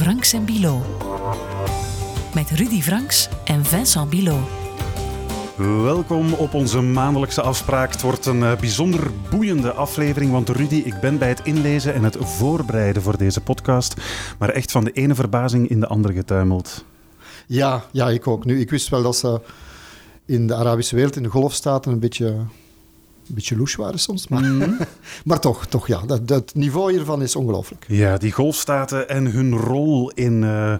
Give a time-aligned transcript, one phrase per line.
[0.00, 0.82] Franks en Bilo.
[2.34, 4.38] Met Rudy Franks en Vincent Bilo.
[5.82, 7.92] Welkom op onze maandelijkse afspraak.
[7.92, 12.04] Het wordt een eh, bijzonder boeiende aflevering, want Rudy, ik ben bij het inlezen en
[12.04, 13.94] het voorbereiden voor deze podcast,
[14.38, 16.84] maar echt van de ene verbazing in de andere getuimeld.
[17.46, 18.44] Ja, ja, ik ook.
[18.44, 19.40] Nu, ik wist wel dat ze
[20.26, 22.36] in de Arabische wereld, in de golfstaten, een beetje
[23.30, 24.28] een beetje louche waren soms.
[24.28, 24.70] Maar, Mhm.
[25.24, 27.84] maar toch, toch ja, dat, het niveau hiervan is ongelooflijk.
[27.88, 30.74] Ja, die golfstaten en hun rol in eh,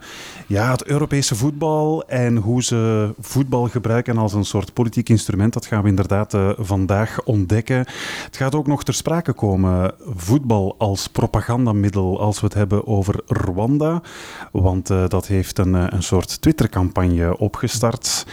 [0.47, 5.67] ja, het Europese voetbal en hoe ze voetbal gebruiken als een soort politiek instrument, dat
[5.67, 7.79] gaan we inderdaad eh, vandaag ontdekken.
[8.25, 13.21] Het gaat ook nog ter sprake komen, voetbal als propagandamiddel, als we het hebben over
[13.27, 14.03] Rwanda.
[14.53, 18.27] Want eh, dat heeft een, een soort Twitter-campagne opgestart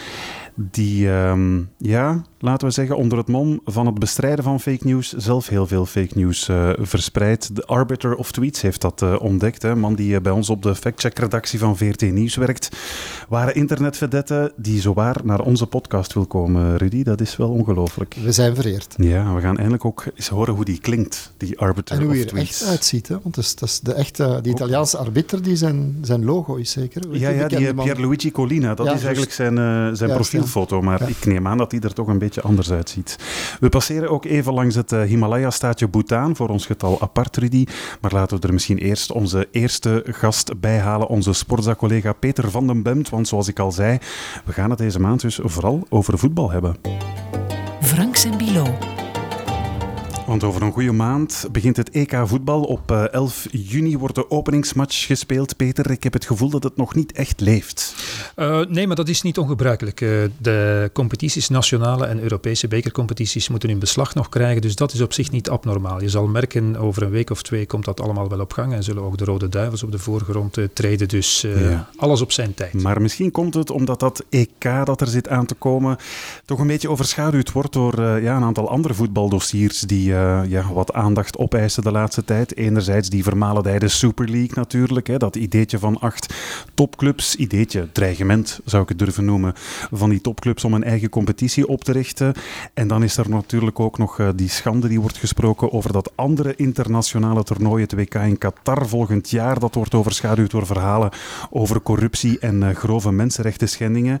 [0.60, 5.12] die, ehm, ja, laten we zeggen, onder het mom van het bestrijden van fake news
[5.12, 7.56] zelf heel veel fake news eh, verspreidt.
[7.56, 9.62] De Arbiter of Tweets heeft dat eh, ontdekt.
[9.62, 12.68] Een man die eh, bij ons op de factcheck-redactie van VRT Nieuws werkt.
[13.28, 17.02] Waren internetvedetten die zowaar naar onze podcast wil komen, Rudy.
[17.02, 18.16] Dat is wel ongelooflijk.
[18.22, 18.94] We zijn vereerd.
[18.96, 22.16] Ja, we gaan eindelijk ook eens horen hoe die klinkt, die Arbiter En hoe of
[22.16, 22.60] hij er Tweets.
[22.60, 23.08] echt uitziet.
[23.08, 23.18] Hè?
[23.22, 26.70] Want dat is, dat is de echte, die Italiaanse arbiter, die zijn, zijn logo is
[26.70, 27.16] zeker.
[27.16, 27.74] Ja, ja, die.
[27.74, 29.54] Pierluigi Collina, dat Ja, is eigenlijk zijn,
[29.96, 30.16] zijn Juist,
[30.50, 30.82] profielfoto.
[30.82, 31.06] Maar Ja.
[31.08, 33.16] ik neem aan dat hij er toch een beetje anders uitziet.
[33.60, 37.66] We passeren ook even langs het eh, Himalaya-staatje Bhutan voor ons getal apart, Rudy.
[38.00, 42.66] Maar laten we er misschien eerst onze eerste gast bij halen, onze Sportza-collega Peter van
[42.66, 43.08] den Bemt.
[43.08, 43.98] Want zoals ik al zei,
[44.44, 46.76] we gaan het deze maand dus vooral over voetbal hebben.
[47.80, 48.78] Franks en Bilo.
[50.28, 52.62] Want over een goede maand begint het EK voetbal.
[52.62, 55.56] Op eh, 11 juni wordt de openingsmatch gespeeld.
[55.56, 57.94] Peter, ik heb het gevoel dat het nog niet echt leeft.
[58.36, 60.00] Uh, nee, maar dat is niet ongebruikelijk.
[60.00, 64.62] Uh, de competities, nationale en Europese bekercompetities, moeten hun beslag nog krijgen.
[64.62, 66.02] Dus dat is op zich niet abnormaal.
[66.02, 68.72] Je zal merken, over een week of twee komt dat allemaal wel op gang.
[68.72, 71.08] En zullen ook de Rode Duivels op de voorgrond uh, treden.
[71.08, 71.88] Dus ja.
[71.96, 72.82] alles op zijn tijd.
[72.82, 75.96] Maar misschien komt het omdat dat EK dat er zit aan te komen,
[76.44, 80.17] toch een beetje overschaduwd wordt door ja, een aantal andere voetbaldossiers die
[80.48, 82.56] ja, wat aandacht opeisen de laatste tijd.
[82.56, 85.06] Enerzijds die vermalendijde Super League natuurlijk.
[85.06, 86.34] Hè, dat ideetje van acht
[86.74, 89.52] topclubs, ideetje, dreigement zou ik het durven noemen,
[89.92, 92.34] van die topclubs om een eigen competitie op te richten.
[92.74, 96.12] En dan is er natuurlijk ook nog uh, die schande die wordt gesproken over dat
[96.14, 99.58] andere internationale toernooi, het WK in Qatar volgend jaar.
[99.58, 101.10] Dat wordt overschaduwd door verhalen
[101.50, 104.18] over corruptie en uh, grove mensenrechten schendingen.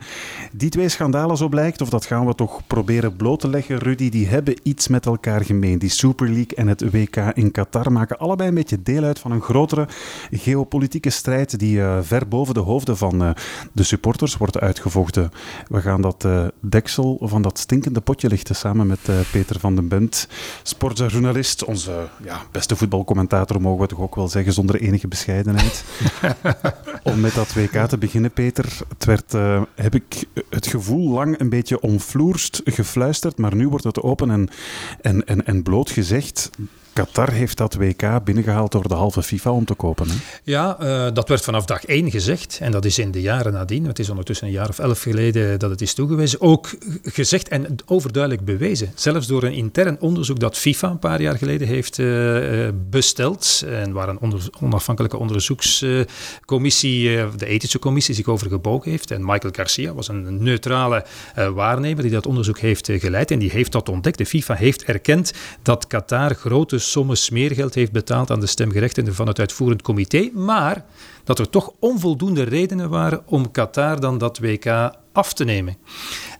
[0.52, 4.08] Die twee schandalen, zo blijkt, of dat gaan we toch proberen bloot te leggen, Rudy,
[4.08, 5.78] die hebben iets met elkaar gemeen.
[5.88, 9.40] Super League en het WK in Qatar maken allebei een beetje deel uit van een
[9.40, 9.88] grotere
[10.30, 13.30] geopolitieke strijd die uh, ver boven de hoofden van uh,
[13.72, 15.30] de supporters wordt uitgevochten.
[15.68, 18.98] We gaan dat uh, deksel van dat stinkende potje lichten samen met
[19.30, 20.28] Peter van den Bent,
[20.62, 25.84] sportjournalist, onze ja, beste voetbalcommentator, mogen we toch ook wel zeggen, zonder enige bescheidenheid.
[27.02, 28.78] Om met dat WK te beginnen, Peter.
[28.88, 29.32] Het werd,
[29.74, 34.48] heb ik het gevoel, lang een beetje omvloerst gefluisterd, maar nu wordt het open en,
[35.00, 36.50] en, en, en bloot gezegd.
[36.98, 40.10] Qatar heeft dat WK binnengehaald door de halve FIFA om te kopen.
[40.10, 40.16] Hè?
[40.44, 42.58] Ja, uh, dat werd vanaf dag één gezegd.
[42.62, 45.58] En dat is in de jaren nadien, het is ondertussen een jaar of elf geleden
[45.58, 46.68] dat het is toegewezen, ook
[47.02, 48.92] gezegd en overduidelijk bewezen.
[48.94, 53.64] Zelfs door een intern onderzoek dat FIFA een paar jaar geleden heeft uh, besteld.
[53.68, 59.10] En waar een onafhankelijke onderzoekscommissie, de ethische commissie, zich over gebogen heeft.
[59.10, 61.04] En Michael Garcia was een neutrale
[61.54, 63.30] waarnemer die dat onderzoek heeft geleid.
[63.30, 64.18] En die heeft dat ontdekt.
[64.18, 65.32] De FIFA heeft erkend
[65.62, 70.84] dat Qatar grote sommen smeergeld heeft betaald aan de stemgerechtigden van het uitvoerend comité, maar
[71.24, 74.66] dat er toch onvoldoende redenen waren om Qatar dan dat WK
[75.12, 75.76] af te nemen.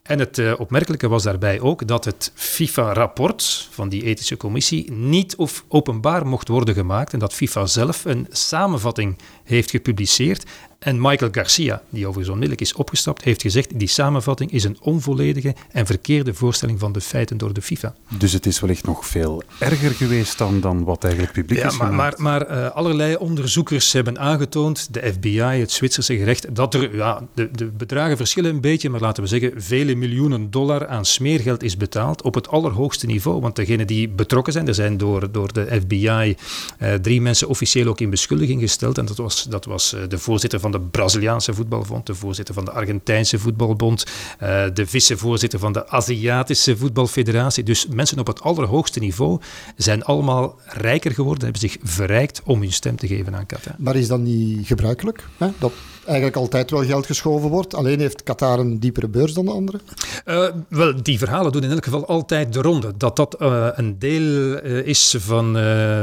[0.03, 5.37] En het uh, opmerkelijke was daarbij ook dat het FIFA-rapport van die ethische commissie niet
[5.37, 10.45] of openbaar mocht worden gemaakt en dat FIFA zelf een samenvatting heeft gepubliceerd.
[10.79, 15.55] En Michael Garcia, die overigens onmiddellijk is opgestapt, heeft gezegd die samenvatting is een onvolledige
[15.73, 17.95] en verkeerde voorstelling van de feiten door de FIFA.
[18.19, 21.77] Dus het is wellicht nog veel erger geweest dan, dan wat eigenlijk publiek ja, is
[21.77, 26.97] maar, maar, maar uh, allerlei onderzoekers hebben aangetoond, de FBI, het Zwitserse gerecht, dat er,
[26.97, 31.05] ja, de, de bedragen verschillen een beetje, maar laten we zeggen, vele miljoenen dollar aan
[31.05, 33.41] smeergeld is betaald op het allerhoogste niveau.
[33.41, 36.37] Want degenen die betrokken zijn, er zijn door, door de FBI
[36.83, 38.99] uh, drie mensen officieel ook in beschuldiging gesteld.
[38.99, 42.65] En dat was, dat was uh, de voorzitter van de Braziliaanse voetbalbond, de voorzitter van
[42.65, 44.05] de Argentijnse voetbalbond,
[44.43, 47.63] uh, de vicevoorzitter van de Aziatische voetbalfederatie.
[47.63, 49.41] Dus mensen op het allerhoogste niveau
[49.77, 53.75] zijn allemaal rijker geworden, hebben zich verrijkt om hun stem te geven aan Qatar.
[53.79, 55.25] Maar is dan niet gebruikelijk.
[55.37, 55.49] Hè?
[55.59, 55.73] Dat
[56.09, 57.75] eigenlijk altijd wel geld geschoven wordt.
[57.75, 59.81] Alleen heeft Qatar een diepere beurs dan de andere.
[60.27, 62.93] Uh, wel, die verhalen doen in elk geval altijd de ronde.
[62.97, 65.53] Dat dat uh, een deel uh, is van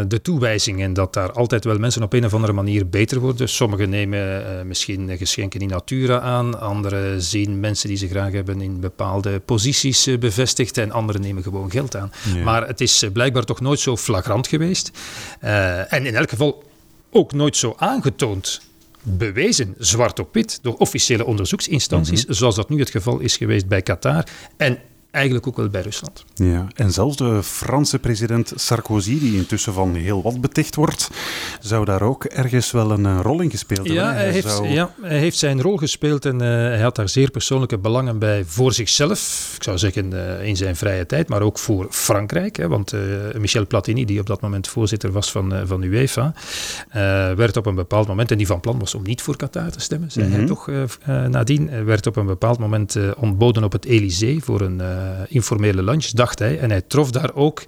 [0.07, 3.49] de toewijzing en dat daar altijd wel mensen op een of andere manier beter worden.
[3.49, 8.79] Sommigen nemen misschien geschenken in natura aan, anderen zien mensen die ze graag hebben in
[8.79, 12.11] bepaalde posities bevestigd en anderen nemen gewoon geld aan.
[12.35, 12.43] Ja.
[12.43, 14.91] Maar het is blijkbaar toch nooit zo flagrant geweest.
[15.89, 16.63] en in elk geval
[17.11, 18.61] ook nooit zo aangetoond
[19.05, 22.35] bewezen, zwart op wit, door officiële onderzoeksinstanties, mm -hmm.
[22.35, 24.23] zoals dat nu het geval is geweest bij Qatar.
[24.57, 24.79] En
[25.15, 26.25] eigenlijk ook wel bij Rusland.
[26.33, 31.09] Ja, en zelfs de Franse president Sarkozy, die intussen van heel wat beticht wordt,
[31.59, 34.15] zou daar ook ergens wel een uh, rol in gespeeld ja, hebben.
[34.15, 34.67] Hij, heeft, zou...
[34.67, 38.43] ja, hij heeft zijn rol gespeeld en uh, hij had daar zeer persoonlijke belangen bij
[38.45, 42.55] voor zichzelf, ik zou zeggen uh, in zijn vrije tijd, maar ook voor Frankrijk.
[42.55, 42.93] Hè, want
[43.37, 46.33] Michel Platini, die op dat moment voorzitter was van, van UEFA,
[47.35, 49.79] werd op een bepaald moment, en die van plan was om niet voor Qatar te
[49.79, 50.39] stemmen, zei mm -hmm.
[50.39, 50.69] hij toch
[51.29, 54.81] nadien, werd op een bepaald moment ontboden op het Elysée voor een
[55.27, 56.59] informele lunch, dacht hij.
[56.59, 57.63] En hij trof daar ook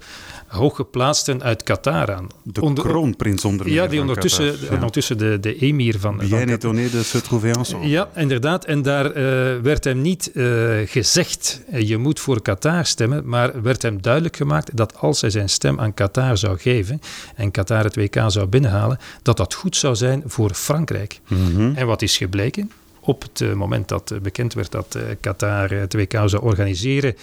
[0.48, 2.26] hooggeplaatsten uit Qatar aan.
[2.42, 4.74] De onder, kroonprins onder meer Ja, die ondertussen, Qatar, ja.
[4.74, 6.16] ondertussen de, de emir van...
[6.16, 7.88] Bien étonné de ensemble.
[7.88, 8.64] Ja, inderdaad.
[8.64, 9.14] En daar uh,
[9.62, 14.76] werd hem niet uh, gezegd, je moet voor Qatar stemmen, maar werd hem duidelijk gemaakt
[14.76, 17.00] dat als hij zijn stem aan Qatar zou geven
[17.34, 21.20] en Qatar het WK zou binnenhalen, dat dat goed zou zijn voor Frankrijk.
[21.28, 21.74] Mm -hmm.
[21.74, 22.70] En wat is gebleken?
[23.08, 27.14] Op het moment dat bekend werd dat Qatar het WK zou organiseren,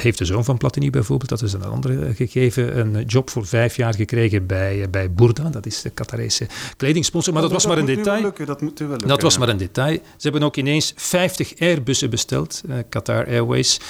[0.00, 3.76] heeft de zoon van Platini bijvoorbeeld, dat is een andere gegeven, een job voor vijf
[3.76, 6.46] jaar gekregen bij, bij Burda, dat is de Qatarese
[6.76, 7.32] kledingsponsor.
[7.32, 8.22] Maar dat was maar een detail.
[8.22, 9.94] Lukken, dat moet wel dat was maar een detail.
[9.94, 13.80] Ze hebben ook ineens 50 Airbussen besteld, Qatar Airways.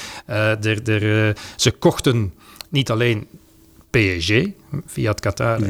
[0.60, 2.32] Der, der, ze kochten
[2.68, 3.26] niet alleen
[3.90, 4.46] PSG,
[4.86, 5.60] via het Qatar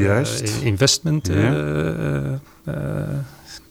[0.63, 1.27] Investment.
[1.27, 2.41] Ja.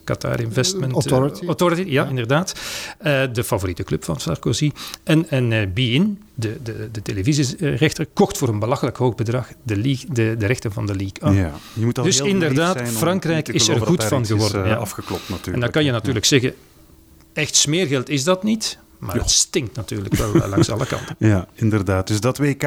[0.07, 2.53] Qatar Investment Authority, uh, Authority ja, ja, inderdaad.
[3.05, 4.71] Uh, de favoriete club van Sarkozy.
[5.03, 9.75] En, en uh, BIN, de, de, de televisierechter, kocht voor een belachelijk hoog bedrag de,
[9.75, 12.87] league, de, de rechten van de League ja, je moet al dus heel inderdaad, zijn
[12.87, 14.63] Frankrijk is er goed van geworden.
[14.63, 14.75] Is, ja.
[14.75, 15.55] afgeklopt natuurlijk.
[15.55, 16.53] En dan kan je natuurlijk zeggen,
[17.33, 18.77] echt smeergeld is dat niet.
[18.99, 21.15] Maar het stinkt natuurlijk wel langs alle kanten.
[21.29, 22.07] Ja, inderdaad.
[22.07, 22.63] Dus dat WK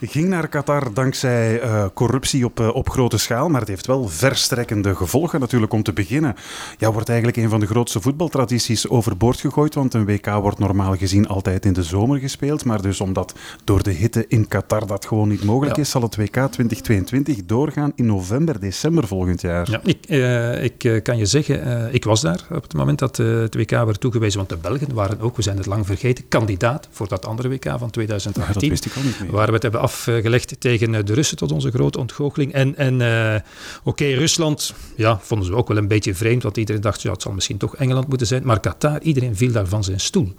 [0.00, 3.48] ging naar Qatar dankzij uh, corruptie op, uh, op grote schaal.
[3.48, 5.72] Maar het heeft wel verstrekkende gevolgen natuurlijk.
[5.72, 6.34] Om te beginnen
[6.78, 9.74] ja, wordt eigenlijk een van de grootste voetbaltradities overboord gegooid.
[9.74, 12.64] Want een WK wordt normaal gezien altijd in de zomer gespeeld.
[12.64, 13.34] Maar dus omdat
[13.64, 15.82] door de hitte in Qatar dat gewoon niet mogelijk ja.
[15.82, 19.70] is, zal het WK 2022 doorgaan in november, december volgend jaar.
[19.70, 23.54] Ja, ik, uh, ik kan je zeggen, ik was daar op het moment dat het
[23.54, 24.38] WK werd toegewezen.
[24.38, 27.74] Want de Belgen waren ook we zijn het lang vergeten, kandidaat voor dat andere WK
[27.78, 28.42] van 2018.
[28.42, 29.30] Ja, dat wist ik ook niet meer.
[29.30, 32.52] Waar we het hebben afgelegd tegen de Russen tot onze grote ontgoocheling.
[32.52, 33.40] En, en uh,
[33.84, 37.22] oké, Rusland, ja, vonden ze ook wel een beetje vreemd, want iedereen dacht, ja, het
[37.22, 38.42] zal misschien toch Engeland moeten zijn.
[38.44, 40.34] Maar Qatar, iedereen viel daar van zijn stoel.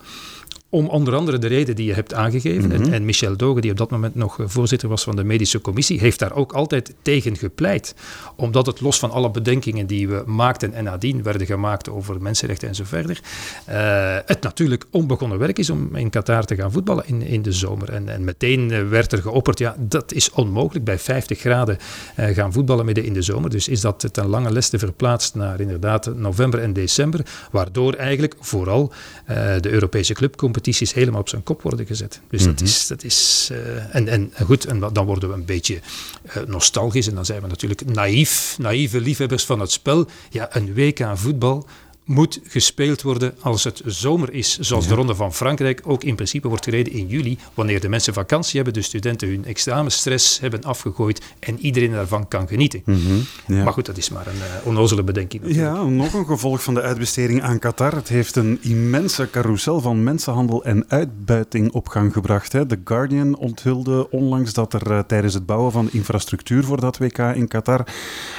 [0.72, 2.70] Om onder andere de reden die je hebt aangegeven.
[2.70, 2.84] Mhm.
[2.84, 6.00] En, en Michel Dogen, die op dat moment nog voorzitter was van de medische commissie,
[6.00, 7.96] heeft daar ook altijd tegen gepleit.
[8.36, 12.68] Omdat het los van alle bedenkingen die we maakten en nadien werden gemaakt over mensenrechten
[12.68, 13.22] en zo verder,
[13.70, 17.52] uh, het natuurlijk onbegonnen werk is om in Qatar te gaan voetballen in, in de
[17.52, 17.90] zomer.
[17.90, 21.78] En, en meteen werd er geopperd, ja, dat is onmogelijk bij 50 graden
[22.20, 23.50] uh, gaan voetballen midden in de zomer.
[23.50, 28.92] Dus is dat ten lange leste verplaatst naar inderdaad november en december, waardoor eigenlijk vooral
[29.30, 32.22] uh, de Europese clubcompetitie competities helemaal op zijn kop worden gezet.
[32.30, 32.56] Dus mm -hmm.
[32.56, 32.88] dat is.
[32.88, 35.80] Dat is uh, en, en goed, en dan worden we een beetje
[36.38, 40.08] uh, nostalgisch en dan zijn we natuurlijk naïef, naïeve liefhebbers van het spel.
[40.30, 41.68] Ja, een WK voetbal
[42.10, 44.90] moet gespeeld worden als het zomer is, zoals ja.
[44.90, 48.56] de Ronde van Frankrijk ook in principe wordt gereden in juli, wanneer de mensen vakantie
[48.56, 52.82] hebben, de studenten hun examenstress hebben afgegooid en iedereen daarvan kan genieten.
[52.86, 53.26] Mm -hmm.
[53.48, 53.64] ja.
[53.64, 55.44] Maar goed, dat is maar een uh, onnozele bedenking.
[55.44, 55.76] Natuurlijk.
[55.76, 57.96] Ja, nog een gevolg van de uitbesteding aan Qatar.
[57.96, 62.52] Het heeft een immense carousel van mensenhandel en uitbuiting op gang gebracht.
[62.52, 62.66] Hè.
[62.66, 67.18] The Guardian onthulde onlangs dat er uh, tijdens het bouwen van infrastructuur voor dat WK
[67.18, 67.88] in Qatar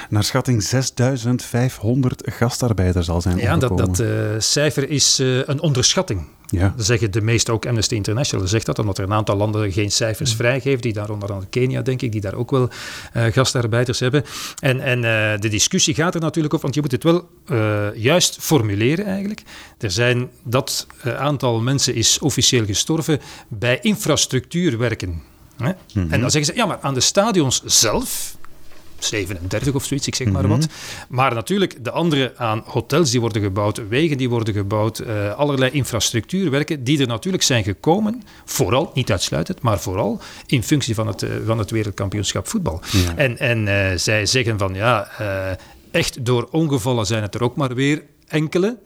[0.09, 6.27] naar schatting 6500 gastarbeiders al zijn ja, dat, dat uh, cijfer is uh, een onderschatting.
[6.47, 6.73] Ja.
[6.75, 9.91] Dat zeggen de meeste, ook Amnesty International zegt dat, omdat er een aantal landen geen
[9.91, 12.69] cijfers vrijgeven, die daar onder andere Kenia, denk ik, die daar ook wel
[13.13, 14.23] uh, gastarbeiders hebben.
[14.59, 17.95] En, en uh, de discussie gaat er natuurlijk over, want je moet het wel uh,
[17.95, 19.41] juist formuleren eigenlijk.
[19.77, 20.87] Er zijn, dat
[21.17, 25.21] aantal mensen is officieel gestorven bij infrastructuurwerken.
[25.57, 25.69] Hè?
[25.69, 26.11] Mm -hmm.
[26.11, 28.35] En dan zeggen ze, ja, maar aan de stadions zelf,
[29.03, 30.59] 37 of zoiets, ik zeg maar mm -hmm.
[30.59, 30.69] wat.
[31.09, 35.71] Maar natuurlijk de andere aan hotels die worden gebouwd, wegen die worden gebouwd, uh, allerlei
[35.71, 41.21] infrastructuurwerken die er natuurlijk zijn gekomen, vooral, niet uitsluitend, maar vooral in functie van het,
[41.21, 42.81] uh, van het wereldkampioenschap voetbal.
[42.91, 43.15] Ja.
[43.15, 45.09] En, en uh, zij zeggen van ja
[45.91, 48.77] echt door ongevallen zijn het er ook maar weer enkele.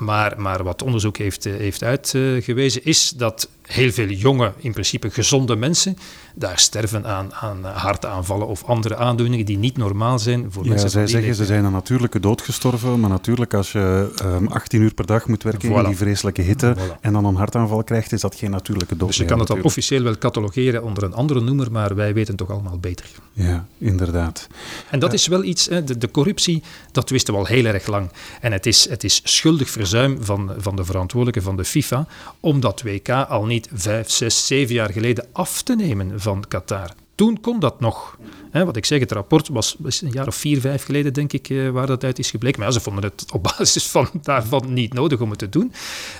[0.00, 5.10] Maar, maar wat onderzoek heeft, eh, heeft uitgewezen is dat heel veel jonge, in principe
[5.10, 5.96] gezonde mensen
[6.34, 10.90] daar sterven aan, aan hartaanvallen of andere aandoeningen die niet normaal zijn voor ja, mensen
[10.90, 14.94] zij zeggen ze zijn een natuurlijke dood gestorven, maar natuurlijk als je um, 18 uur
[14.94, 15.74] per dag moet werken Voilà.
[15.74, 17.00] in die vreselijke hitte Voilà.
[17.00, 19.62] en dan een hartaanval krijgt, is dat geen natuurlijke dood Dus je kan het dan
[19.62, 23.06] officieel wel catalogeren onder een andere noemer, maar wij weten toch allemaal beter.
[23.32, 24.48] Ja, inderdaad.
[24.90, 27.86] En dat is wel iets, hè, de, de corruptie, dat wisten we al heel erg
[27.86, 28.10] lang.
[28.40, 32.06] En het is, het is schuldig verzuim van, van de verantwoordelijke van de FIFA
[32.40, 36.90] om dat WK al niet vijf, zes, zeven jaar geleden af te nemen van Qatar.
[37.20, 38.18] Toen kon dat nog.
[38.52, 41.68] Wat ik zeg, het rapport was, een jaar of vier, vijf geleden, denk ik, eh,
[41.68, 42.60] waar dat uit is gebleken.
[42.60, 45.72] Maar ze vonden het op basis van daarvan niet nodig om het te doen.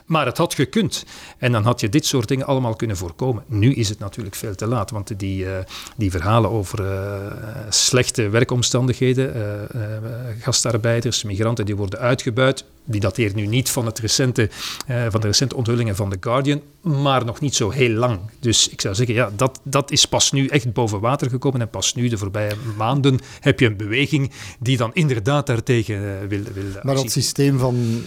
[0.07, 1.04] Maar het had gekund.
[1.38, 3.45] En dan had je dit soort dingen allemaal kunnen voorkomen.
[3.47, 5.64] Nu is het natuurlijk veel te laat, want die, eh,
[5.97, 7.37] die verhalen over eh,
[7.69, 9.35] slechte werkomstandigheden,
[10.40, 14.51] gastarbeiders, migranten die worden uitgebuit, die dateren nu niet van, het recente,
[14.87, 18.19] eh, van de recente onthullingen van The Guardian, maar nog niet zo heel lang.
[18.41, 21.71] Dus ik zou zeggen, ja, dat, dat is pas nu echt boven water gekomen en
[21.71, 26.43] pas nu, de voorbije maanden, heb je een beweging die dan inderdaad daartegen eh, wil,
[26.55, 28.03] wil Maar actie dat systeem van...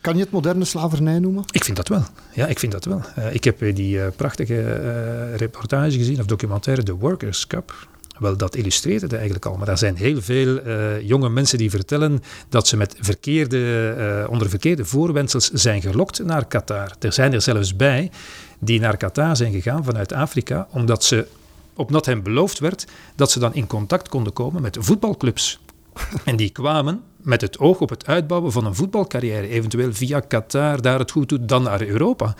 [0.00, 1.44] Kan je het moderne slavernij noemen?
[1.50, 2.02] ik vind dat wel.
[2.32, 3.00] Ja, ik vind dat wel.
[3.14, 7.88] Eh, ik heb die prachtige reportage gezien, of documentaire, The Workers' Cup.
[8.18, 9.56] Wel, dat illustreert het eigenlijk al.
[9.56, 14.30] Maar daar zijn heel veel eh, jonge mensen die vertellen dat ze met verkeerde, eh,
[14.30, 16.90] onder verkeerde voorwendsels zijn gelokt naar Qatar.
[17.00, 18.10] Er zijn er zelfs bij
[18.58, 21.26] die naar Qatar zijn gegaan vanuit Afrika, omdat ze
[21.74, 25.60] opdat hen beloofd werd dat ze dan in contact konden komen met voetbalclubs.
[26.24, 30.82] En die kwamen met het oog op het uitbouwen van een voetbalcarrière, eventueel via Qatar,
[30.82, 32.34] daar het goed doet, dan naar Europa.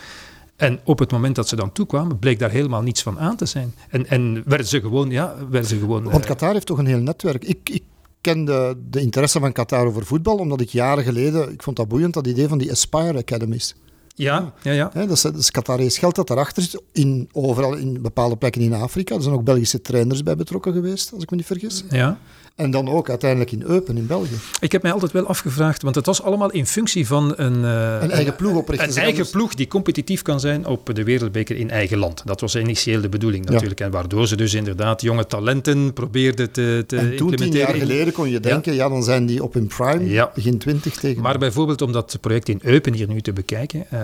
[0.59, 3.47] En op het moment dat ze dan toekwamen, bleek daar helemaal niets van aan te
[3.47, 3.75] zijn.
[3.89, 6.03] En, en werden ze gewoon, ja, werden ze gewoon...
[6.03, 7.45] Want eh, Qatar heeft toch een heel netwerk.
[7.45, 7.83] Ik, ik
[8.21, 11.89] ken de, de interesse van Qatar over voetbal, omdat ik jaren geleden, ik vond dat
[11.89, 13.75] boeiend, dat idee van die Aspire Academies.
[14.15, 14.91] ja, ja, ja.
[14.95, 18.75] Dat is, dat is Qatarees geld dat daarachter zit, in, overal in bepaalde plekken in
[18.75, 19.15] Afrika.
[19.15, 21.85] Er zijn ook Belgische trainers bij betrokken geweest, als ik me niet vergis.
[21.91, 22.19] ja.
[22.59, 24.35] En dan ook uiteindelijk in Eupen in België.
[24.61, 27.65] Ik heb mij altijd wel afgevraagd, want het was allemaal in functie van een...
[27.65, 28.89] eh, Een eigen ploeg oprichten.
[28.89, 32.23] Een eigen ploeg die competitief kan zijn op de wereldbeker in eigen land.
[32.25, 33.51] Dat was initieel de bedoeling Ja.
[33.53, 33.81] natuurlijk.
[33.81, 37.67] En waardoor ze dus inderdaad jonge talenten probeerden te, te En toen, tien implementeren.
[37.67, 38.89] jaar in- geleden, kon je denken, ja.
[38.89, 40.31] dan zijn die op hun prime, Ja.
[40.35, 41.23] begin 20 tegen...
[41.23, 44.01] Maar bijvoorbeeld om dat project in Eupen hier nu te bekijken, eh,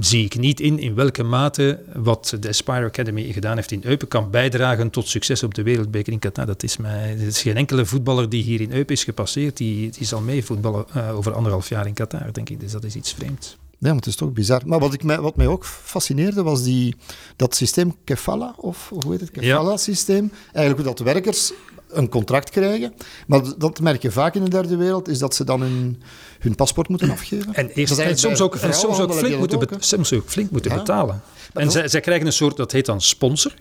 [0.00, 4.08] zie ik niet in in welke mate wat de Aspire Academy gedaan heeft in Eupen
[4.08, 6.46] kan bijdragen tot succes op de wereldbeker in Qatar.
[6.46, 9.90] Dat is, mij, er is geen enkele voetballer die hier in Eupen is gepasseerd, die,
[9.90, 12.60] die zal mee voetballen eh, over anderhalf jaar in Qatar, denk ik.
[12.60, 13.56] Dus dat is iets vreemds.
[13.78, 14.62] Ja, maar het is toch bizar.
[14.66, 16.96] Maar wat, ik mij, wat mij ook fascineerde, was die,
[17.36, 19.30] dat systeem Kefala, of hoe heet het?
[19.32, 19.40] Ja.
[19.40, 20.32] Kefala-systeem.
[20.52, 21.52] Eigenlijk hoe dat de werkers
[21.88, 22.92] een contract krijgen.
[23.26, 26.02] Maar dat merk je vaak in de derde wereld, is dat ze dan hun,
[26.38, 27.54] hun paspoort moeten afgeven.
[27.54, 30.76] En, eerst, soms, ook, en soms, ook flink moeten ook, soms ook flink moeten Ja.
[30.76, 31.22] betalen.
[31.52, 33.54] En zij, zij krijgen een soort, dat heet dan sponsor.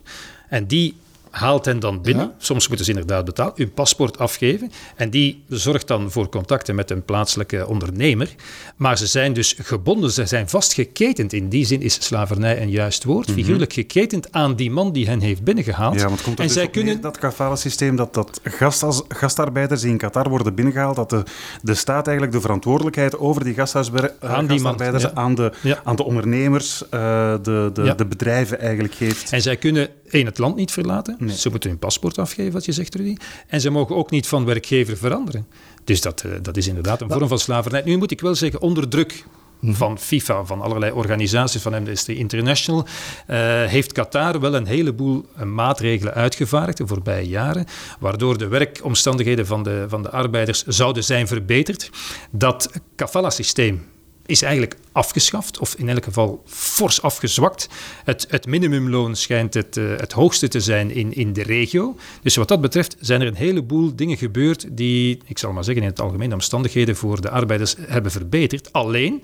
[0.50, 0.96] En die
[1.30, 2.26] haalt hen dan binnen.
[2.26, 2.36] Ja.
[2.38, 4.72] Soms moeten ze inderdaad betalen, hun paspoort afgeven.
[4.96, 8.30] En die zorgt dan voor contacten met een plaatselijke ondernemer.
[8.76, 11.34] Maar ze zijn dus gebonden, ze zijn vastgeketend.
[11.34, 13.32] In die zin is slavernij een juist woord.
[13.32, 16.00] Figuurlijk geketend aan die man die hen heeft binnengehaald.
[16.00, 17.02] Ja, want komt en dus zij neer, kunnen...
[17.02, 21.24] dat kafala-systeem, dat, dat gast, als, gastarbeiders die in Qatar worden binnengehaald, dat de,
[21.62, 25.12] de staat eigenlijk de verantwoordelijkheid over die gasthuisber- eh, Aan die man, gastarbeiders ja.
[25.14, 25.82] aan, de, Ja.
[25.84, 29.32] aan de ondernemers, eh, de, de bedrijven eigenlijk geeft.
[29.32, 31.16] En zij kunnen één het land niet verlaten.
[31.20, 31.38] Nee.
[31.38, 33.16] Ze moeten hun paspoort afgeven, wat je zegt, Rudy.
[33.48, 35.48] En ze mogen ook niet van werkgever veranderen.
[35.84, 37.82] Dus dat, eh, dat is inderdaad een vorm van slavernij.
[37.86, 39.26] Nu moet ik wel zeggen, onder druk
[39.62, 42.86] van FIFA, van allerlei organisaties, van Amnesty International,
[43.28, 47.66] eh, heeft Qatar wel een heleboel eh, maatregelen uitgevaardigd de voorbije jaren,
[48.00, 51.90] waardoor de werkomstandigheden van de, van de arbeiders zouden zijn verbeterd.
[52.32, 53.86] Dat kafala-systeem
[54.30, 57.70] is eigenlijk afgeschaft, of in elk geval fors afgezwakt.
[58.04, 61.96] Het, het minimumloon schijnt het, eh, het hoogste te zijn in, in de regio.
[62.22, 65.84] Dus wat dat betreft zijn er een heleboel dingen gebeurd die, ik zal maar zeggen,
[65.84, 68.74] in het algemeen de omstandigheden voor de arbeiders hebben verbeterd.
[68.74, 69.24] Alleen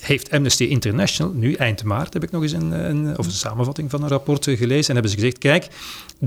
[0.00, 3.90] heeft Amnesty International, nu eind maart heb ik nog eens een, een, of een samenvatting
[3.90, 5.68] van een rapport eh, gelezen, en hebben ze gezegd, kijk,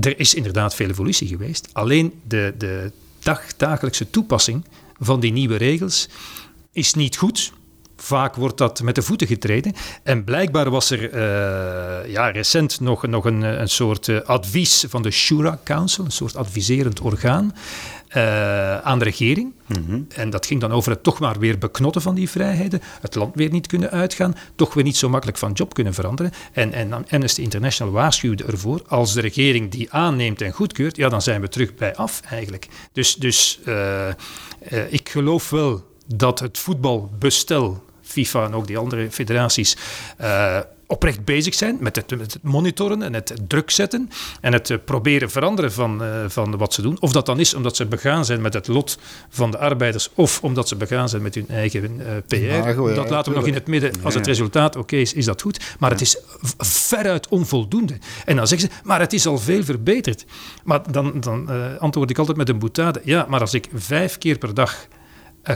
[0.00, 1.68] er is inderdaad veel evolutie geweest.
[1.72, 4.64] Alleen de, de dag, dagelijkse toepassing
[4.98, 6.08] van die nieuwe regels
[6.72, 7.52] is niet goed
[8.02, 9.74] vaak wordt dat met de voeten getreden.
[10.02, 15.02] En blijkbaar was er uh, ja, recent nog, nog een, een soort uh, advies van
[15.02, 17.54] de Shura Council, een soort adviserend orgaan.
[18.16, 19.52] Uh, aan de regering.
[19.66, 20.06] Mm -hmm.
[20.08, 23.34] En dat ging dan over het toch maar weer beknotten van die vrijheden, het land
[23.34, 26.32] weer niet kunnen uitgaan, toch weer niet zo makkelijk van job kunnen veranderen.
[26.52, 31.22] En, en Amnesty International waarschuwde ervoor, als de regering die aanneemt en goedkeurt, ja, dan
[31.22, 32.68] zijn we terug bij af eigenlijk.
[32.92, 34.08] Dus, dus uh,
[34.72, 39.76] uh, ik geloof wel dat het voetbalbestel FIFA en ook die andere federaties
[40.20, 44.70] uh, oprecht bezig zijn met het, met het, monitoren en het druk zetten en het
[44.70, 46.96] uh, proberen veranderen van, uh, van wat ze doen.
[47.00, 48.98] Of dat dan is omdat ze begaan zijn met het lot
[49.28, 52.36] van de arbeiders of omdat ze begaan zijn met hun eigen PR.
[52.36, 53.92] Ja, dat laten we nog in het midden.
[54.02, 55.76] Als het resultaat oké okay is, is dat goed.
[55.78, 55.96] Maar ja.
[55.96, 56.18] het is
[56.58, 57.98] veruit onvoldoende.
[58.24, 60.24] En dan zeggen ze, maar het is al veel verbeterd.
[60.64, 61.48] Maar dan, dan
[61.78, 63.00] antwoord ik altijd met een boetade.
[63.04, 64.86] Ja, maar als ik vijf keer per dag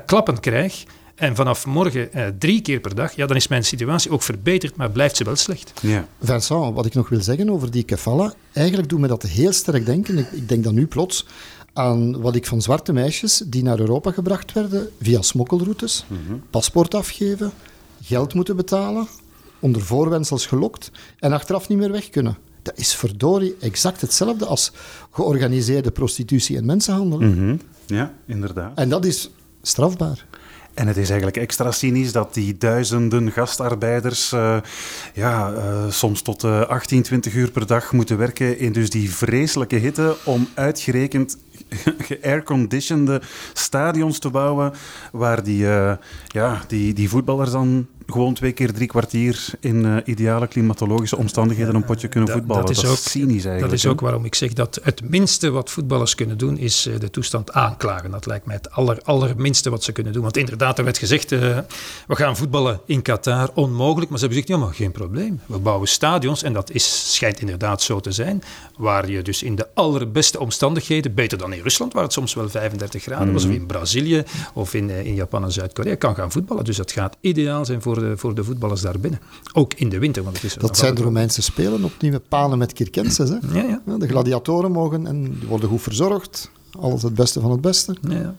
[0.07, 0.85] klappen krijg
[1.15, 4.77] en vanaf morgen eh, drie keer per dag, ja, dan is mijn situatie ook verbeterd,
[4.77, 5.73] maar blijft ze wel slecht.
[5.83, 6.09] Ja.
[6.21, 9.87] Vincent, wat ik nog wil zeggen over die kefalla, eigenlijk doet me dat heel sterk
[9.87, 11.27] denken, ik, ik denk dan nu plots,
[11.73, 16.43] aan wat ik van zwarte meisjes die naar Europa gebracht werden via smokkelroutes, mm -hmm.
[16.51, 17.53] paspoort afgeven,
[18.03, 19.07] geld moeten betalen,
[19.59, 22.37] onder voorwendsels gelokt en achteraf niet meer weg kunnen.
[22.63, 24.73] Dat is verdorie exact hetzelfde als
[25.11, 27.21] georganiseerde prostitutie en mensenhandel.
[27.21, 27.61] Mm -hmm.
[27.87, 28.79] Ja, inderdaad.
[28.79, 29.31] En dat is
[29.63, 30.27] strafbaar.
[30.75, 34.57] En het is eigenlijk extra cynisch dat die duizenden gastarbeiders uh,
[35.15, 39.15] ja, uh, soms tot uh, 18, 20 uur per dag moeten werken in dus die
[39.15, 41.39] vreselijke hitte om uitgerekend
[42.09, 44.73] geairconditionede stadions te bouwen
[45.13, 45.67] waar die,
[46.27, 51.75] ja, die, die voetballers dan gewoon twee keer drie kwartier in uh, ideale klimatologische omstandigheden
[51.75, 52.67] een potje kunnen voetballen.
[52.67, 53.61] Dat, dat is, ook, cynisch eigenlijk.
[53.61, 56.99] Dat is ook waarom ik zeg dat het minste wat voetballers kunnen doen is uh,
[56.99, 58.11] de toestand aanklagen.
[58.11, 60.23] Dat lijkt mij het aller, allerminste wat ze kunnen doen.
[60.23, 61.65] Want inderdaad, er werd gezegd, we
[62.07, 64.11] gaan voetballen in Qatar, onmogelijk.
[64.11, 65.41] Maar ze hebben gezegd, ja maar geen probleem.
[65.47, 68.43] We bouwen stadions en dat is, schijnt inderdaad zo te zijn,
[68.77, 72.49] waar je dus in de allerbeste omstandigheden, beter dan in Rusland, waar het soms wel
[72.49, 73.51] 35 graden was, mm.
[73.51, 76.65] of in Brazilië, of in, in Japan en Zuid-Korea, kan gaan voetballen.
[76.65, 79.21] Dus dat gaat ideaal zijn voor de, voor de voetballers daarbinnen.
[79.53, 80.23] Ook in de winter.
[80.23, 83.31] Want het is dat zijn de Romeinse Spelen, opnieuw palen met Circenses.
[83.31, 83.59] Hè?
[83.61, 83.97] Ja, ja.
[83.99, 86.51] De gladiatoren mogen en die worden goed verzorgd.
[86.81, 87.97] Alles het beste van het beste.
[88.09, 88.35] Ja, ja.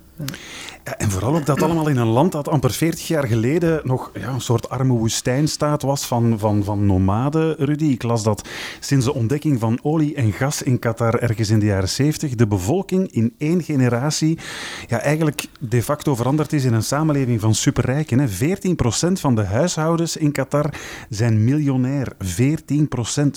[0.84, 4.12] Ja, en vooral ook dat allemaal in een land dat amper 40 jaar geleden nog
[4.19, 7.86] ja, een soort arme woestijnstaat was van, van, van nomaden, Rudy.
[7.86, 8.48] Ik las dat
[8.79, 12.48] sinds de ontdekking van olie en gas in Qatar ergens in de jaren 70 de
[12.48, 14.39] bevolking in één generatie
[14.88, 18.19] ja, eigenlijk de facto veranderd is in een samenleving van superrijken.
[18.19, 18.27] Hè.
[18.27, 20.74] 14% van de huishoudens in Qatar
[21.09, 22.07] zijn miljonair.
[22.13, 22.18] 14%.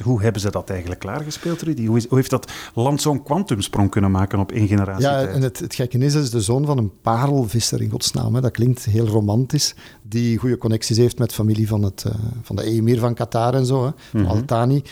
[0.04, 1.86] Hoe hebben ze dat eigenlijk klaargespeeld, Rudy?
[1.86, 5.06] Hoe, is, hoe heeft dat land zo'n kwantumsprong kunnen maken op één generatie?
[5.06, 8.34] Ja, en het, het gekke is, is de zoon van een parelvisser in godsnaam.
[8.34, 8.40] Hè.
[8.40, 9.74] Dat klinkt heel romantisch.
[10.02, 13.66] Die goede connecties heeft met familie van, het, uh, van de emir van Qatar en
[13.66, 14.36] zo, hè, van mm-hmm.
[14.36, 14.82] Al-Thani.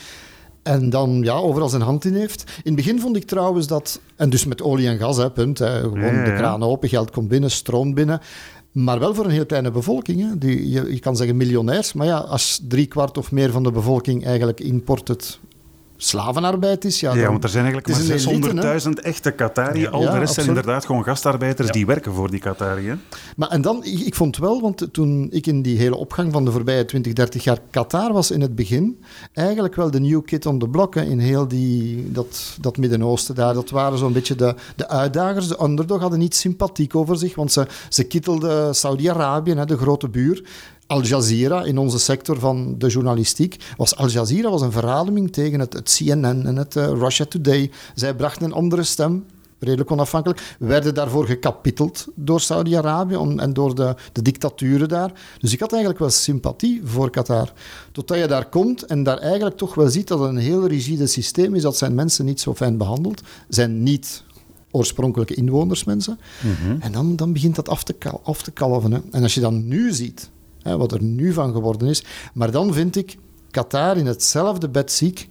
[0.62, 2.42] En dan ja, overal zijn hand in heeft.
[2.42, 4.00] In het begin vond ik trouwens dat...
[4.16, 5.58] En dus met olie en gas, hè, punt.
[5.58, 6.24] Hè, gewoon ja, ja.
[6.24, 8.20] de kraan open, geld komt binnen, stroomt binnen.
[8.72, 10.20] Maar wel voor een heel kleine bevolking.
[10.20, 10.38] Hè.
[10.38, 11.92] Die, je, je kan zeggen miljonairs.
[11.92, 15.38] Maar ja, als driekwart of meer van de bevolking eigenlijk imported
[15.96, 17.00] slavenarbeid is.
[17.00, 19.80] Ja, ja want er zijn eigenlijk maar 600.000 echte Qatari.
[19.80, 20.34] Ja, Al de rest absoluut.
[20.34, 22.98] zijn inderdaad gewoon gastarbeiders die werken voor die Qatari.
[23.36, 26.44] Maar en dan, ik, ik, vond wel, want toen ik in die hele opgang van
[26.44, 30.46] de voorbije 20, 30 jaar Qatar was in het begin, eigenlijk wel de new kid
[30.46, 33.54] on the block hè, in heel die, dat, dat Midden-Oosten daar.
[33.54, 35.48] Dat waren zo'n beetje de, de uitdagers.
[35.48, 40.42] De underdog hadden niet sympathiek over zich, want ze, ze kittelden Saudi-Arabië, de grote buur.
[40.86, 45.60] Al Jazeera in onze sector van de journalistiek was Al Jazeera was een verademing tegen
[45.60, 47.70] het, het CNN en het uh, Russia Today.
[47.94, 49.24] Zij brachten een andere stem,
[49.58, 55.12] redelijk onafhankelijk, werden daarvoor gekapiteld door Saudi-Arabië en door de, de dictaturen daar.
[55.38, 57.52] Dus ik had eigenlijk wel sympathie voor Qatar.
[57.92, 61.06] Totdat je daar komt en daar eigenlijk toch wel ziet dat het een heel rigide
[61.06, 64.22] systeem is, dat zijn mensen niet zo fijn behandeld, zijn niet
[64.70, 66.18] oorspronkelijke inwonersmensen.
[66.42, 66.80] Mm-hmm.
[66.80, 68.92] En dan, dan begint dat af te, af te kalven.
[68.92, 69.00] Hè.
[69.10, 70.30] En als je dan nu ziet
[70.66, 72.04] hè, wat er nu van geworden is.
[72.34, 73.16] Maar dan vind ik
[73.50, 75.28] Qatar in hetzelfde bed ziek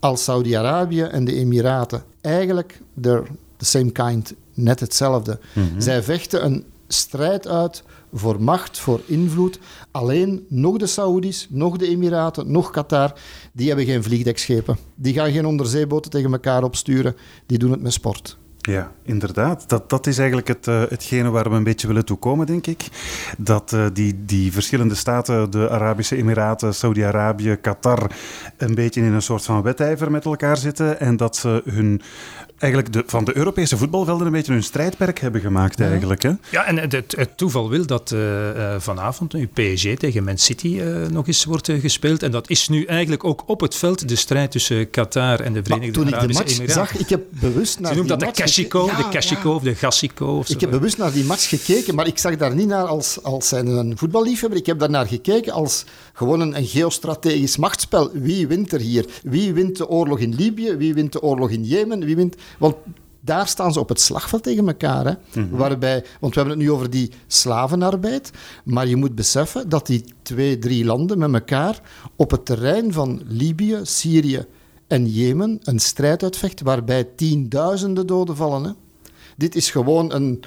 [0.00, 2.02] als Saudi-Arabië en de Emiraten.
[2.20, 3.22] Eigenlijk de
[3.58, 5.38] same kind, net hetzelfde.
[5.54, 5.80] Mm-hmm.
[5.80, 9.58] Zij vechten een strijd uit voor macht, voor invloed.
[9.90, 13.12] Alleen nog de Saoedi's, nog de Emiraten, nog Qatar,
[13.52, 14.78] die hebben geen vliegdekschepen.
[14.94, 17.16] Die gaan geen onderzeeboten tegen elkaar opsturen.
[17.46, 18.38] Die doen het met sport.
[18.68, 19.68] Ja, inderdaad.
[19.68, 22.88] Dat, dat is eigenlijk het, uh, hetgene waar we een beetje willen toekomen, denk ik.
[23.38, 28.10] Dat uh, die, die verschillende staten, de Arabische Emiraten, Saudi-Arabië, Qatar,
[28.56, 31.00] een beetje in een soort van wedijver met elkaar zitten.
[31.00, 32.02] En dat ze hun
[32.58, 36.22] eigenlijk de, van de Europese voetbalvelden een beetje hun strijdperk hebben gemaakt eigenlijk.
[36.22, 36.32] Hè?
[36.50, 40.68] Ja, en het, het toeval wil dat uh, uh, vanavond nu PSG tegen Man City
[40.68, 42.22] uh, nog eens wordt gespeeld.
[42.22, 45.62] En dat is nu eigenlijk ook op het veld de strijd tussen Qatar en de
[45.62, 46.64] Verenigde Arabische Emiraten.
[46.64, 46.86] Emiraten.
[46.86, 48.96] Zag, ik heb bewust naar Ze noemt die dat de match gekeken.
[48.96, 50.38] de Cashiko of de Gassico.
[50.38, 50.52] Of zo.
[50.52, 53.48] Ik heb bewust naar die match gekeken, maar ik zag daar niet naar als, als
[53.48, 54.58] zijn een voetballiefhebber.
[54.58, 55.84] Ik heb daar naar gekeken als
[56.18, 58.10] gewoon een, een geostrategisch machtsspel.
[58.12, 59.06] Wie wint er hier?
[59.22, 60.76] Wie wint de oorlog in Libië?
[60.76, 62.04] Wie wint de oorlog in Jemen?
[62.04, 62.36] Wie wint...
[62.58, 62.74] Want
[63.20, 65.04] daar staan ze op het slagveld tegen elkaar.
[65.06, 65.40] Hè?
[65.40, 65.56] Mhm.
[65.56, 68.30] Waarbij, want we hebben het nu over die slavenarbeid.
[68.64, 71.80] Maar je moet beseffen dat die twee, drie landen met elkaar
[72.16, 74.44] op het terrein van Libië, Syrië
[74.86, 78.64] en Jemen een strijd uitvechten waarbij tienduizenden doden vallen.
[78.64, 78.70] Hè?
[79.36, 80.42] Dit is gewoon een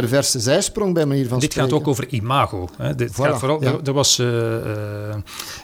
[0.00, 1.70] perverse zijsprong bij manier van Dit spreken.
[1.70, 2.68] gaat ook over imago.
[2.76, 2.94] Hè.
[2.94, 3.72] Dit Voilà, gaat vooral, ja.
[3.72, 5.16] er, er was, uh, uh,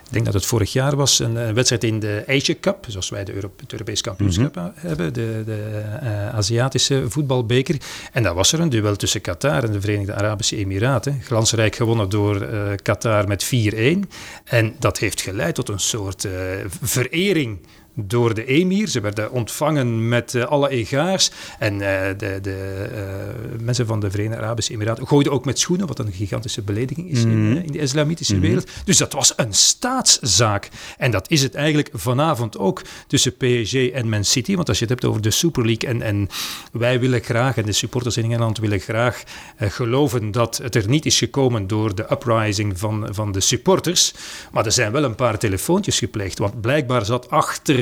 [0.04, 3.08] ik denk dat het vorig jaar was, een, een, wedstrijd in de Asia Cup, zoals
[3.08, 4.72] wij de Euro het Europees kampioenschap mm -hmm.
[4.74, 7.76] hebben, de, de uh, Aziatische voetbalbeker.
[8.12, 11.20] En daar was er een duel tussen Qatar en de Verenigde Arabische Emiraten.
[11.22, 12.46] Glansrijk gewonnen door
[12.82, 13.78] Qatar met 4-1.
[14.44, 16.28] En dat heeft geleid tot een soort
[16.82, 17.58] verering
[17.94, 18.88] door de emir.
[18.88, 21.30] Ze werden ontvangen met uh, alle egaars.
[21.58, 21.80] En uh,
[22.16, 26.12] de, de uh, mensen van de Verenigde Arabische Emiraten gooiden ook met schoenen, wat een
[26.12, 27.56] gigantische belediging is mm -hmm.
[27.56, 28.48] in, in, de islamitische mm -hmm.
[28.48, 28.70] wereld.
[28.84, 30.68] Dus dat was een staatszaak.
[30.98, 34.54] En dat is het eigenlijk vanavond ook tussen PSG en Man City.
[34.56, 36.28] Want als je het hebt over de Super League en, en
[36.72, 39.22] wij willen graag, en de supporters in Engeland willen graag
[39.58, 44.14] geloven dat het er niet is gekomen door de uprising van, van de supporters.
[44.52, 46.38] Maar er zijn wel een paar telefoontjes gepleegd.
[46.38, 47.79] Want blijkbaar zat achter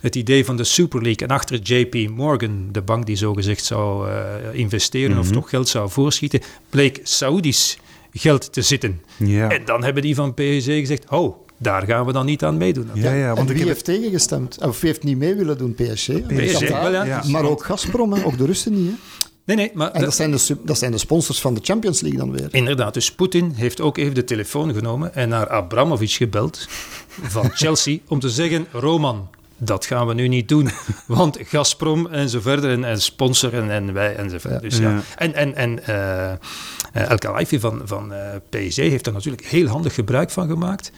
[0.00, 4.08] het idee van de Super League en achter JP Morgan, de bank die zogezegd zou
[4.08, 4.14] uh,
[4.52, 5.26] investeren mm -hmm.
[5.26, 7.78] of toch geld zou voorschieten, bleek Saoedisch
[8.12, 9.00] geld te zitten.
[9.16, 9.50] Ja.
[9.50, 12.90] En dan hebben die van PSG gezegd, oh, daar gaan we dan niet aan meedoen.
[12.94, 13.66] Ja, ja, want wie heb...
[13.66, 14.58] heeft tegengestemd?
[14.62, 15.74] Of wie heeft niet mee willen doen?
[15.74, 16.10] PSG.
[16.26, 17.04] PSG wel, ja.
[17.04, 17.22] ja.
[17.26, 18.24] Maar ook Gazprom, hè?
[18.24, 18.90] ook de Russen niet.
[18.90, 18.96] Hè?
[19.44, 22.18] Nee, nee, maar en dat zijn, de, dat zijn de sponsors van de Champions League
[22.18, 22.48] dan weer.
[22.50, 26.66] Inderdaad, dus Poetin heeft ook even de telefoon genomen en naar Abramovic gebeld
[27.08, 29.28] van Chelsea om te zeggen, Roman,
[29.60, 30.70] dat gaan we nu niet doen.
[31.06, 34.60] Want Gazprom en zo verder en, en sponsor en, en wij en zo verder.
[34.60, 34.90] Dus ja.
[34.90, 35.00] ja.
[35.16, 38.18] En, en, en uh, El Khalifi van, van uh,
[38.48, 40.92] PSG heeft er natuurlijk heel handig gebruik van gemaakt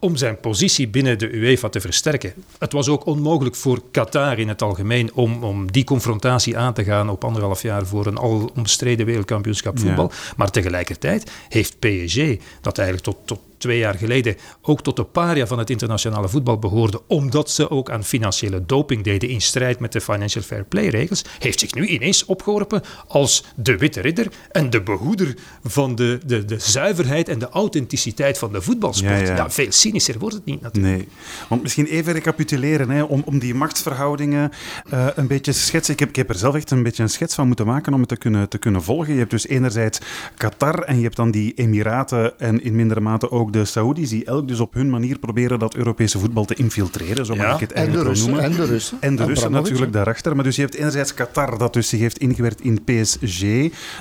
[0.00, 2.32] om zijn positie binnen de UEFA te versterken.
[2.58, 6.84] Het was ook onmogelijk voor Qatar in het algemeen om, om die confrontatie aan te
[6.84, 10.10] gaan op anderhalf jaar voor een al omstreden wereldkampioenschap voetbal.
[10.12, 10.32] Ja.
[10.36, 12.16] Maar tegelijkertijd heeft PSG,
[12.60, 16.58] dat eigenlijk tot, tot twee jaar geleden ook tot de paria van het internationale voetbal
[16.58, 20.88] behoorde, omdat ze ook aan financiële doping deden in strijd met de financial fair play
[20.88, 26.20] regels, heeft zich nu ineens opgeworpen als de witte ridder en de behoeder van de,
[26.26, 29.20] de, de zuiverheid en de authenticiteit van de voetbalsport.
[29.20, 29.36] Ja, ja.
[29.36, 30.96] ja, veel cynischer wordt het niet natuurlijk.
[30.96, 31.08] Nee,
[31.48, 34.50] want misschien even recapituleren, hè, om, om die machtsverhoudingen
[34.92, 35.94] uh, een beetje te schetsen.
[35.94, 38.00] Ik heb, ik heb er zelf echt een beetje een schets van moeten maken om
[38.00, 39.12] het te kunnen, te kunnen volgen.
[39.12, 39.98] Je hebt dus enerzijds
[40.36, 44.24] Qatar en je hebt dan die Emiraten en in mindere mate ook de Saoedi's, die
[44.24, 47.54] elk dus op hun manier proberen dat Europese voetbal te infiltreren, zo mag ja.
[47.54, 48.50] ik het en de eigenlijk Russen, noemen.
[48.50, 48.96] En de Russen.
[49.00, 50.34] En de Russen natuurlijk daarachter.
[50.34, 53.44] Maar dus je hebt enerzijds Qatar, dat dus zich heeft ingewerkt in PSG,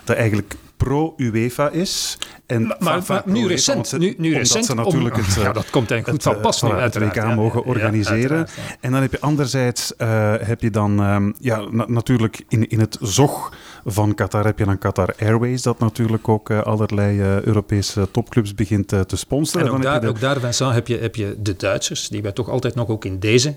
[0.04, 2.18] dat eigenlijk pro-UEFA is.
[2.46, 5.52] En maar, maar, maar nu recent, ze, nu, nu recent ze natuurlijk om, het, ja,
[5.52, 8.38] dat komt eigenlijk goed van pas nu, het WK ja, mogen organiseren.
[8.38, 12.68] Ja, en dan heb je anderzijds uh, heb je dan um, ja, na, natuurlijk in,
[12.68, 13.54] in het zog
[13.92, 18.56] van Qatar heb je dan Qatar Airways, dat natuurlijk ook uh, allerlei uh, Europese topclubs
[18.56, 19.68] begint te sponsoren.
[19.68, 20.08] En ook, daar, de...
[20.08, 23.06] ook daar, Vincent, heb je, heb je de Duitsers, die wij toch altijd nog ook
[23.06, 23.54] in deze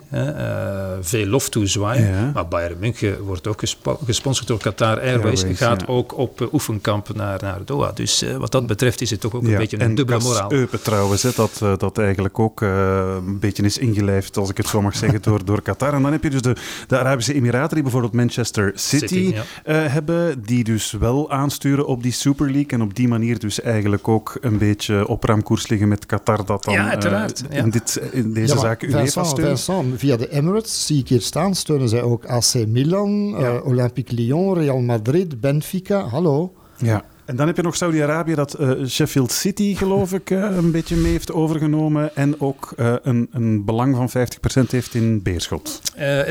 [1.01, 2.33] veel lof toezwaaien.
[2.35, 7.15] Maar Bayern München wordt ook gespo gesponsord door Qatar Airways, Airways gaat ook op oefenkamp
[7.15, 7.93] naar, naar Doha.
[7.95, 10.53] Dus wat dat betreft is het toch ook een beetje een dubbele moraal.
[10.53, 14.83] Eupen trouwens, hè, dat, dat eigenlijk ook een beetje is ingelijfd, als ik het zo
[14.83, 15.95] mag zeggen, door, door Qatar.
[15.95, 20.01] En dan heb je dus de, de Arabische Emiraten, die bijvoorbeeld Manchester City, City ja.
[20.39, 24.39] Die dus wel aansturen op die Super League en op die manier dus eigenlijk ook
[24.41, 28.55] een beetje op ramkoers liggen met Qatar, dat dan ja, uiteraard, in, dit, in deze
[28.55, 29.49] ja, zaak UEFA steunt.
[29.49, 34.55] Vincent, via de Emirates, zie ik hier staan, steunen zij ook AC Milan, Olympique Lyon,
[34.55, 36.53] Real Madrid, Benfica, hallo.
[36.77, 37.05] Ja.
[37.33, 40.97] En dan heb je nog Saudi-Arabië dat uh, Sheffield City, geloof ik, uh, een beetje
[40.97, 42.17] mee heeft overgenomen.
[42.17, 44.11] En ook uh, een, een belang van
[44.65, 45.81] 50% heeft in Beerschot.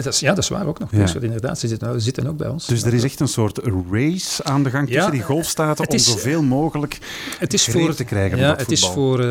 [0.05, 0.89] is, ja, dat is waar ook nog.
[0.89, 1.59] Beerschot, inderdaad.
[1.59, 2.65] Ze zitten, ze zitten ook bij ons.
[2.65, 3.59] Dus er is echt een soort
[3.91, 6.97] race aan de gang tussen die golfstaten om zoveel mogelijk
[7.39, 8.37] het is voor, te krijgen.
[8.37, 9.25] Ja, het is voor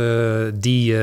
[0.55, 0.97] die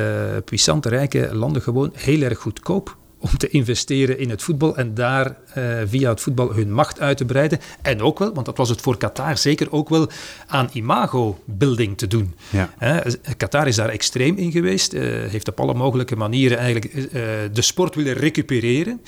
[0.45, 5.35] puissante, rijke landen gewoon heel erg goedkoop om te investeren in het voetbal en daar
[5.57, 7.59] uh, via het voetbal hun macht uit te breiden.
[7.81, 10.09] En ook wel, want dat was het voor Qatar zeker ook wel
[10.47, 12.35] aan imago-building te doen.
[12.49, 13.03] Ja.
[13.37, 17.11] Qatar is daar extreem in geweest, heeft op alle mogelijke manieren eigenlijk
[17.53, 19.01] de sport willen recupereren.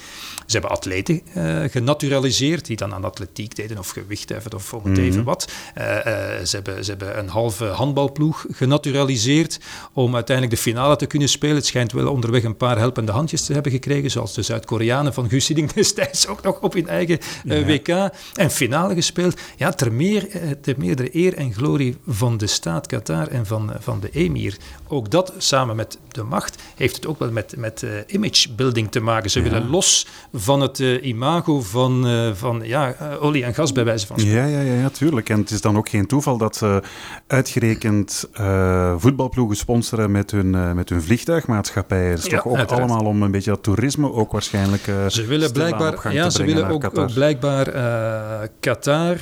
[0.46, 1.22] Ze hebben atleten
[1.70, 5.06] genaturaliseerd die dan aan atletiek deden of gewichtheffen of om het mhm.
[5.06, 5.52] even wat.
[5.74, 9.60] ze, hebben, ze hebben een halve handbalploeg genaturaliseerd
[9.94, 11.56] om uiteindelijk de finale te kunnen spelen.
[11.56, 15.30] Het schijnt wel onderweg een paar helpende handjes te hebben gekregen, zoals de Zuid-Koreanen van
[15.30, 17.88] Guus destijds ook nog op hun eigen uh, WK.
[18.34, 19.40] En finale gespeeld.
[19.58, 23.72] Ja, ter meer, uh, ter meerdere eer en glorie van de staat Qatar en van,
[23.80, 24.58] van de emir.
[24.88, 28.92] Ook dat, samen met de macht, heeft het ook wel met, met uh, image building
[28.92, 29.30] te maken.
[29.30, 34.20] Ze willen los van het imago van, van ja, olie en gas, bij wijze van
[34.20, 34.50] spreken.
[34.50, 35.30] Ja, ja, ja, ja, tuurlijk.
[35.30, 36.82] En het is dan ook geen toeval dat ze
[37.28, 38.30] uitgerekend
[38.98, 42.06] voetbalploegen sponsoren met hun, met hun vliegtuigmaatschappij.
[42.06, 45.94] Het is toch ook allemaal om een beetje dat toerisme ook waarschijnlijk ze willen blijkbaar,
[46.24, 49.18] ja, ze willen ook, ook, blijkbaar uh, Qatar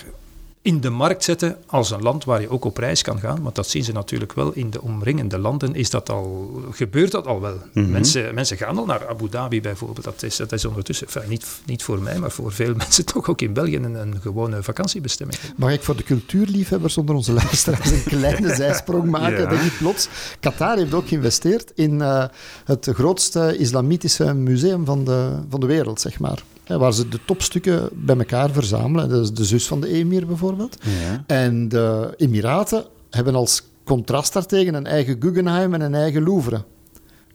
[0.68, 3.42] in de markt zetten als een land waar je ook op reis kan gaan.
[3.42, 5.76] Want dat zien ze natuurlijk wel in de omringende landen.
[5.76, 7.62] Is dat al, gebeurt dat al wel?
[7.74, 7.92] Mhm.
[7.92, 10.06] mensen, mensen gaan al naar Abu Dhabi bijvoorbeeld.
[10.06, 13.42] Dat is, dat is ondertussen, niet, niet voor mij, maar voor veel mensen toch ook
[13.42, 15.40] in België een, een gewone vakantiebestemming.
[15.56, 19.42] Mag ik voor de cultuurliefhebbers onder onze luisteraars een kleine zijsprong maken?
[19.42, 19.50] Ja.
[19.50, 20.08] Dat je plots...
[20.40, 22.26] Qatar heeft ook geïnvesteerd in uh,
[22.66, 27.90] het grootste islamitische museum van de, van de wereld, zeg maar waar ze de topstukken
[27.94, 29.10] bij elkaar verzamelen.
[29.10, 30.78] Dat is de zus van de emir bijvoorbeeld.
[30.82, 31.24] Ja.
[31.28, 36.64] En de Emiraten hebben als contrast daartegen een eigen Guggenheim en een eigen Louvre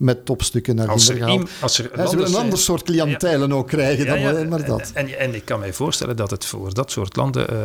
[0.03, 1.47] met topstukken naar als binnen gaan.
[1.61, 4.91] Als er een, ze willen een ander soort cliëntelen ook krijgen dan alleen maar dat.
[4.93, 7.59] En, en, ik kan mij voorstellen dat het voor dat soort landen uh,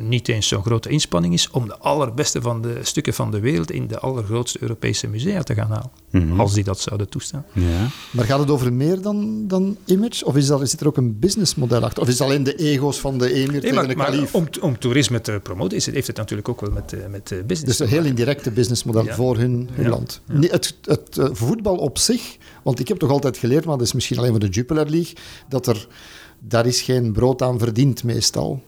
[0.00, 3.70] niet eens zo'n grote inspanning is om de allerbeste van de stukken van de wereld
[3.70, 5.90] in de allergrootste Europese musea te gaan halen.
[6.10, 6.40] Mhm.
[6.40, 7.44] Als die dat zouden toestaan.
[7.52, 7.86] Ja.
[8.10, 10.24] Maar gaat het over meer dan, dan image?
[10.24, 12.02] Of is dat, zit er ook een businessmodel achter?
[12.02, 14.34] Of is het alleen de ego's van de emir nee, tegen maar, de kalif?
[14.34, 17.28] Om, om toerisme te promoten is het, heeft het natuurlijk ook wel met, eh, met
[17.46, 20.20] business Dus een heel indirecte businessmodel voor hun, hun land.
[20.26, 23.92] Het, het, het voetbal op zich, want ik heb toch altijd geleerd, maar dat is
[23.92, 25.14] misschien alleen voor de Jupiler League,
[25.48, 25.86] dat er,
[26.38, 28.62] daar is geen brood aan verdiend meestal.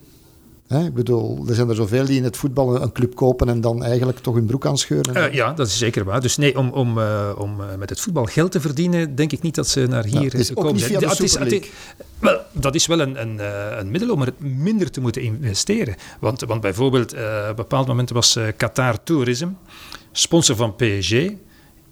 [0.67, 0.85] Hè?
[0.85, 3.83] Ik bedoel, er zijn er zoveel die in het voetbal een club kopen en dan
[3.83, 5.17] eigenlijk toch hun broek aan scheuren.
[5.17, 6.21] Uh, ja, dat is zeker waar.
[6.21, 9.41] Dus nee, om, om, uh, om uh, met het voetbal geld te verdienen, denk ik
[9.41, 10.73] niet dat ze naar hier ja, komen.
[10.73, 11.37] Niet via de is, is,
[12.19, 13.39] wel, dat is wel een, een,
[13.79, 15.95] een, middel om er minder te moeten investeren.
[16.19, 19.47] Want, want bijvoorbeeld, op een bepaald moment was Qatar Tourism
[20.11, 21.13] sponsor van PSG.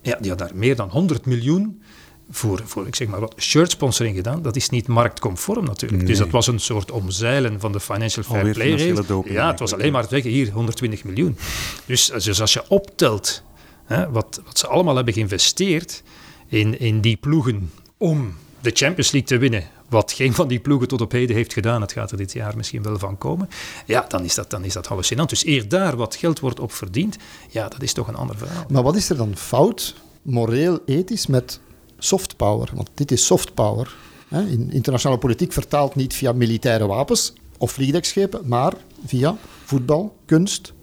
[0.06, 1.82] Ja, die had daar meer dan 100 miljoen
[2.30, 4.42] voor, voor ik zeg maar wat, shirt sponsoring gedaan.
[4.42, 6.08] Dat is niet marktconform natuurlijk.
[6.08, 9.26] Dus dat was een soort omzeilen van de financial fair play regel.
[9.28, 11.38] Ja, het was alleen maar het zeggen, hier 120 miljoen.
[11.86, 13.44] Dus, dus als je optelt
[13.86, 16.04] hè, wat, wat ze allemaal hebben geïnvesteerd
[16.48, 20.88] in, in die ploegen om de Champions League te winnen, wat geen van die ploegen
[20.88, 23.50] tot op heden heeft gedaan, het gaat er dit jaar misschien wel van komen,
[23.86, 25.30] ja, dan is dat, dan is dat hallucinant.
[25.30, 27.18] Dus eer daar wat geld wordt op verdiend,
[27.50, 28.66] ja, dat is toch een ander verhaal.
[28.70, 31.60] Maar wat is er dan fout, moreel, ethisch, met
[31.98, 32.70] soft power?
[32.74, 33.96] Want dit is soft power.
[34.30, 38.74] In internationale politiek vertaald niet via militaire wapens of vliegdekschepen, maar
[39.06, 40.74] via voetbal, kunst,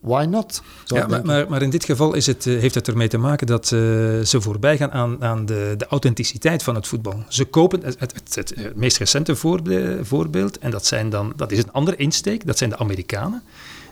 [0.00, 0.62] why not?
[0.84, 3.46] Ja, maar, maar, maar, in dit geval is het, eh, heeft het ermee te maken
[3.46, 3.80] dat uh,
[4.20, 7.24] ze voorbij gaan aan, aan de, de, authenticiteit van het voetbal.
[7.28, 9.36] Ze kopen het, het, het, meest recente
[10.02, 13.42] voorbeeld, en dat, zijn dan, dat is een andere insteek, dat zijn de Amerikanen.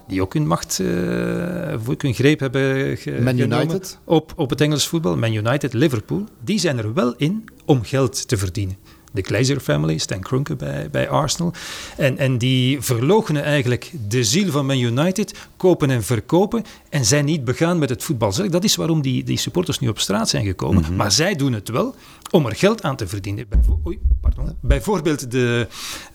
[0.09, 3.99] Die ook hun macht, uh, ook hun greep hebben ge Man United.
[4.05, 5.16] Op, op het Engels voetbal.
[5.16, 6.25] Man United, Liverpool.
[6.44, 8.77] Die zijn er wel in om geld te verdienen
[9.18, 11.52] de Glazer family, Stan Kroenke bij, bij Arsenal.
[11.96, 17.24] En, en die verloochenen eigenlijk de ziel van Man United, kopen en verkopen en zijn
[17.24, 18.50] niet begaan met het voetbal.
[18.50, 20.83] Dat is waarom die, die supporters nu op straat zijn gekomen.
[20.83, 20.96] Mhm.
[20.96, 21.94] Maar zij doen het wel
[22.31, 23.46] om er geld aan te verdienen.
[23.87, 24.57] Oei, pardon.
[24.61, 26.14] Bijvoorbeeld de, uh,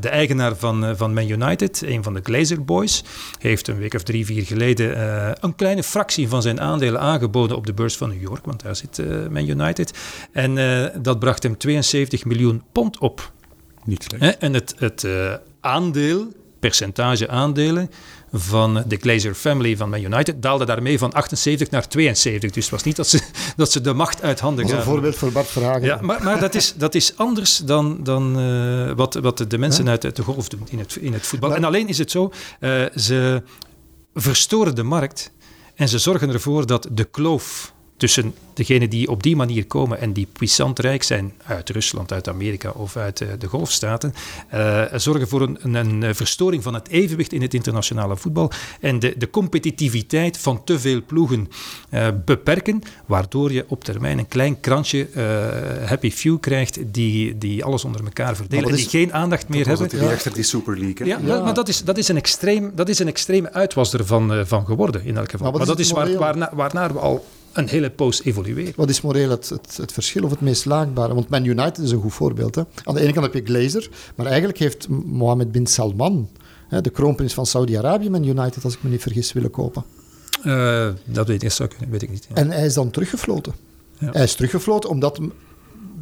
[0.00, 3.04] de eigenaar van, uh, van Man United, een van de Glazer Boys,
[3.38, 7.56] heeft een week of drie, vier geleden uh, een kleine fractie van zijn aandelen aangeboden
[7.56, 9.98] op de beurs van New York, want daar zit Man United.
[10.32, 10.54] En
[11.02, 13.32] dat bracht hem 72 miljoen pond op.
[13.84, 14.38] Niet slecht.
[14.38, 15.06] En het, het
[15.60, 17.90] aandeel, percentage aandelen,
[18.32, 22.50] van de Glazer family van Man United daalde daarmee van 78 naar 72.
[22.50, 23.20] Dus het was niet dat ze,
[23.56, 24.78] dat ze de macht uit handen gaven.
[24.78, 25.82] Een voorbeeld voor Bart Vragen.
[25.82, 29.88] Ja, maar, maar dat, is, dat is anders dan, dan uh, wat, wat de mensen
[29.88, 31.54] uit de golf doen in het, in het voetbal.
[31.54, 33.42] en alleen is het zo, uh, ze
[34.14, 35.32] verstoren de markt
[35.74, 40.12] en ze zorgen ervoor dat de kloof tussen degenen die op die manier komen en
[40.12, 44.14] die puissant rijk zijn uit Rusland, uit Amerika of uit uh, de golfstaten,
[44.54, 49.14] uh, zorgen voor een, een, verstoring van het evenwicht in het internationale voetbal en de,
[49.18, 51.48] de competitiviteit van te veel ploegen
[51.90, 55.06] uh, beperken, waardoor je op termijn een klein krantje
[55.86, 59.88] happy few krijgt die, die alles onder elkaar verdelen en die geen aandacht meer hebben.
[59.88, 61.06] Dat achter die Super League.
[61.06, 64.46] Ja, ja, maar, dat, is, dat, is een extreem, dat is een extreme uitwas ervan
[64.46, 65.48] van geworden in elk geval.
[65.48, 68.72] Maar, maar dat is waar, waarna, waarnaar we al een hele poos evolueren.
[68.76, 71.14] Wat is moreel het, het, het, verschil of het meest laagbare?
[71.14, 72.54] Want Man United is een goed voorbeeld.
[72.54, 72.62] Hè?
[72.84, 76.28] Aan de ene kant heb je Glazer, maar eigenlijk heeft Mohammed bin Salman,
[76.68, 79.84] hè, de kroonprins van Saudi-Arabië, Man United, als ik me niet vergis, willen kopen.
[80.44, 82.26] Uh, dat weet ik, weet ik niet.
[82.28, 82.34] Ja.
[82.34, 83.52] En hij is dan teruggefloten.
[83.98, 84.10] Ja.
[84.12, 85.20] Hij is teruggefloten omdat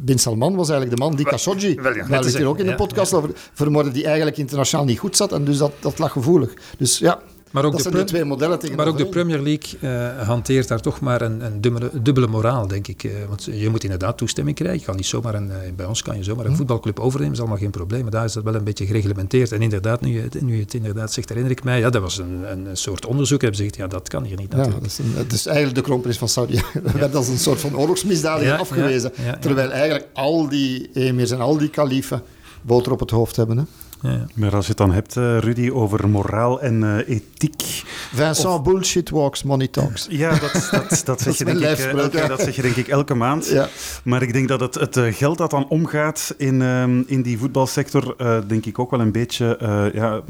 [0.03, 3.13] Bin Salman was eigenlijk de man die Khashoggi, daar ligt hier ook in de podcast
[3.13, 5.31] over, vermoordde, die eigenlijk internationaal niet goed zat.
[5.31, 6.53] En dus dat, dat lag gevoelig.
[6.77, 7.21] Dus ja,
[7.57, 10.67] maar ook dat de, de twee modellen tegen Maar ook de Premier League uh, hanteert
[10.67, 13.03] daar toch maar een, een dubbele, dubbele, moraal, denk ik.
[13.03, 14.79] Uh, want je moet inderdaad toestemming krijgen.
[14.79, 16.57] Je kan niet zomaar een, uh, bij ons kan je zomaar een hm.
[16.57, 18.01] voetbalclub overnemen, is allemaal geen probleem.
[18.01, 19.51] Maar daar is dat wel een beetje gereglementeerd.
[19.51, 22.17] En inderdaad, nu je, nu je het inderdaad zegt, herinner ik mij, ja, dat was
[22.17, 23.41] een, een soort onderzoek.
[23.41, 24.75] Hebben ze gezegd, ja, dat kan hier niet natuurlijk.
[24.75, 26.61] Ja, dat is, het is eigenlijk de kroonprins van Saudi.
[26.73, 29.11] We werden als een soort van oorlogsmisdadiger ja, afgewezen.
[29.39, 32.21] terwijl eigenlijk al die emirs en al die kaliefen
[32.61, 33.57] boter op het hoofd hebben.
[33.57, 33.63] Hè?
[34.01, 37.83] Ja, Maar als je het dan hebt, uh, Rudy, over moraal en uh, ethiek.
[38.13, 40.07] Vincent, bullshit walks, money talks.
[40.17, 42.87] Ja, dat, dat, dat, zeg, je, denk ik, uh, elke, dat zeg je denk ik
[42.87, 43.47] elke maand.
[43.47, 43.67] Ja.
[44.03, 48.15] Maar ik denk dat het, het geld dat dan omgaat in, ehm, in die voetbalsector,
[48.47, 49.59] denk ik ook wel een beetje
[49.93, 50.21] ja,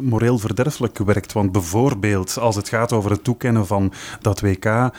[0.00, 1.32] moreel verderfelijk werkt.
[1.32, 4.90] Want bijvoorbeeld als het gaat over het toekennen van dat WK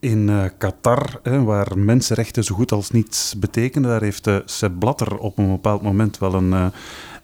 [0.00, 5.50] in Qatar, waar mensenrechten zo goed als niets betekenen, daar heeft Sepp Blatter op een
[5.50, 6.72] bepaald moment wel een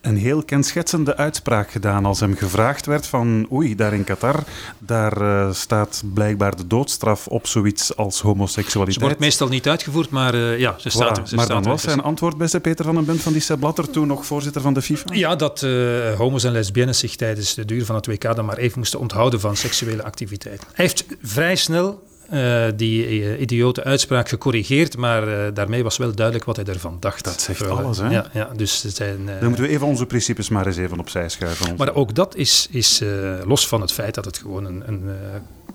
[0.09, 4.45] een heel kenschetsende uitspraak gedaan als hem gevraagd werd van oei, daar in Qatar,
[4.79, 8.95] daar uh, staat blijkbaar de doodstraf op zoiets als homoseksualiteit.
[8.95, 11.23] Ze wordt meestal niet uitgevoerd, maar uh, ja, ze staat, voilà.
[11.29, 13.61] ze Maar staat dan was zijn antwoord, beste Peter van den Bent van die Sepp
[13.61, 15.15] Blatter, toen nog voorzitter van de FIFA?
[15.15, 18.57] Ja, dat uh, homo's en lesbiennes zich tijdens de duur van het WK dan maar
[18.57, 20.63] even moesten onthouden van seksuele activiteit.
[20.73, 26.15] Hij heeft vrij snel uh, die uh, idiote uitspraak gecorrigeerd, maar uh, daarmee was wel
[26.15, 27.25] duidelijk wat hij ervan dacht.
[27.25, 28.09] Dat zegt alles, hè?
[28.09, 31.77] Ja, ja, dus zijn, Dan moeten we even onze principes maar eens even opzij schuiven.
[31.77, 33.03] Maar ook dat is, is
[33.45, 35.11] los van het feit dat het gewoon een, een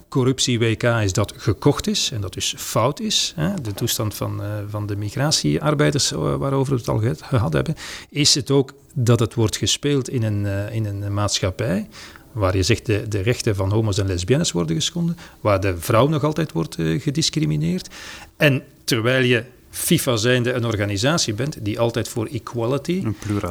[0.10, 3.34] corruptie-WK is dat gekocht is en dat dus fout is.
[3.36, 3.62] Hè?
[3.62, 7.76] De toestand van, van de migratiearbeiders waarover we het al gehad hebben,
[8.10, 11.88] is het ook dat het wordt gespeeld in een, in een maatschappij
[12.34, 16.08] waar je zegt de, de rechten van homo's en lesbiennes worden geschonden, waar de vrouw
[16.08, 17.90] nog altijd wordt uh, gediscrimineerd.
[18.38, 23.04] En terwijl je FIFA zijnde een organisatie bent die altijd voor equality,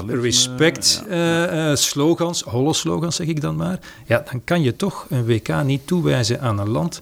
[0.06, 1.52] respect, ja.
[1.52, 5.24] uh, uh, slogans, holle slogans zeg ik dan maar, ja, dan kan je toch een
[5.24, 7.00] WK niet toewijzen aan een land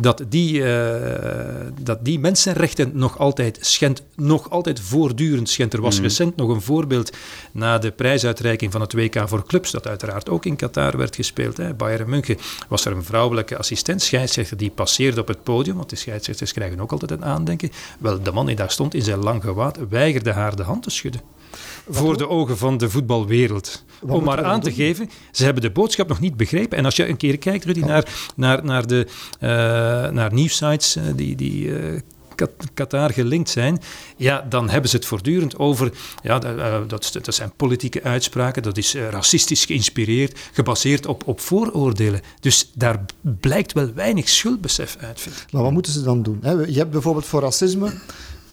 [0.00, 0.94] dat die, uh,
[1.82, 5.74] dat die mensenrechten nog altijd schendt, nog altijd voortdurend schendt.
[5.74, 6.02] Er was mm.
[6.02, 7.16] recent nog een voorbeeld
[7.52, 11.56] na de prijsuitreiking van het WK voor clubs, dat uiteraard ook in Qatar werd gespeeld.
[11.56, 11.74] Hè.
[11.74, 15.96] Bayern München was er een vrouwelijke assistent, scheidsrechter, die passeerde op het podium, want de
[15.96, 17.70] scheidsrechters krijgen ook altijd een aandenken.
[17.98, 20.90] Wel, de man die daar stond in zijn lang gewaad weigerde haar de hand te
[20.90, 21.20] schudden
[21.88, 23.84] voor de ogen van de voetbalwereld.
[24.00, 26.78] Om maar aan te geven, ze hebben de boodschap nog niet begrepen.
[26.78, 29.06] En als je een keer kijkt, Rudy, naar, naar, naar, de,
[29.40, 29.48] uh,
[30.10, 32.00] naar nieuwsites uh, die, die uh,
[32.74, 33.80] Qatar gelinkt zijn,
[34.16, 36.38] ja, dan hebben ze het voortdurend over, ja,
[36.86, 42.20] dat, dat zijn politieke uitspraken, dat is racistisch geïnspireerd, gebaseerd op, op vooroordelen.
[42.40, 45.20] Dus daar blijkt wel weinig schuldbesef uit.
[45.20, 46.38] Vind Maar wat moeten ze dan doen?
[46.42, 47.92] Je hebt bijvoorbeeld voor racisme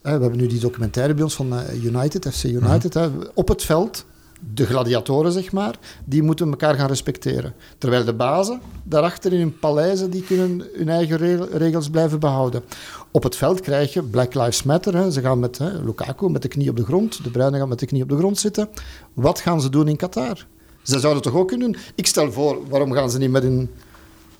[0.05, 2.93] we hebben nu die documentaire bij ons van eh, United, FC United.
[2.93, 3.09] Mhm.
[3.33, 4.05] Op het veld,
[4.53, 7.53] de gladiatoren zeg maar, die moeten elkaar gaan respecteren.
[7.77, 12.63] Terwijl de bazen daarachter in hun paleizen, die kunnen hun eigen regels blijven behouden.
[13.11, 14.95] Op het veld krijg je Black Lives Matter.
[14.95, 15.11] Hè.
[15.11, 17.79] Ze gaan met hè, Lukaku met de knie op de grond, de Bruinen gaan met
[17.79, 18.69] de knie op de grond zitten.
[19.13, 20.45] Wat gaan ze doen in Qatar?
[20.81, 21.81] Ze zouden toch ook kunnen doen?
[21.95, 23.69] Ik stel voor, waarom gaan ze niet met een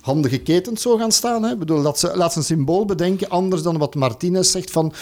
[0.00, 1.42] handen geketend zo gaan staan.
[1.42, 1.52] Hè?
[1.52, 4.92] Ik bedoel, dat ze, laat ze een symbool bedenken, anders dan wat Martinez zegt van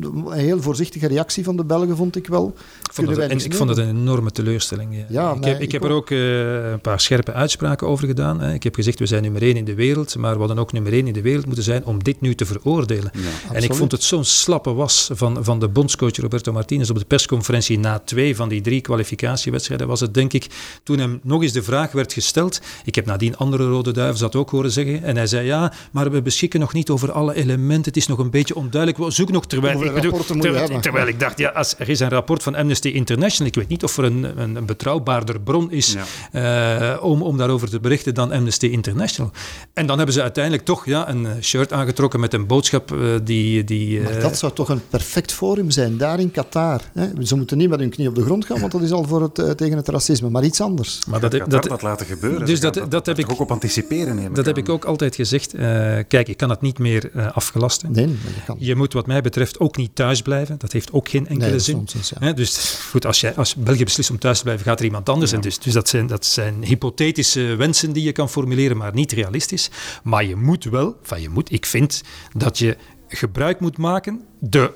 [0.00, 2.54] een heel voorzichtige reactie van de Belgen, vond ik wel.
[2.82, 4.94] Ik vond, het, en ik vond het een enorme teleurstelling.
[4.94, 5.04] Ja.
[5.08, 8.40] ja ik heb, ik heb er ook uh, een paar scherpe uitspraken over gedaan.
[8.40, 8.52] Hè.
[8.54, 10.92] Ik heb gezegd, we zijn nummer één in de wereld, maar we hadden ook nummer
[10.92, 13.10] één in de wereld moeten zijn om dit nu te veroordelen.
[13.14, 16.98] Ja, en ik vond het zo'n slappe was van, van de bondscoach Roberto Martinez op
[16.98, 20.46] de persconferentie na twee van die drie kwalificatiewedstrijden was het, denk ik,
[20.82, 22.60] toen hem nog eens de vraag werd gesteld.
[22.84, 25.02] Ik heb nadien andere Rode Duivels dat ook horen zeggen.
[25.02, 27.84] En hij zei, ja, maar we beschikken nog niet over alle elementen.
[27.84, 29.04] Het is nog een beetje onduidelijk.
[29.04, 30.80] We zoeken nog terwijl Zoveel rapporten moet je terwijl, hebben.
[30.82, 33.46] terwijl ik dacht, ja, als, er is een rapport van Amnesty International.
[33.48, 35.96] Ik weet niet of er een, een, een betrouwbaarder bron is
[36.32, 39.30] eh, om, om daarover te berichten dan Amnesty International.
[39.74, 43.64] En dan hebben ze uiteindelijk toch ja, een shirt aangetrokken met een boodschap eh, die...
[43.64, 46.80] die Maar eh, dat zou toch een perfect forum zijn, daar in Qatar.
[46.94, 47.06] Hè?
[47.24, 49.22] Ze moeten niet met hun knie op de grond gaan, want dat is al voor
[49.22, 50.98] het, tegen het racisme, maar iets anders.
[51.08, 52.46] maar Dat, dat, dat, laten gebeuren.
[52.46, 54.34] dus gaan dat- dat heb ik- ook op anticiperen nemen.
[54.34, 55.54] dat heb ik ook altijd gezegd.
[55.54, 55.62] Eh,
[56.08, 57.92] kijk, ik kan het niet meer eh, afgelasten.
[57.92, 58.16] Nee.
[58.58, 60.58] Je moet wat mij betreft ook niet thuis blijven.
[60.58, 61.88] Dat heeft ook geen enkele Nee, zin.
[62.20, 62.32] ja.
[62.32, 65.32] Dus goed, als, jij, als België beslist om thuis te blijven, gaat er iemand anders.
[65.32, 69.12] En dus dus dat, zijn, dat zijn hypothetische wensen die je kan formuleren, maar niet
[69.12, 69.70] realistisch.
[70.02, 72.02] Maar je moet wel, van je moet, ik vind
[72.36, 72.76] dat je
[73.08, 74.70] gebruik moet maken, de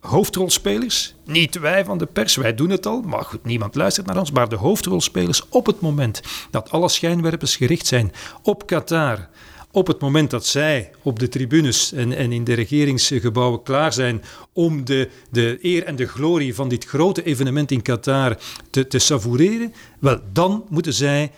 [0.00, 4.18] hoofdrolspelers, niet wij van de pers, wij doen het al, maar goed, niemand luistert naar
[4.18, 6.20] ons, maar de hoofdrolspelers op het moment
[6.50, 9.28] dat alle schijnwerpers gericht zijn op Qatar,
[9.74, 14.22] op het moment dat zij op de tribunes en, in de regeringsgebouwen klaar zijn
[14.52, 18.38] om de, de eer en de glorie van dit grote evenement in Qatar
[18.70, 21.30] te, te savoureren, wel, dan moeten zij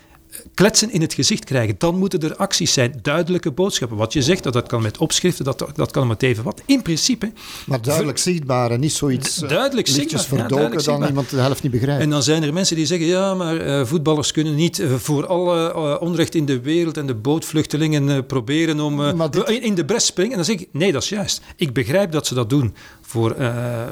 [0.53, 1.75] kletsen in het gezicht krijgen.
[1.77, 3.97] Dan moeten er acties zijn, duidelijke boodschappen.
[3.97, 6.61] Wat je zegt, dat, dat kan met opschriften, dat, dat kan met even wat.
[6.65, 7.31] In principe.
[7.65, 11.29] Maar duidelijk zichtbaar en niet zoiets uh, Duidelijk lichtjes zichtbaar, ja, verdoken duidelijk dan iemand
[11.29, 12.01] de helft niet begrijpt.
[12.03, 15.27] En dan zijn er mensen die zeggen, ja, maar eh, voetballers kunnen niet eh, voor
[15.27, 19.61] alle eh, onrecht in de wereld en de bootvluchtelingen eh, proberen om eh, dit- in,
[19.61, 20.31] in de bres springen.
[20.31, 21.41] En dan zeg ik, nee, dat is juist.
[21.55, 23.87] Ik begrijp dat ze dat doen voor eh, eh,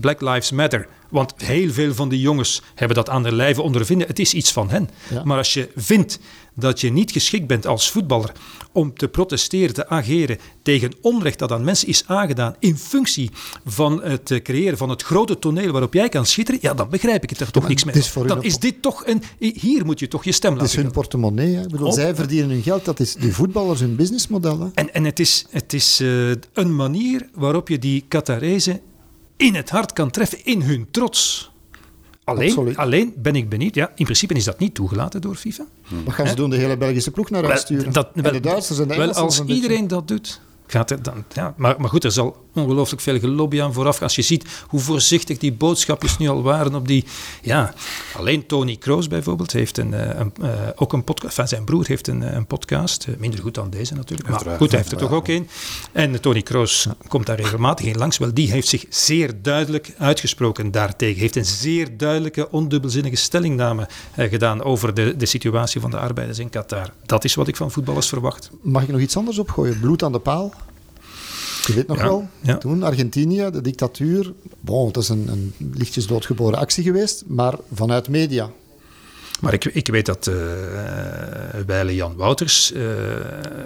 [0.00, 0.86] Black Lives Matter.
[1.10, 4.06] Want heel veel van die jongens hebben dat aan de lijve ondervinden.
[4.06, 4.90] Het is iets van hen.
[5.10, 5.24] Ja.
[5.24, 6.18] Maar als je vindt
[6.54, 8.32] dat je niet geschikt bent als voetballer
[8.72, 13.30] om te protesteren, te ageren tegen onrecht dat aan mensen is aangedaan in functie
[13.64, 17.22] van het eh, creëren van het grote toneel waarop jij kan schitteren, ja, dan begrijp
[17.22, 18.26] ik het er toch Maar niks mee.
[18.26, 19.22] Dan is dit toch een...
[19.38, 21.54] Hier moet je toch je stem het is laten hun portemonnee.
[21.54, 21.62] Hè.
[21.62, 22.84] Ik bedoel, zij verdienen hun geld.
[22.84, 24.60] Dat is de voetballers hun businessmodel.
[24.60, 24.68] Hè.
[24.74, 28.80] En, en het is, het is eh, een manier waarop je die Qatarezen
[29.40, 31.50] in het hart kan treffen, in hun trots.
[32.24, 32.76] Alleen, Absoluut.
[32.76, 35.64] alleen ben ik benieuwd, ja, in principe is dat niet toegelaten door FIFA.
[36.04, 36.50] Wat gaan ze doen?
[36.50, 37.92] De hele Belgische ploeg naar huis sturen?
[37.92, 39.54] dat, en de Duitsers en de wel, Engelsen als beetje.
[39.54, 41.24] iedereen dat doet, gaat er dan...
[41.32, 44.02] Ja, maar, maar goed, er zal ongelooflijk veel gelobby aan vooraf.
[44.02, 47.04] Als je ziet hoe voorzichtig die boodschapjes nu al waren op die...
[47.42, 47.74] Ja,
[48.16, 51.28] alleen Tony Kroos bijvoorbeeld heeft een, eh, een, eh, ook een podcast...
[51.30, 53.06] Enfin, zijn broer heeft een, eh, een podcast.
[53.18, 54.28] Minder goed dan deze natuurlijk.
[54.28, 55.48] Maar Uiteraard, goed, hij heeft er toch ook een.
[55.92, 58.18] En Tony Kroos komt daar regelmatig in langs.
[58.18, 61.20] Wel, die heeft zich zeer duidelijk uitgesproken daartegen.
[61.20, 66.38] Heeft een zeer duidelijke, ondubbelzinnige stellingname eh, gedaan over de, de situatie van de arbeiders
[66.38, 66.90] in Qatar.
[67.06, 68.50] Dat is wat ik van voetballers verwacht.
[68.62, 69.80] Mag ik nog iets anders opgooien?
[69.80, 70.52] Bloed aan de paal.
[71.66, 72.58] Je weet nog Ja, wel, ja.
[72.58, 74.32] toen Argentinië, de dictatuur.
[74.60, 78.50] Bon, het is een, een lichtjes doodgeboren actie geweest, maar vanuit media.
[79.40, 80.30] Maar ik, ik weet dat
[81.66, 82.82] Weile Jan Wouters eh,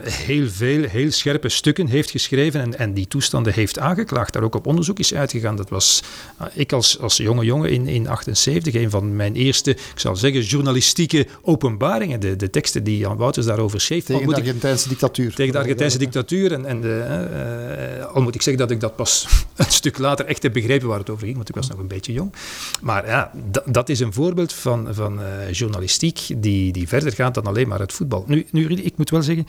[0.02, 4.32] heel veel, heel scherpe stukken heeft geschreven en, en die toestanden heeft aangeklaagd.
[4.32, 5.56] Daar ook op onderzoek is uitgegaan.
[5.56, 6.02] Dat was
[6.38, 10.16] eh, ik als, als jonge jongen in, in 78, een van mijn eerste, ik zou
[10.16, 12.20] zeggen, journalistieke openbaringen.
[12.20, 14.04] De, de teksten die Jan Wouters daarover schreef.
[14.04, 15.34] Tegen de ik- Argentijnse dictatuur.
[15.34, 16.52] tegen de Argentijnse dictatuur.
[16.52, 20.42] En, en de, al moet ik zeggen dat ik dat pas een stuk later echt
[20.42, 22.32] heb begrepen waar het over ging, want ik was nog een beetje jong.
[22.80, 23.32] Maar ja,
[23.66, 27.80] dat, is een voorbeeld van, van eh, journalistiek die, die verder gaat dan alleen maar
[27.80, 28.24] het voetbal.
[28.26, 29.46] Nu, nu ik moet wel zeggen,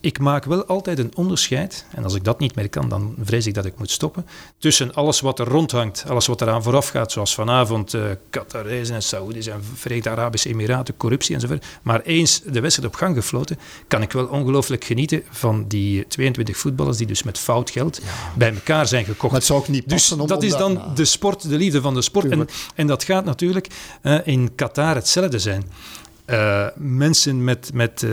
[0.00, 3.46] ik maak wel altijd een onderscheid, en als ik dat niet meer kan, dan vrees
[3.46, 4.26] ik dat ik moet stoppen,
[4.58, 9.02] tussen alles wat er rondhangt, alles wat eraan vooraf gaat, zoals vanavond eh Qatarezen en
[9.02, 11.66] Saoedi's en Verenigde Arabische Emiraten, corruptie enzovoort.
[11.82, 16.56] Maar eens de wedstrijd op gang gefloten, kan ik wel ongelooflijk genieten van die 22
[16.56, 18.00] voetballers die dus met fout geld
[18.34, 19.22] bij elkaar zijn gekocht.
[19.32, 21.80] Maar het zou ook niet Dus om- dat om is dan de sport, de liefde
[21.80, 22.28] van de sport.
[22.28, 23.66] En, en dat gaat natuurlijk
[24.02, 25.64] eh, in Qatar hetzelfde zijn.
[26.30, 28.10] Eh, mensen met, met eh,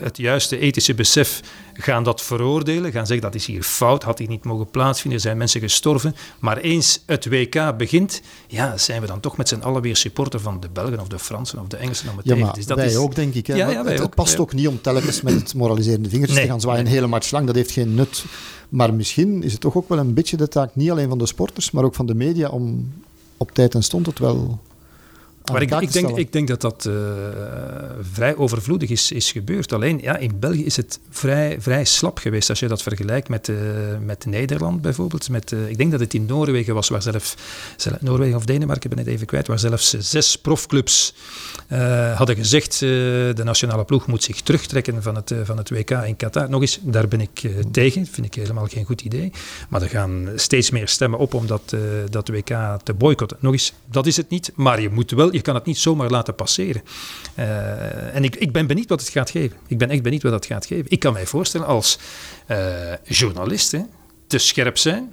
[0.00, 1.40] het juiste ethische besef
[1.72, 5.24] gaan dat veroordelen, gaan zeggen dat is hier fout, had hier niet mogen plaatsvinden, er
[5.24, 6.14] zijn mensen gestorven.
[6.38, 10.40] Maar eens het WK begint, ja, zijn we dan toch met z'n allen weer supporter
[10.40, 12.76] van de Belgen of de Fransen of de Engelsen om het Ja, maar Dus dat
[12.76, 13.46] wij is, ook, denk ik.
[13.46, 13.54] Hè.
[13.54, 16.52] Ja, ja, het, ook, past ook niet om telkens met het moraliserende vingertjes Nee, te
[16.52, 16.92] gaan zwaaien, nee.
[16.92, 17.46] een hele match lang.
[17.46, 18.24] Dat heeft geen nut.
[18.68, 21.26] Maar misschien is het toch ook wel een beetje de taak, niet alleen van de
[21.26, 22.92] sporters, maar ook van de media, om
[23.36, 24.60] op tijd en stond het wel
[25.50, 26.94] Maar ik, ik, denk, ik denk dat dat eh,
[28.12, 29.72] vrij overvloedig is, is gebeurd.
[29.72, 33.48] Alleen ja, in België is het vrij, vrij slap geweest als je dat vergelijkt met,
[33.48, 33.56] eh,
[34.00, 35.28] met Nederland bijvoorbeeld.
[35.28, 37.36] Met, eh, ik denk dat het in Noorwegen was, waar zelf,
[37.76, 41.14] zelf Noorwegen of Denemarken, ik ben het even kwijt, waar zelfs zes profclubs
[42.14, 46.50] hadden gezegd: de nationale ploeg moet zich terugtrekken van het, van het WK in Qatar.
[46.50, 49.32] Nog eens, daar ben ik tegen, vind ik helemaal geen goed idee.
[49.68, 51.76] Maar er gaan steeds meer stemmen op om dat,
[52.10, 53.36] dat WK te boycotten.
[53.40, 56.10] Nog eens, dat is het niet, maar je moet wel, je kan het niet zomaar
[56.10, 56.82] laten passeren.
[57.34, 59.56] Eh, en ik, ik ben benieuwd wat het gaat geven.
[59.66, 60.84] Ik ben echt benieuwd wat dat gaat geven.
[60.88, 61.98] Ik kan mij voorstellen als
[62.46, 63.80] eh journalist hè,
[64.26, 65.12] te scherp zijn,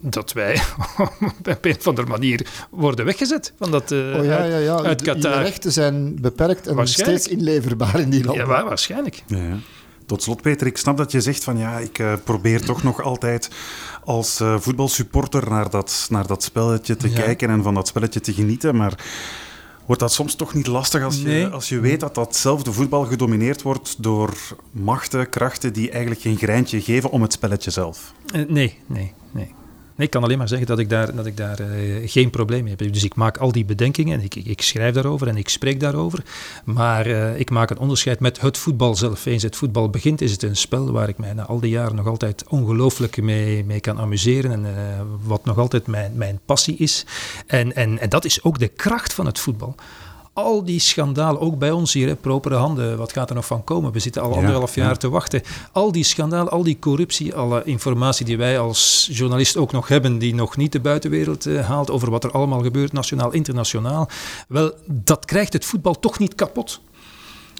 [0.00, 0.60] dat wij
[1.56, 4.82] op een of andere manier worden weggezet van dat, uh, oh, ja, ja, ja.
[4.82, 5.32] uit Qatar.
[5.32, 8.46] De rechten zijn beperkt en steeds inleverbaar in die landen.
[8.46, 9.22] Ja, waarschijnlijk.
[9.26, 9.56] Ja, ja.
[10.06, 13.02] Tot slot, Peter, ik snap dat je zegt van ja, ik uh, probeer toch nog
[13.02, 13.50] altijd
[14.04, 17.14] als uh, voetbalsupporter naar dat, naar dat spelletje te ja.
[17.14, 18.76] kijken en van dat spelletje te genieten.
[18.76, 19.04] Maar
[19.86, 23.62] wordt dat soms toch niet lastig als je, als je weet dat datzelfde voetbal gedomineerd
[23.62, 24.36] wordt door
[24.70, 28.12] machten, krachten die eigenlijk geen greintje geven om het spelletje zelf?
[28.34, 29.12] Uh, nee, nee,
[29.96, 30.06] nee.
[30.06, 32.74] Ik kan alleen maar zeggen dat ik daar, dat ik daar uh, geen probleem mee
[32.78, 32.92] heb.
[32.92, 36.22] Dus ik maak al die bedenkingen en ik, ik, schrijf daarover en ik spreek daarover.
[36.64, 39.26] Maar uh, ik maak een onderscheid met het voetbal zelf.
[39.26, 41.96] Eens het voetbal begint, is het een spel waar ik mij na al die jaren
[41.96, 44.52] nog altijd ongelooflijk mee, mee kan amuseren.
[44.52, 44.72] En uh,
[45.22, 47.06] wat nog altijd mijn, mijn passie is.
[47.46, 49.74] En, en, en dat is ook de kracht van het voetbal
[50.36, 53.64] al die schandalen, ook bij ons hier, hè, propere handen, wat gaat er nog van
[53.64, 53.92] komen?
[53.92, 54.96] We zitten al ja, anderhalf jaar ja.
[54.96, 55.42] te wachten.
[55.72, 60.18] Al die schandalen, al die corruptie, alle informatie die wij als journalist ook nog hebben,
[60.18, 64.08] die nog niet de buitenwereld uh, haalt over wat er allemaal gebeurt, nationaal, internationaal.
[64.48, 66.80] Wel, dat krijgt het voetbal toch niet kapot.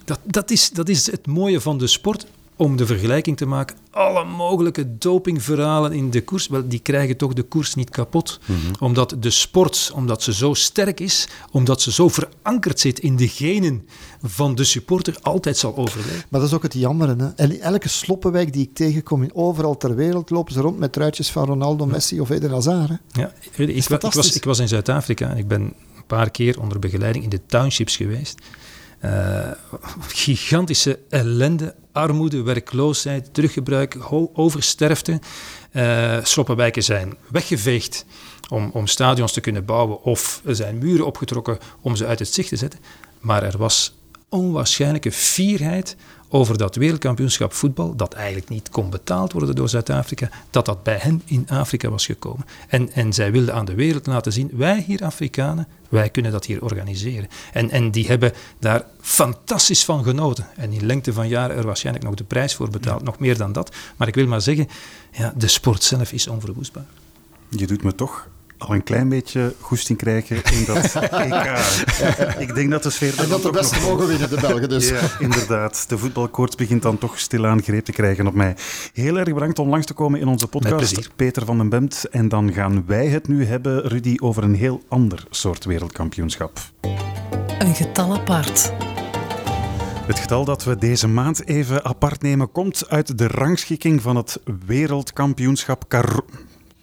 [0.04, 2.26] Dat, dat, is, dat is het mooie van de sport
[2.56, 7.32] om de vergelijking te maken, alle mogelijke dopingverhalen in de koers, wel, die krijgen toch
[7.32, 8.40] de koers niet kapot.
[8.46, 8.72] Mm -hmm.
[8.78, 13.28] Omdat de sport, omdat ze zo sterk is, omdat ze zo verankerd zit in de
[13.28, 13.88] genen
[14.22, 16.24] van de supporter, altijd zal overleven.
[16.28, 17.08] Maar dat is ook het jammer.
[17.08, 17.26] Hè?
[17.36, 21.30] En elke sloppenwijk die ik tegenkom, in overal ter wereld lopen ze rond met truitjes
[21.30, 22.88] van Ronaldo, Messi of Eden Hazard.
[22.88, 23.20] Hè?
[23.20, 25.74] Ja, ik, ik, ik, was, ik was in Zuid-Afrika en ik ben een
[26.06, 28.40] paar keer onder begeleiding in de townships geweest.
[29.04, 29.50] Uh,
[30.08, 33.96] gigantische ellende, armoede, werkloosheid, teruggebruik,
[34.32, 35.20] oversterfte.
[35.72, 38.04] Uh, sloppenwijken zijn weggeveegd
[38.48, 42.34] om, om stadions te kunnen bouwen of er zijn muren opgetrokken om ze uit het
[42.34, 42.80] zicht te zetten.
[43.20, 43.94] Maar er was
[44.28, 45.96] onwaarschijnlijke fierheid
[46.28, 50.98] over dat wereldkampioenschap voetbal, dat eigenlijk niet kon betaald worden door Zuid-Afrika, dat dat bij
[51.00, 52.46] hen in Afrika was gekomen.
[52.68, 56.44] En, en zij wilden aan de wereld laten zien, wij hier Afrikanen, wij kunnen dat
[56.44, 57.28] hier organiseren.
[57.52, 60.46] En, en die hebben daar fantastisch van genoten.
[60.56, 63.52] En in lengte van jaren er waarschijnlijk nog de prijs voor betaald, nog meer dan
[63.52, 63.74] dat.
[63.96, 64.68] Maar ik wil maar zeggen,
[65.12, 66.86] ja, de sport zelf is onverwoestbaar.
[67.48, 68.28] Je doet me toch
[68.58, 70.94] al een klein beetje goesting krijgen in dat
[71.24, 71.58] EK.
[72.38, 73.18] Ik denk dat de sfeer...
[73.18, 74.88] En dat de beste mogen winnen, de Belgen dus.
[74.88, 75.88] Ja, inderdaad.
[75.88, 78.56] De voetbalkoorts begint dan toch stilaan greep te krijgen op mij.
[78.92, 82.04] Heel erg bedankt om langs te komen in onze podcast, Peter van den Bemt.
[82.10, 86.58] En dan gaan wij het nu hebben, Rudy, over een heel ander soort wereldkampioenschap.
[87.58, 88.72] Een getal apart.
[90.06, 94.40] Het getal dat we deze maand even apart nemen komt uit de rangschikking van het
[94.66, 96.22] wereldkampioenschap Car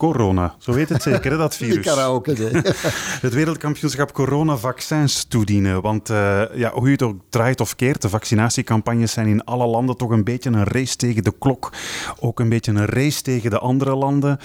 [0.03, 0.55] corona.
[0.57, 1.85] Zo weet het zeker, hè, dat virus.
[1.85, 2.31] karaoke,
[3.27, 5.81] het wereldkampioenschap coronavaccins toedienen.
[5.81, 9.65] Want uh, ja, hoe je het ook draait of keert, de vaccinatiecampagnes zijn in alle
[9.65, 11.71] landen toch een beetje een race tegen de klok.
[12.19, 14.37] Ook een beetje een race tegen de andere landen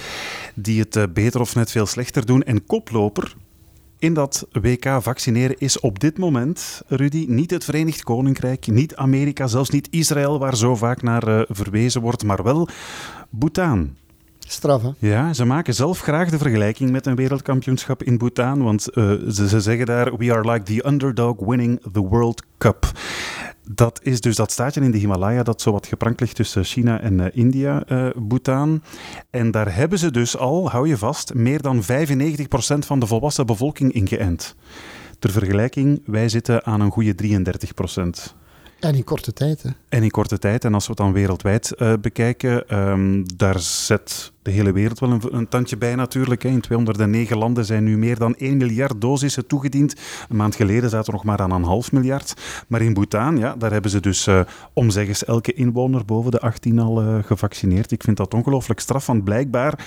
[0.55, 2.43] die het uh, beter of net veel slechter doen.
[2.43, 3.35] En koploper
[3.99, 9.47] in dat WK vaccineren is op dit moment, Rudy, niet het Verenigd Koninkrijk, niet Amerika,
[9.47, 12.69] zelfs niet Israël, waar zo vaak naar uh, verwezen wordt, maar wel
[13.31, 13.97] Bhutan.
[14.99, 19.49] Ja, ze maken zelf graag de vergelijking met een wereldkampioenschap in Bhutan, want uh, ze,
[19.49, 22.92] ze, zeggen daar, we are like the underdog winning the World Cup.
[23.70, 27.01] Dat is dus dat staatje in de Himalaya dat zo wat geprankt ligt tussen China
[27.01, 28.82] en uh, India, uh, Bhutan.
[29.30, 31.86] En daar hebben ze dus al, hou je vast, meer dan 95%
[32.78, 34.57] van de volwassen bevolking ingeënt.
[35.18, 38.36] Ter vergelijking, wij zitten aan een goede 33%.
[38.81, 39.62] En in korte tijd.
[39.62, 39.70] Hè?
[39.89, 40.64] En in korte tijd.
[40.64, 45.18] En als we het dan wereldwijd uh, bekijken, um, daar zet de hele wereld wel
[45.31, 46.43] een, tandje bij natuurlijk.
[46.43, 46.49] Hè.
[46.49, 49.95] In 209 landen zijn nu meer dan 1 miljard dosissen toegediend.
[50.29, 52.35] Een maand geleden zaten we nog maar aan een half miljard.
[52.68, 54.41] Maar in Bhutan, ja, daar hebben ze dus uh,
[55.26, 57.91] elke inwoner boven de 18 al uh, gevaccineerd.
[57.91, 59.87] Ik vind dat ongelooflijk straf, want blijkbaar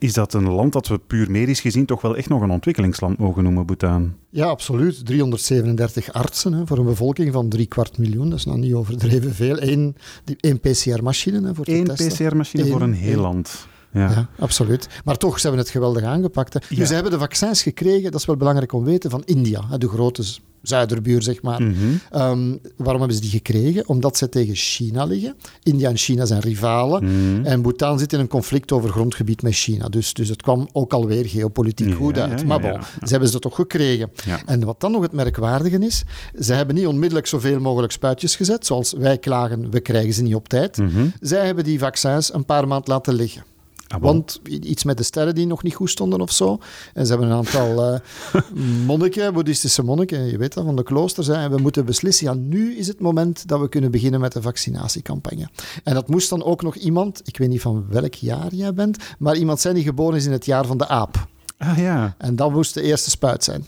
[0.00, 3.18] is dat een land dat we puur medisch gezien toch wel echt nog een ontwikkelingsland
[3.18, 4.14] mogen noemen, Bhutan.
[4.30, 5.06] Ja, absoluut.
[5.06, 8.30] 337 artsen hè, voor een bevolking van drie kwart miljoen.
[8.30, 9.62] Dat is nog niet overdreven veel.
[9.62, 9.96] Eén,
[10.40, 11.84] één PCR-machine voor Eén.
[11.84, 13.66] PCR-machine voor een heel land.
[13.92, 14.10] Ja.
[14.10, 14.28] ja.
[14.38, 14.88] absoluut.
[15.04, 16.54] Maar toch, ze hebben het geweldig aangepakt.
[16.54, 16.60] Hè.
[16.68, 16.76] Ja.
[16.76, 19.64] Dus ze hebben de vaccins gekregen, dat is wel belangrijk om te weten, van India,
[19.68, 20.22] hè, de grote
[20.62, 21.62] zuiderbuur, zeg maar.
[21.62, 21.70] Mhm.
[21.70, 22.20] Mm -hmm.
[22.20, 23.88] um, waarom hebben ze die gekregen?
[23.88, 25.36] Omdat ze tegen China liggen.
[25.62, 27.04] India en China zijn rivalen.
[27.04, 27.14] Mhm.
[27.14, 27.44] Mm -hmm.
[27.44, 29.88] En Bhutan zit in een conflict over grondgebied met China.
[29.88, 32.46] Dus, dus het kwam ook alweer geopolitiek ja, goed uit.
[32.46, 34.10] Maar bon, ze hebben ze toch gekregen.
[34.46, 36.04] En wat dan nog het merkwaardige is,
[36.38, 38.66] ze hebben niet onmiddellijk zoveel mogelijk spuitjes gezet.
[38.66, 40.76] Zoals wij klagen, we krijgen ze niet op tijd.
[40.76, 41.12] Mm -hmm.
[41.20, 43.42] Zij hebben die vaccins een paar maanden laten liggen.
[43.90, 44.00] Ah.
[44.02, 46.58] Want iets met de sterren die nog niet goed stonden of zo.
[46.94, 48.00] En ze hebben een aantal eh,
[48.86, 51.26] monniken, boeddhistische monniken, je weet dat, van de kloosters.
[51.26, 54.32] Hè, en we moeten beslissen, ja, nu is het moment dat we kunnen beginnen met
[54.32, 55.48] de vaccinatiecampagne.
[55.84, 58.96] En dat moest dan ook nog iemand, ik weet niet van welk jaar jij bent,
[59.18, 61.26] maar iemand zijn die geboren is in het jaar van de aap.
[61.58, 63.66] Ah ja, En dat moest de eerste spuit zijn.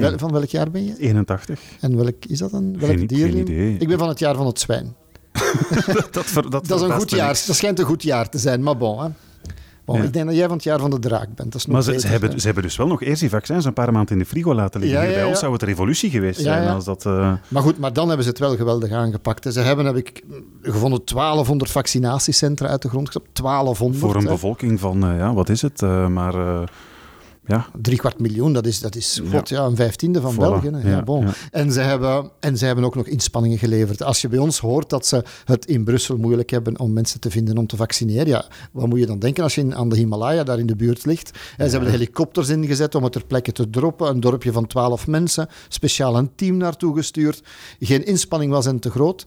[0.00, 0.94] Wel- Van welk jaar ben je?
[0.98, 1.60] 81.
[1.80, 2.78] En welk is dat dan?
[2.78, 3.28] Welk Geen- dier?
[3.28, 3.76] geen idee.
[3.78, 4.94] Ik ben van het jaar van het zwijn.
[6.10, 7.42] dat, ver- Dat is een goed jaar.
[7.46, 9.02] Dat schijnt een goed jaar te zijn, maar bon.
[9.02, 9.08] Hè.
[9.98, 10.02] Ja.
[10.02, 11.52] Ik denk dat jij van het jaar van de draak bent.
[11.52, 12.38] Dat is nog Maar ze, hebben, hè.
[12.38, 14.80] ze hebben dus wel nog eerst die vaccins een paar maanden in de frigo laten
[14.80, 15.08] liggen.
[15.08, 17.06] Ja, bij ons zou het revolutie geweest zijn als dat...
[17.06, 19.52] eh, Maar goed, maar dan hebben ze het wel geweldig aangepakt.
[19.52, 20.24] Ze hebben, heb ik
[20.62, 23.22] gevonden, 1200 vaccinatiecentra uit de grond gezet.
[23.32, 24.04] 1200.
[24.04, 24.28] voor een hè.
[24.32, 25.82] bevolking van, eh, ja, wat is het?
[25.82, 26.62] eh, maar eh,
[27.50, 30.38] ja, Drie kwart miljoen, dat is, dat is god, ja, een vijftiende van Voilà.
[30.38, 30.70] België.
[30.72, 30.90] hè.
[30.90, 31.26] Ja, bon.
[31.50, 34.02] En, ze hebben, en ze hebben ook nog inspanningen geleverd.
[34.02, 37.30] Als je bij ons hoort dat ze het in Brussel moeilijk hebben om mensen te
[37.30, 39.96] vinden om te vaccineren, ja, wat moet je dan denken als je in, aan de
[39.96, 41.30] Himalaya daar in de buurt ligt?
[41.56, 44.08] En ze hebben de helikopters ingezet om het ter plekke te droppen.
[44.08, 47.42] Een dorpje van twaalf mensen, speciaal een team naartoe gestuurd.
[47.80, 49.26] Geen inspanning was hen te groot.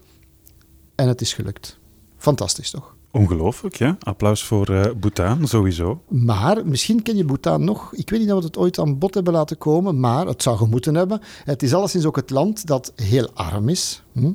[0.95, 1.77] En het is gelukt.
[2.17, 2.95] Fantastisch toch?
[3.13, 3.75] Ongelooflijk.
[3.75, 3.97] Ja?
[3.99, 6.01] Applaus voor eh Bhutan, sowieso.
[6.07, 7.93] Maar misschien ken je Bhutan nog.
[7.93, 10.57] Ik weet niet of we het ooit aan bod hebben laten komen, maar het zou
[10.57, 11.21] gemoeten hebben.
[11.43, 14.31] Het is alleszins ook het land dat heel arm is, hm?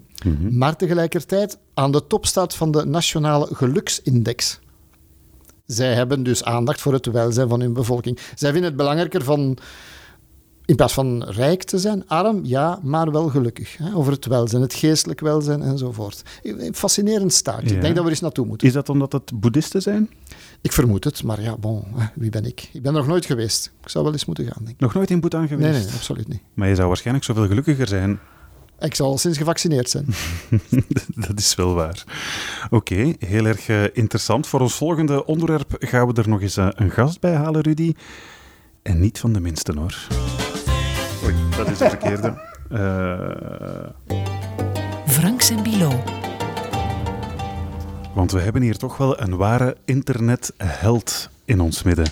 [0.51, 4.61] maar tegelijkertijd aan de top staat van de nationale geluksindex.
[5.67, 8.19] Zij hebben dus aandacht voor het welzijn van hun bevolking.
[8.35, 9.59] Zij vinden het belangrijker van,
[10.69, 13.77] in plaats van rijk te zijn, arm, ja, maar wel gelukkig.
[13.77, 13.95] Hè?
[13.95, 16.23] Over het welzijn, het geestelijk welzijn enzovoort.
[16.43, 17.69] Een fascinerend staartje.
[17.69, 17.75] Ja.
[17.75, 18.67] Ik denk dat we er eens naartoe moeten.
[18.67, 20.11] Is dat omdat het boeddhisten zijn?
[20.61, 22.69] Ik vermoed het, maar ja, bon, wie ben ik?
[22.73, 23.73] Ik ben er nog nooit geweest.
[23.83, 24.81] Ik zou wel eens moeten gaan, denk ik.
[24.81, 25.71] Nog nooit in Bhutan geweest?
[25.71, 26.41] Nee, nee, absoluut niet.
[26.55, 28.19] Maar je zou waarschijnlijk zoveel gelukkiger zijn.
[28.81, 30.07] Ik zal al sinds gevaccineerd zijn.
[31.29, 32.05] dat is wel waar.
[32.71, 34.47] Oké, heel erg eh, interessant.
[34.47, 37.95] Voor ons volgende onderwerp gaan we er nog eens eh, een gast bij halen, Rudy.
[38.83, 40.09] En niet van de minste, hoor.
[41.29, 42.35] Oei, dat is de verkeerde.
[42.71, 44.13] Eh,
[45.07, 46.03] Franks en Bilo.
[48.15, 52.07] Want we hebben hier toch wel een ware internetheld in ons midden.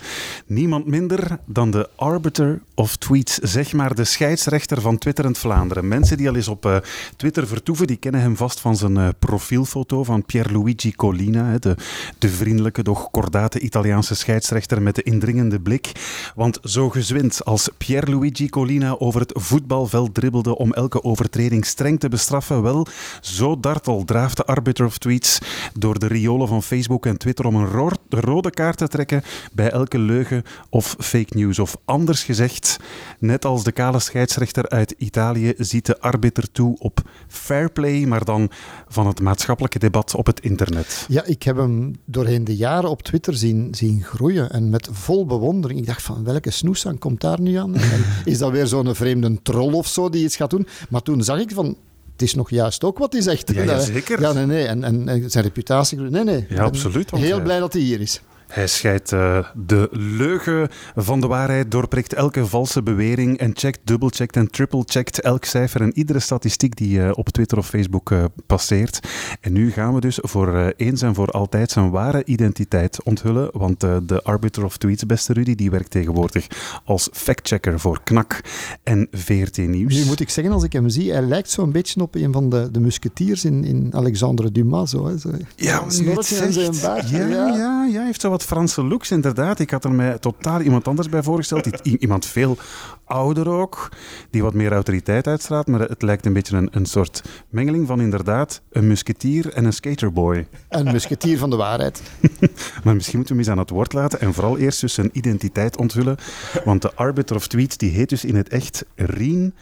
[0.47, 5.89] Niemand minder dan de arbiter of tweets, zeg maar de scheidsrechter van Twitterend Vlaanderen.
[5.89, 6.77] Mensen die al eens op eh,
[7.17, 11.77] Twitter vertoeven, die kennen hem vast van zijn eh, profielfoto van Pierluigi Collina, hè, de,
[12.19, 15.93] de vriendelijke, doch kordate Italiaanse scheidsrechter met de indringende blik.
[16.35, 22.09] Want zo gezwind als Pierluigi Collina over het voetbalveld dribbelde om elke overtreding streng te
[22.09, 22.87] bestraffen, wel,
[23.21, 25.39] zo dartel draaft de arbiter of tweets
[25.79, 29.23] door de riolen van Facebook en Twitter om een ro- rode kaart te trekken
[29.53, 31.59] bij elke leugen of fake news.
[31.59, 32.77] Of anders gezegd,
[33.19, 38.25] net als de kale scheidsrechter uit Italië ziet de arbiter toe op fair play, maar
[38.25, 38.51] dan
[38.89, 41.05] van het maatschappelijke debat op het internet.
[41.09, 45.27] Ja, ik heb hem doorheen de jaren op Twitter zien, zien groeien en met vol
[45.27, 45.81] bewondering.
[45.81, 47.75] Ik dacht van, welke snoesang komt daar nu aan?
[47.75, 50.67] En is dat weer zo'n vreemde troll of zo die iets gaat doen?
[50.89, 51.77] Maar toen zag ik van,
[52.13, 53.53] het is nog juist ook wat hij zegt.
[53.55, 54.21] Ja, ja, zeker.
[54.21, 54.65] Ja, nee, nee.
[54.67, 55.99] En, en, en zijn reputatie...
[56.01, 56.47] Nee, nee.
[56.49, 58.21] Ben absoluut, want Heel hij- blij dat hij hier is.
[58.57, 64.37] Hij scheidt eh, de leugen van de waarheid, doorprikt elke valse bewering en checkt, dubbelcheckt
[64.37, 69.01] en triplecheckt elk cijfer en iedere statistiek die eh, op Twitter of Facebook eh, passeert.
[69.41, 73.81] En nu gaan we dus voor eens en voor altijd zijn ware identiteit onthullen, want
[73.81, 76.47] de arbiter of tweets, beste Rudy, die werkt tegenwoordig
[76.85, 78.41] als factchecker voor KNAK
[78.83, 79.95] en VRT Nieuws.
[79.95, 82.51] Nu moet ik zeggen, als ik hem zie, hij lijkt zo'n beetje op een van
[82.51, 84.91] de, de musketiers in, in Alexandre Dumas.
[84.91, 85.19] Zo, hè.
[85.19, 86.53] Zo, Ja, het zegt.
[86.53, 87.09] zijn baard.
[87.09, 87.47] Ja, ja.
[87.57, 89.59] ja, hij heeft zo wat Franse looks, inderdaad.
[89.59, 91.67] Ik had er mij totaal iemand anders bij voorgesteld.
[91.83, 92.59] Iemand veel
[93.05, 93.89] ouder ook,
[94.31, 95.67] die wat meer autoriteit uitstraalt.
[95.67, 99.73] Maar het lijkt een beetje een, een soort mengeling van inderdaad een musketier en een
[99.73, 100.47] skaterboy.
[100.69, 102.03] Een musketier van de waarheid.
[102.85, 105.11] Maar misschien moeten we hem eens aan het woord laten en vooral eerst dus zijn
[105.13, 106.17] identiteit onthullen.
[106.65, 109.55] Want de arbiter of tweets, die heet dus in het echt Rien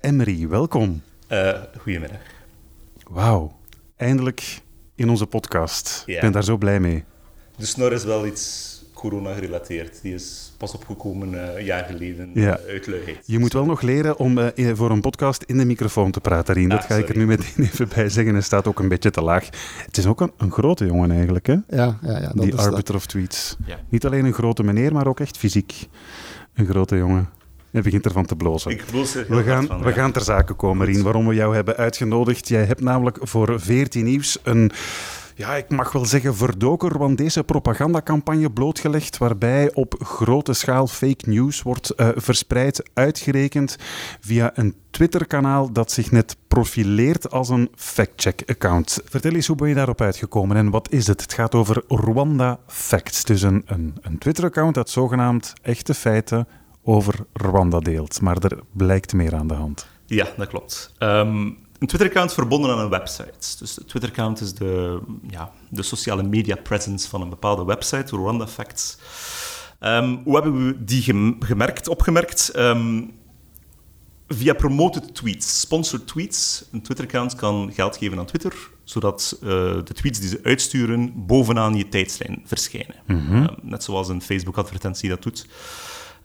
[0.00, 0.48] Emery.
[0.48, 1.02] Welkom.
[1.26, 2.18] Eh, goedemiddag.
[3.08, 3.56] Wauw,
[3.96, 4.62] eindelijk
[4.94, 6.02] in onze podcast.
[6.06, 7.04] Ik ben daar zo blij mee.
[7.56, 9.98] De snor is wel iets corona-gerelateerd.
[10.02, 12.58] Die is pas opgekomen eh, een jaar geleden Ja.
[12.68, 13.18] uit luiheid.
[13.26, 16.54] Je moet wel nog leren om eh, voor een podcast in de microfoon te praten,
[16.54, 16.68] Rien.
[16.68, 18.32] Dat Ah, ga ik er nu meteen even bij zeggen.
[18.32, 19.48] Hij staat ook een beetje te laag.
[19.86, 21.52] Het is ook een, een grote jongen eigenlijk, hè?
[21.68, 22.20] Ja, ja, ja.
[22.20, 22.66] Dat Die is dat.
[22.66, 23.56] arbiter of tweets.
[23.66, 23.78] Ja.
[23.88, 25.88] Niet alleen een grote meneer, maar ook echt fysiek.
[26.54, 27.28] Een grote jongen.
[27.70, 28.70] Hij begint ervan te blozen.
[28.70, 29.94] Ik bloos er heel We gaan, van, we ja.
[29.94, 32.48] gaan ter zake komen, Rien, waarom we jou hebben uitgenodigd.
[32.48, 34.70] Jij hebt namelijk voor 14 Nieuws een
[35.34, 41.28] ja, ik mag wel zeggen verdoker, want deze propagandacampagne blootgelegd waarbij op grote schaal fake
[41.30, 43.76] news wordt uh, verspreid, uitgerekend
[44.20, 49.00] via een Twitter-kanaal dat zich net profileert als een fact-check-account.
[49.04, 51.20] Vertel eens, hoe ben je daarop uitgekomen en wat is het?
[51.20, 56.48] Het gaat over Rwanda Facts, dus een, een, een Twitter-account dat zogenaamd echte feiten
[56.82, 58.20] over Rwanda deelt.
[58.20, 59.86] Maar er blijkt meer aan de hand.
[60.06, 60.94] Ja, dat klopt.
[60.98, 63.32] Um, een Twitter-account verbonden aan een website.
[63.58, 68.46] Dus de Twitter-account is de, ja, de sociale media presence van een bepaalde website, Rwanda
[68.46, 68.96] Facts.
[69.80, 71.02] Um, hoe hebben we die
[71.38, 72.56] gemerkt, opgemerkt?
[72.56, 73.12] Um,
[74.28, 76.64] via promoted tweets, sponsored tweets.
[76.72, 79.48] Een Twitter-account kan geld geven aan Twitter, zodat uh,
[79.84, 82.96] de tweets die ze uitsturen bovenaan je tijdslijn verschijnen.
[83.06, 83.42] Mm -hmm.
[83.42, 85.46] uh, net zoals een Facebook-advertentie dat doet.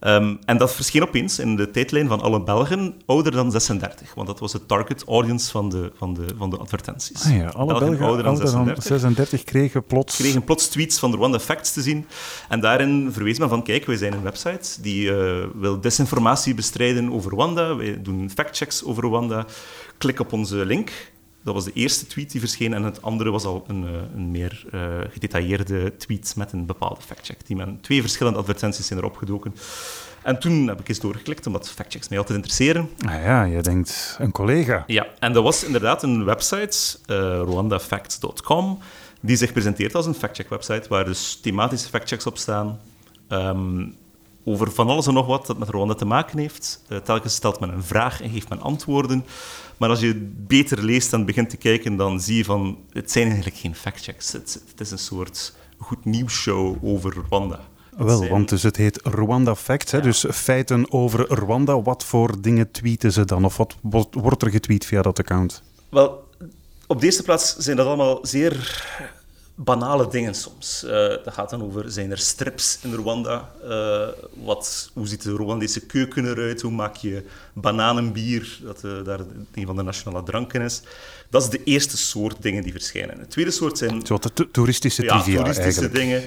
[0.01, 4.27] Um, en dat verscheen opeens in de tijdlijn van alle Belgen ouder dan 36, want
[4.27, 7.25] dat was de target audience van de, van de, van de advertenties.
[7.25, 10.15] Ah ja, alle Belgen, Belgen ouder dan 36, 36 kregen, plots...
[10.15, 12.05] kregen plots tweets van de Rwanda Facts te zien.
[12.49, 17.11] En daarin verwees men van, kijk, wij zijn een website die uh, wil desinformatie bestrijden
[17.11, 19.45] over Rwanda, wij doen factchecks over Rwanda.
[19.97, 20.91] Klik op onze link
[21.53, 24.31] dat was de eerste tweet die verscheen en het andere was al een, eh, een
[24.31, 27.47] meer uh, gedetailleerde tweet met een bepaalde factcheck.
[27.47, 29.55] Die men, twee verschillende advertenties zijn erop gedoken.
[30.21, 32.89] En toen heb ik eens doorgeklikt, omdat factchecks mij altijd interesseren.
[33.05, 34.83] Ah ja, je denkt een collega.
[34.87, 38.79] Ja, en dat was inderdaad een website, uh, rwandafacts.com,
[39.21, 42.79] die zich presenteert als een factcheck-website, waar dus thematische factchecks op staan.
[43.29, 43.95] Um,
[44.43, 46.83] over van alles en nog wat dat met Rwanda te maken heeft.
[46.87, 49.25] Uh, telkens stelt men een vraag en geeft men antwoorden.
[49.79, 50.15] Maar als je
[50.47, 52.77] beter leest en begint te kijken, dan zie je van...
[52.91, 54.31] Het zijn eigenlijk geen factchecks.
[54.31, 57.59] Het, het is een soort goed nieuwsshow over Rwanda.
[57.97, 60.01] Wel, want dus het heet Rwanda Facts, hè?
[60.01, 61.81] dus feiten over Rwanda.
[61.81, 63.45] Wat voor dingen tweeten ze dan?
[63.45, 65.63] Of wat wordt er getweet via dat account?
[65.89, 66.27] Wel,
[66.87, 68.85] op de eerste plaats zijn dat allemaal zeer
[69.63, 70.83] banale dingen soms.
[70.85, 73.51] Uh, dat gaat dan over, zijn er strips in Rwanda?
[73.63, 76.61] Uh, wat, hoe ziet de Rwandese keuken eruit?
[76.61, 79.19] Hoe maak je bananenbier, dat uh, daar
[79.53, 80.81] een van de nationale dranken is?
[81.29, 83.17] Dat is de eerste soort dingen die verschijnen.
[83.17, 84.05] De tweede soort zijn...
[84.05, 85.93] Zo de toeristische trivia Ja, toeristische eigenlijk.
[85.93, 86.21] dingen.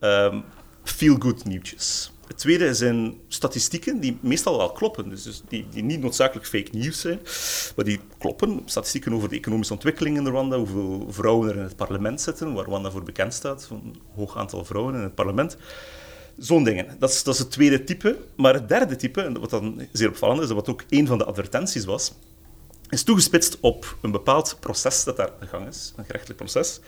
[0.00, 0.24] Ja.
[0.24, 0.44] Um,
[0.84, 2.12] feel-good nieuwtjes.
[2.32, 7.00] Het tweede zijn statistieken die meestal wel kloppen, dus die, die niet noodzakelijk fake news
[7.00, 7.20] zijn,
[7.76, 8.62] maar die kloppen.
[8.64, 12.64] Statistieken over de economische ontwikkeling in Rwanda, hoeveel vrouwen er in het parlement zitten, waar
[12.64, 15.56] Rwanda voor bekend staat, een hoog aantal vrouwen in het parlement.
[16.38, 16.96] Zo'n dingen.
[16.98, 18.18] Dat is, dat is het tweede type.
[18.36, 21.24] Maar het derde type, en wat dan zeer opvallend is, wat ook een van de
[21.24, 22.12] advertenties was,
[22.88, 26.80] is toegespitst op een bepaald proces dat daar aan de gang is, een gerechtelijk proces.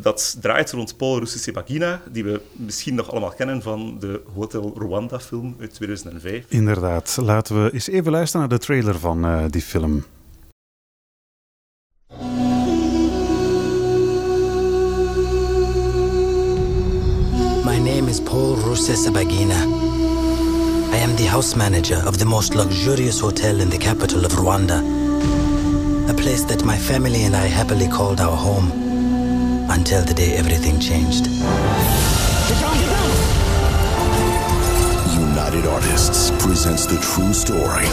[0.00, 5.56] Dat draait rond Paul Rusesabagina, die we misschien nog allemaal kennen van de Hotel Rwanda-film
[5.60, 6.44] uit 2005.
[6.48, 7.18] Inderdaad.
[7.20, 10.04] Laten we eens even luisteren naar de trailer van uh, die film.
[17.64, 19.64] My name is Paul Rusesabagina.
[20.92, 24.82] I am the house manager of the most luxurious hotel in the capital of Rwanda.
[26.08, 28.87] A place that my family and I happily called our home
[29.70, 31.24] until the day everything changed.
[31.24, 33.38] Get down, get down!
[35.28, 37.86] United Artists presents the true story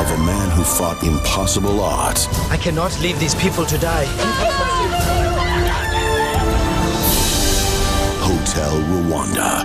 [0.00, 2.28] of a man who fought impossible odds.
[2.50, 4.06] I cannot leave these people to die.
[8.20, 9.64] Hotel Rwanda.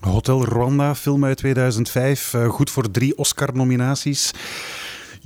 [0.00, 2.34] Hotel Rwanda, film uit 2005.
[2.34, 4.30] Uh, goed voor drie Oscar-nominaties.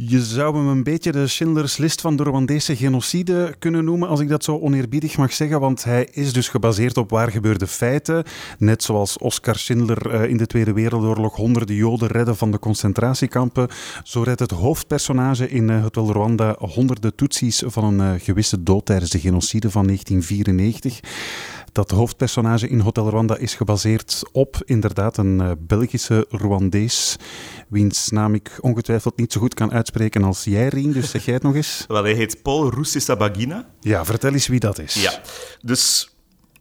[0.00, 4.20] Je zou hem een beetje de Schindlers List van de Rwandese genocide kunnen noemen, als
[4.20, 8.24] ik dat zo oneerbiedig mag zeggen, want hij is dus gebaseerd op waar gebeurde feiten.
[8.58, 13.68] Net zoals Oskar Schindler in de Tweede Wereldoorlog honderden Joden redden van de concentratiekampen.
[14.02, 19.20] Zo redt het hoofdpersonage in Hotel Rwanda honderden Tutsis van een gewisse dood tijdens de
[19.20, 21.00] genocide van 1994.
[21.72, 27.16] Dat hoofdpersonage in Hotel Rwanda is gebaseerd op inderdaad een uh, Belgische Rwandees,
[27.68, 30.92] wiens naam ik ongetwijfeld niet zo goed kan uitspreken als jij, Rien.
[30.92, 31.84] Dus zeg jij het nog eens.
[31.88, 33.68] Wel, hij heet Paul Rusesabagina.
[33.80, 34.94] Ja, vertel eens wie dat is.
[34.94, 35.20] Ja,
[35.62, 36.14] dus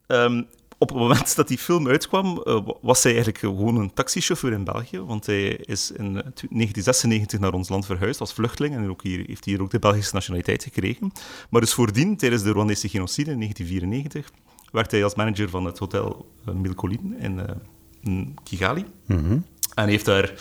[0.07, 0.47] um,
[0.77, 4.63] op het moment dat die film uitkwam, uh, was hij eigenlijk gewoon een taxichauffeur in
[4.63, 4.99] België.
[4.99, 8.75] Want hij is in 1996 naar ons land verhuisd als vluchteling.
[8.75, 11.11] En ook hier, heeft hier ook de Belgische nationaliteit gekregen.
[11.49, 14.31] Maar dus voordien, tijdens de Rwandese genocide in 1994
[14.72, 17.43] werkte hij als manager van het hotel Milcolin in, uh,
[17.99, 18.86] in Kigali.
[19.05, 19.45] Mm -hmm.
[19.74, 20.34] En heeft daar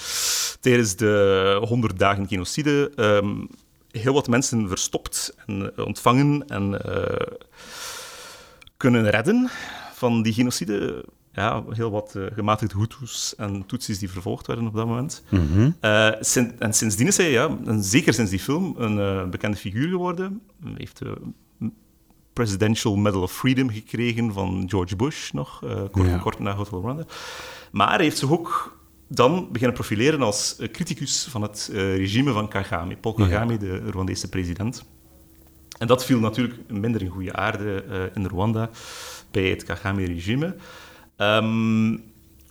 [0.61, 3.49] tijdens de 100 dagen genocide um,
[3.91, 7.05] heel wat mensen verstopt en uh, ontvangen en uh,
[8.77, 9.49] kunnen redden
[9.93, 11.05] van die genocide.
[11.33, 15.23] Ja, heel wat uh, gematigde Hutus en Tutsis die vervolgd werden op dat moment.
[15.29, 15.75] Mm -hmm.
[16.21, 20.41] sin en sindsdien is hij, ja, en zeker sinds die film, een bekende figuur geworden.
[20.63, 21.01] Hij heeft
[22.37, 26.19] Presidential Medal of Freedom gekregen van George Bush nog, uh, kort, Ja.
[26.19, 27.05] kort na Hotel Rwanda.
[27.73, 28.77] Maar hij heeft zich ook
[29.09, 33.77] dan beginnen profileren als eh, criticus van het eh, regime van Kagame, Paul Kagame, de
[33.91, 34.85] Rwandese president.
[35.79, 38.71] En dat viel natuurlijk minder in goede aarde eh, in Rwanda
[39.31, 40.57] bij het Kagame-regime.
[41.17, 41.97] Ehm,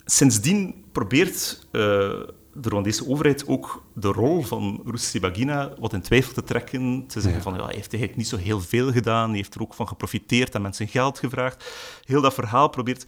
[0.06, 2.10] sindsdien probeert eh,
[2.56, 7.08] de Rwandese overheid ook de rol van Rusesabagina wat in twijfel te trekken.
[7.08, 9.28] Te zeggen van, ja, hij heeft eigenlijk niet zo heel veel gedaan.
[9.28, 11.66] Hij heeft er ook van geprofiteerd en mensen geld gevraagd.
[12.06, 13.06] Heel dat verhaal probeert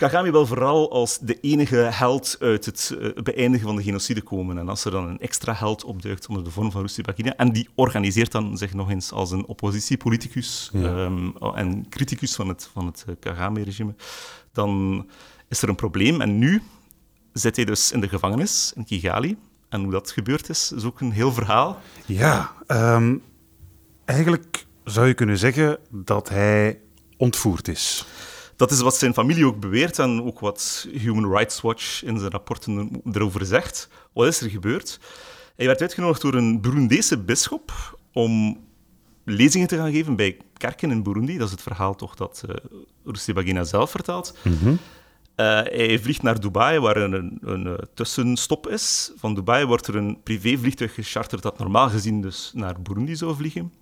[0.00, 4.58] Kagame wel vooral als de enige held uit het eh, beëindigen van de genocide komen.
[4.58, 7.68] En als er dan een extra held opduikt onder de vorm van Rusesabagina, en die
[7.74, 13.04] organiseert dan zich nog eens als een oppositiepoliticus ehm, en criticus van het, van het
[13.06, 13.94] eh, Kagame-regime,
[14.52, 15.06] dan
[15.48, 16.20] is er een probleem.
[16.20, 16.62] En nu
[17.32, 19.36] zit hij dus in de gevangenis in Kigali.
[19.68, 21.80] En hoe dat gebeurd is, is ook een heel verhaal.
[22.06, 23.16] Ja, ehm,
[24.04, 26.80] eigenlijk zou je kunnen zeggen dat hij
[27.16, 28.06] ontvoerd is.
[28.56, 32.30] Dat is wat zijn familie ook beweert en ook wat Human Rights Watch in zijn
[32.30, 33.88] rapporten erover zegt.
[34.12, 35.00] Wat is er gebeurd?
[35.56, 38.60] Hij werd uitgenodigd door een Burundese bisschop om
[39.24, 41.36] lezingen te gaan geven bij kerken in Burundi.
[41.36, 42.54] Dat is het verhaal toch dat uh,
[43.04, 44.36] Rusesabagina zelf vertelt.
[44.42, 44.72] Uh,
[45.62, 49.12] hij vliegt naar Dubai, waar een, een, uh, tussenstop is.
[49.16, 53.72] Van Dubai wordt er een privévliegtuig gecharterd dat normaal gezien dus naar Burundi zou vliegen.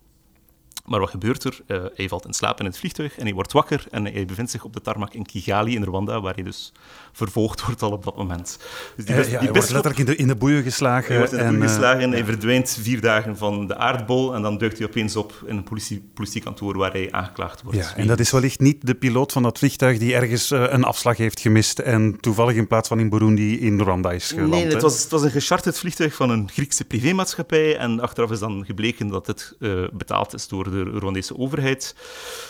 [0.89, 1.61] Maar wat gebeurt er?
[1.67, 4.51] Uh, hij valt in slaap in het vliegtuig en hij wordt wakker en hij bevindt
[4.51, 6.73] zich op de tarmac in Kigali in Rwanda, waar hij dus
[7.13, 8.59] vervolgd wordt al op dat moment.
[8.97, 11.09] Dus die, uh, ja, die hij wordt letterlijk in de, in de boeien geslagen.
[11.09, 14.35] Hij wordt in de en, boeien geslagen, uh, hij verdwijnt vier dagen van de aardbol
[14.35, 17.79] en dan duikt hij opeens op in een politie, politiekantoor waar hij aangeklaagd wordt.
[17.79, 21.17] Ja, en dat is wellicht niet de piloot van dat vliegtuig die ergens een afslag
[21.17, 24.51] heeft gemist en toevallig in plaats van in Burundi in Rwanda is geland.
[24.51, 28.39] Nee, het was, het was een gecharterd vliegtuig van een Griekse privémaatschappij en achteraf is
[28.39, 29.57] dan gebleken dat het
[29.93, 31.95] betaald is door de Rwandese overheid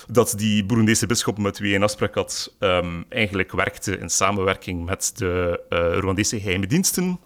[0.09, 4.85] dat die Burundese bisschop met wie hij een afspraak had, um, eigenlijk werkte in samenwerking
[4.85, 7.20] met de uh, Rwandese geheime diensten.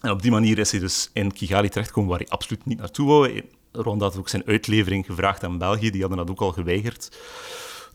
[0.00, 3.08] En op die manier is hij dus in Kigali terechtgekomen, waar hij absoluut niet naartoe
[3.08, 3.42] wou.
[3.72, 7.18] Rwanda had ook zijn uitlevering gevraagd aan België, die hadden dat ook al geweigerd.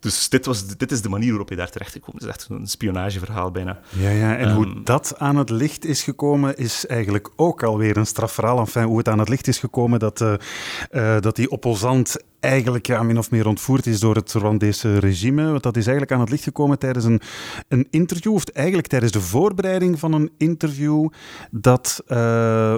[0.06, 2.28] Dus dit, was, dit is de manier waarop hij daar terecht gekomen is.
[2.28, 3.80] Echt een spionageverhaal bijna.
[3.90, 4.36] Ja, ja.
[4.36, 8.60] en um, hoe dat aan het licht is gekomen, is eigenlijk ook alweer een strafverhaal.
[8.60, 10.34] Enfin, hoe het aan het licht is gekomen dat, uh,
[10.92, 15.50] uh, dat die opposant eigenlijk ja, min of meer ontvoerd is door het Rwandese regime.
[15.52, 17.22] Want dat is eigenlijk aan het licht gekomen tijdens een,
[17.68, 21.10] een interview, of eigenlijk tijdens de voorbereiding van een interview
[21.52, 22.18] dat uh,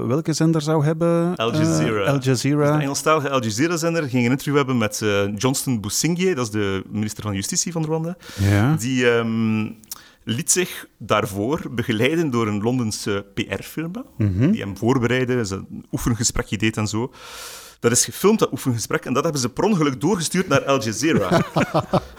[0.07, 1.35] welke zender zou hebben?
[1.35, 2.05] Al Jazeera.
[2.05, 2.65] Al Jazeera.
[2.65, 5.05] Dus de Engelstalige Al Jazeera-zender ging een interview hebben met
[5.35, 8.17] Johnston Busingye, dat is de minister van Justitie van Rwanda.
[8.39, 8.75] Ja.
[8.75, 9.77] Die um,
[10.27, 14.51] liet zich daarvoor begeleiden door een Londense PR-firma, mm -hmm.
[14.51, 17.13] die hem voorbereidde, een oefengesprekje deed en zo.
[17.79, 21.29] Dat is gefilmd, dat oefengesprek, en dat hebben ze per ongeluk doorgestuurd naar Al Jazeera.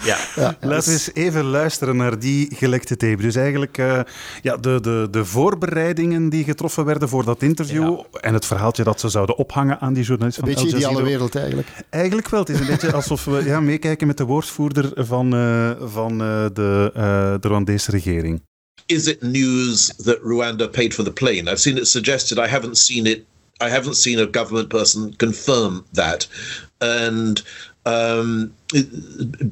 [0.05, 0.19] ja.
[0.37, 0.57] ja.
[0.61, 3.23] Laten we eens even luisteren naar die gelekte tape.
[3.23, 4.01] Dus eigenlijk uh,
[4.43, 8.21] ja, de, de, de voorbereidingen die getroffen werden voor dat interview ja.
[8.21, 10.93] en het verhaaltje dat ze zouden ophangen aan die journalist van Een beetje Al Jazeera.
[10.93, 11.69] ideale wereld eigenlijk.
[11.91, 12.41] Eigenlijk wel.
[12.41, 16.45] Het is een beetje alsof we ja, meekijken met de woordvoerder van, uh, van uh,
[16.53, 16.91] de,
[17.41, 18.43] de Rwandese regering.
[18.87, 21.51] Is it news that Rwanda paid for the plane?
[21.51, 22.39] I've seen it suggested.
[22.39, 23.25] I haven't seen it
[23.61, 26.27] I haven't seen a government person confirm that.
[26.81, 27.43] And
[27.87, 28.55] um,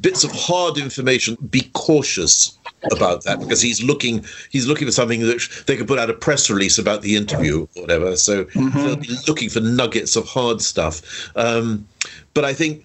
[0.00, 2.56] bits of hard information, be cautious
[2.92, 6.12] about that because he's looking he's looking for something that they could put out a
[6.12, 8.16] press release about the interview or whatever.
[8.16, 8.78] So mm-hmm.
[8.78, 11.30] they'll be looking for nuggets of hard stuff.
[11.36, 11.88] Um,
[12.34, 12.84] but I think.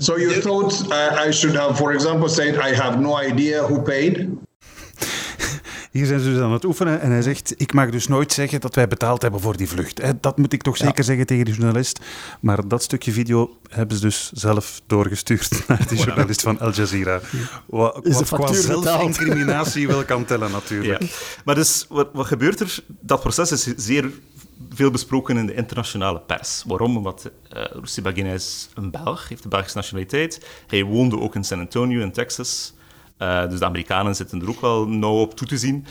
[0.00, 3.82] So you thought uh, I should have, for example, said I have no idea who
[3.82, 4.38] paid?
[5.94, 8.60] Hier zijn ze dus aan het oefenen en hij zegt, ik mag dus nooit zeggen
[8.60, 10.00] dat wij betaald hebben voor die vlucht.
[10.20, 11.02] Dat moet ik toch zeker ja.
[11.02, 12.00] zeggen tegen de journalist.
[12.40, 17.20] Maar dat stukje video hebben ze dus zelf doorgestuurd naar de journalist van Al Jazeera.
[17.66, 21.02] Wat, wat qua zelfincriminatie wel kan tellen natuurlijk.
[21.02, 21.08] Ja.
[21.44, 22.78] Maar dus, wat, wat gebeurt er?
[22.86, 24.10] Dat proces is zeer
[24.70, 26.64] veel besproken in de internationale pers.
[26.66, 26.96] Waarom?
[26.96, 30.46] Omdat uh, Rusesabagina is een Belg, heeft de Belgische nationaliteit.
[30.66, 32.73] Hij woonde ook in San Antonio in Texas.
[33.18, 35.86] Uh, dus de Amerikanen zitten er ook wel nauw op toe te zien.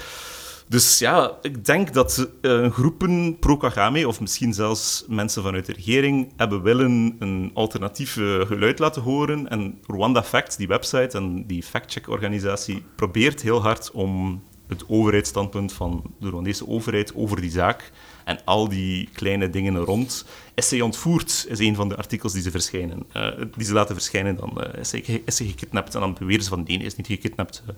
[0.67, 6.33] Dus ja, ik denk dat uh, groepen pro-Kagame, of misschien zelfs mensen vanuit de regering,
[6.37, 9.49] hebben willen een alternatief uh, geluid laten horen.
[9.49, 16.13] En Rwanda Facts, die website en die fact-check-organisatie, probeert heel hard om het overheidsstandpunt van
[16.19, 17.91] de Rwandese overheid over die zaak
[18.23, 20.25] en al die kleine dingen rond.
[20.55, 24.35] Zij ontvoerd, is een van de artikels die ze, verschijnen, uh, die ze laten verschijnen.
[24.35, 24.79] Dan uh,
[25.25, 27.63] is zij gekidnapt en dan beweren ze van nee, is niet gekidnapt.
[27.67, 27.75] Uh,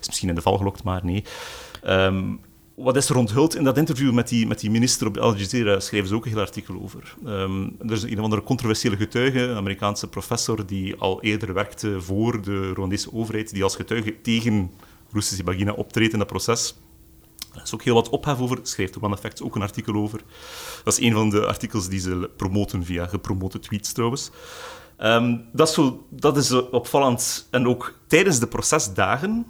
[0.00, 1.24] is misschien in de val gelokt, maar nee.
[1.86, 2.40] Um,
[2.74, 5.80] wat is er onthuld in dat interview met die, met die minister op Al Jazeera?
[5.80, 7.14] Schrijven ze ook een heel artikel over.
[7.26, 12.00] Um, er is een of andere controversiële getuige, een Amerikaanse professor, die al eerder werkte
[12.00, 14.70] voor de Rwandese overheid, die als getuige tegen
[15.12, 16.74] Russische Bagina optreedt in dat proces.
[17.54, 20.20] Er is ook heel wat ophef over, schrijft One Effect ook een artikel over.
[20.84, 24.30] Dat is een van de artikels die ze promoten via gepromote tweets trouwens.
[24.98, 27.48] Um, dat, is zo, dat is opvallend.
[27.50, 29.46] En ook tijdens de procesdagen,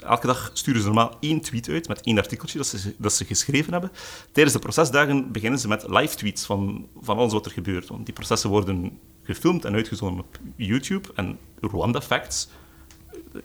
[0.00, 3.24] elke dag sturen ze normaal één tweet uit met één artikeltje dat ze, dat ze
[3.24, 3.90] geschreven hebben.
[4.32, 7.88] Tijdens de procesdagen beginnen ze met live tweets van, van alles wat er gebeurt.
[7.88, 11.08] Want die processen worden gefilmd en uitgezonden op YouTube.
[11.14, 12.48] En Rwanda Facts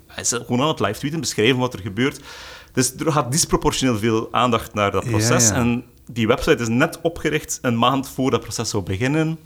[0.08, 2.20] hij is gewoon aan het live tweeten, beschrijven wat er gebeurt.
[2.74, 5.50] Dus er gaat disproportioneel veel aandacht naar dat proces.
[5.50, 9.40] En die website is net opgericht een maand voor dat proces zou beginnen.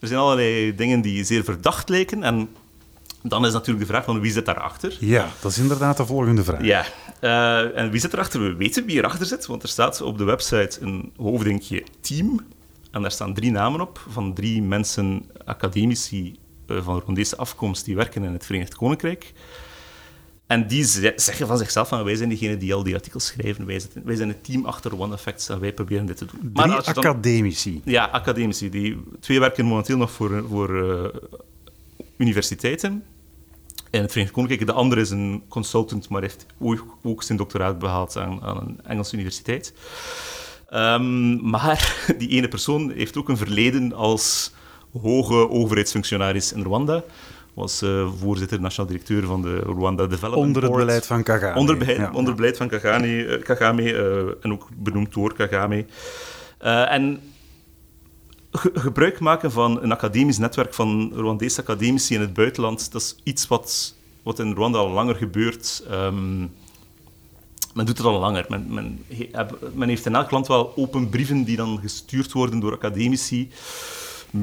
[0.00, 2.22] Er zijn allerlei dingen die zeer verdacht lijken.
[2.22, 2.48] En
[3.22, 4.96] dan is natuurlijk de vraag van wie zit daarachter?
[5.00, 6.64] Ja, dat is inderdaad de volgende vraag.
[6.64, 6.84] Ja,
[7.20, 8.40] uh, en wie zit erachter?
[8.40, 12.40] We weten wie erachter zit, want er staat op de website een hoofdingje team.
[12.90, 17.96] En daar staan drie namen op van drie mensen, academici uh, van Rwandese afkomst, die
[17.96, 19.32] werken in het Verenigd Koninkrijk.
[20.52, 20.84] En die
[21.16, 24.16] zeggen van zichzelf van wij zijn degene die al die artikels schrijven, wij, zitten, wij
[24.16, 26.50] zijn het team achter One Effects en wij proberen dit te doen.
[26.52, 27.80] Maar Drie academici.
[27.84, 28.70] Ja, academici.
[28.70, 31.04] Die, twee werken momenteel nog voor, voor uh,
[32.16, 33.04] universiteiten
[33.90, 34.66] in het Verenigd Koninkrijk.
[34.66, 38.80] De andere is een consultant, maar heeft ook, ook zijn doctoraat behaald aan, aan een
[38.84, 39.74] Engelse universiteit.
[40.72, 44.52] Um, maar die ene persoon heeft ook een verleden als
[45.00, 47.04] hoge overheidsfunctionaris in Rwanda
[47.54, 51.58] was uh, voorzitter, nationaal directeur van de Rwanda Development Onder het beleid van Kagame.
[51.58, 55.86] Onder, onder het beleid van Kagame, uh, Kagame uh, en ook benoemd door Kagame.
[56.58, 57.20] en
[58.50, 63.16] ge gebruik maken van een academisch netwerk van Rwandese academici in het buitenland, dat is
[63.22, 65.84] iets wat, wat in Rwanda al langer gebeurt.
[65.90, 66.50] Um,
[67.74, 68.46] men doet het al langer.
[68.48, 69.04] Men, men,
[69.74, 73.50] men, heeft in elk land wel open brieven die dan gestuurd worden door academici.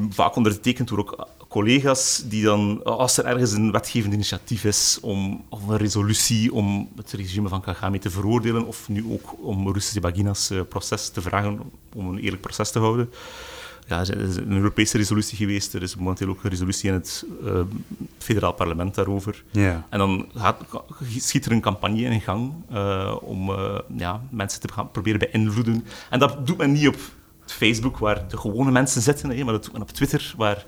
[0.09, 5.45] Vaak ondertekend door ook collega's die dan, als er ergens een wetgevend initiatief is om,
[5.49, 9.99] of een resolutie om het regime van Kagame te veroordelen, of nu ook om Russische
[9.99, 11.59] Bagina's eh, proces te vragen
[11.95, 13.09] om een eerlijk proces te houden.
[13.87, 17.25] Ja, er is een Europese resolutie geweest, er is momenteel ook een resolutie in het
[17.43, 17.61] uh,
[18.17, 19.43] federaal parlement daarover.
[19.51, 19.87] Ja.
[19.89, 20.63] En dan gaat,
[21.17, 23.51] schiet er een campagne in gang uh, om
[23.97, 25.85] ja, mensen te gaan proberen beïnvloeden.
[26.09, 26.97] En dat doet men niet op
[27.51, 30.65] Facebook, waar de gewone mensen zitten, maar dat doet op Twitter, waar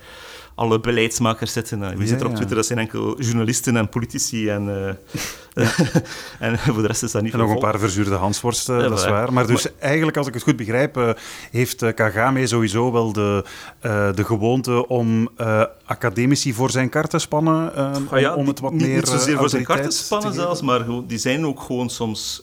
[0.56, 1.84] alle beleidsmakers zitten.
[1.84, 2.56] Eh, wie zit er op Twitter?
[2.56, 4.50] Dat zijn enkel journalisten en politici.
[4.50, 4.98] En,
[5.56, 5.66] uh,
[6.50, 9.00] en voor de rest is dat niet En nog een paar verzuurde hansworsten, ja, dat
[9.00, 9.34] is waar.
[9.34, 11.10] Maar dus eigenlijk, als ik het goed begrijp, uh,
[11.52, 13.44] heeft Kagame sowieso wel de,
[14.16, 15.30] de gewoonte om
[15.86, 17.76] academici voor zijn kar te spannen.
[18.10, 20.62] Ah, ja, om het wat niet, meer Niet zozeer voor zijn kar te spannen zelfs,
[20.62, 22.42] maar die zijn ook gewoon soms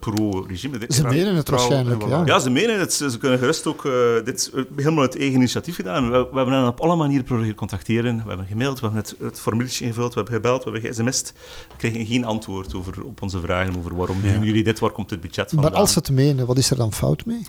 [0.00, 0.78] pro-regime.
[0.88, 2.22] Ze menen het waarschijnlijk, ja.
[2.24, 2.92] Ja, ze menen het.
[2.92, 3.82] Ze kunnen gerust ook
[4.24, 6.10] dit helemaal uit eigen initiatief gedaan.
[6.10, 8.22] We, we hebben hen op alle manieren proberen contacteren.
[8.22, 11.32] We hebben gemaild, we hebben het, het formuliertje ingevuld, we hebben gebeld, we hebben ge-sms'd.
[11.68, 14.32] We kregen geen antwoord over, op onze vragen over waarom ja.
[14.32, 15.70] doen jullie dit, waar komt het budget vandaan.
[15.70, 17.46] Maar als ze het menen, wat is er dan fout mee?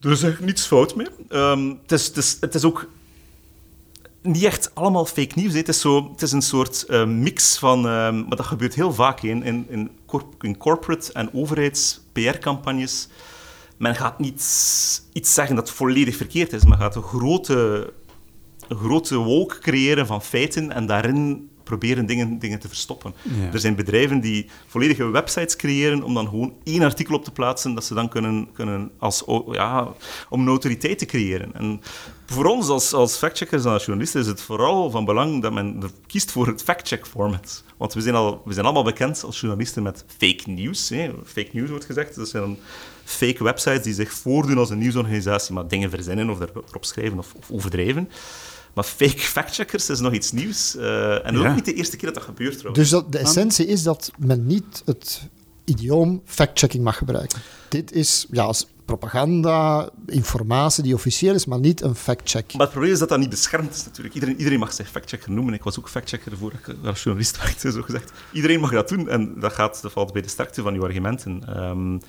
[0.00, 1.06] Er is echt niets fout mee.
[1.30, 2.88] Um, het, is, het, is, het is ook
[4.22, 5.54] niet echt allemaal fake news.
[5.54, 7.78] Het is, zo, het is een soort uh, mix van...
[7.78, 13.08] Uh, maar dat gebeurt heel vaak in, in, in, corp in corporate en overheids-PR-campagnes.
[13.76, 14.40] Men gaat niet
[15.12, 16.64] iets zeggen dat volledig verkeerd is.
[16.64, 17.92] Men gaat een grote
[18.68, 23.14] een grote wolk creëren van feiten en daarin proberen dingen, dingen te verstoppen.
[23.52, 27.74] Er zijn bedrijven die volledige websites creëren om dan gewoon één artikel op te plaatsen
[27.74, 29.88] dat ze dan kunnen, kunnen als, ja,
[30.28, 31.54] om een autoriteit te creëren.
[31.54, 31.80] En
[32.26, 35.82] voor ons als, als factcheckers en als journalisten is het vooral van belang dat men
[36.06, 37.64] kiest voor het factcheck format.
[37.76, 40.88] Want we zijn, al, we zijn allemaal bekend als journalisten met fake news.
[40.88, 41.10] Hè.
[41.24, 42.14] Fake news wordt gezegd.
[42.14, 42.58] Dat zijn
[43.04, 47.34] fake websites die zich voordoen als een nieuwsorganisatie, maar dingen verzinnen of erop schrijven of,
[47.34, 48.08] of overdrijven.
[48.74, 50.76] Maar fake factcheckers is nog iets nieuws.
[50.76, 51.48] Uh, en ja.
[51.48, 52.78] ook niet de eerste keer dat dat gebeurt trouwens.
[52.78, 55.28] Dus dat, de essentie is dat men niet het
[55.64, 57.38] idioom factchecking mag gebruiken.
[57.68, 58.52] Dit is ja,
[58.84, 62.52] propaganda, informatie die officieel is, maar niet een factcheck.
[62.52, 64.14] Maar het probleem is dat dat niet beschermd is natuurlijk.
[64.14, 65.54] Iedereen, iedereen mag zich factchecker noemen.
[65.54, 68.12] Ik was ook factchecker voor ik als journalist werkte, zo gezegd.
[68.32, 71.62] Iedereen mag dat doen en dat, gaat, dat valt bij de sterkte van uw argumenten.
[71.64, 72.00] Um,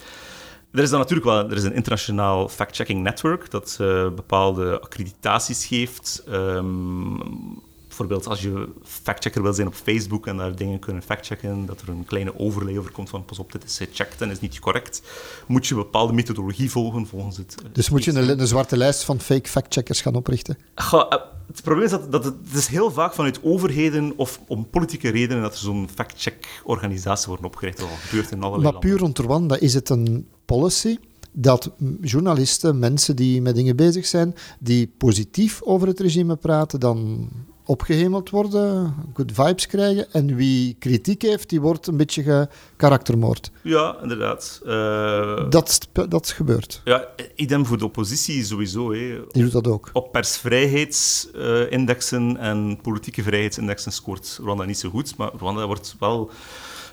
[0.74, 5.65] er is dan natuurlijk wel er is een internationaal fact-checking network dat uh, bepaalde accreditaties
[5.65, 6.24] geeft.
[6.30, 7.61] Um,
[7.97, 11.89] bijvoorbeeld als je factchecker wil zijn op Facebook en daar dingen kunnen factchecken, dat er
[11.89, 15.01] een kleine overlay over komt van pas op, dit is checked en is niet correct,
[15.47, 17.55] moet je een bepaalde methodologie volgen volgens het...
[17.71, 20.57] Dus moet je een, een, zwarte lijst van fake factcheckers gaan oprichten?
[20.76, 21.03] Uh,
[21.47, 25.09] het probleem is dat, dat het, het, is heel vaak vanuit overheden of om politieke
[25.09, 27.78] redenen dat er zo'n fact-check-organisatie wordt opgericht.
[27.78, 30.98] Dat gebeurt in allerlei Maar puur rond Rwanda is het een policy
[31.32, 31.72] dat
[32.02, 37.30] journalisten, mensen die met dingen bezig zijn, die positief over het regime praten, dan
[37.66, 40.12] opgehemeld worden, good vibes krijgen.
[40.12, 43.52] En wie kritiek heeft, die wordt een beetje karaktermoord.
[43.62, 44.62] Ja, inderdaad.
[44.66, 46.82] Uh, dat, dat gebeurt.
[46.84, 48.91] Ja, idem voor de oppositie sowieso.
[48.91, 49.20] Hè.
[49.32, 49.89] Die doet dat ook.
[49.94, 56.32] Op persvrijheidsindexen en politieke vrijheidsindexen scoort Rwanda niet zo goed, maar Rwanda wordt wel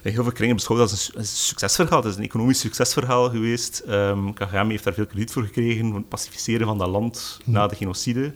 [0.02, 2.02] in heel veel kringen beschouwd als een, succesverhaal.
[2.02, 3.82] Het is een economisch succesverhaal geweest.
[3.88, 7.50] Um, Kagame heeft daar veel krediet voor gekregen, voor het pacificeren van dat land hm.
[7.50, 8.34] na de genocide.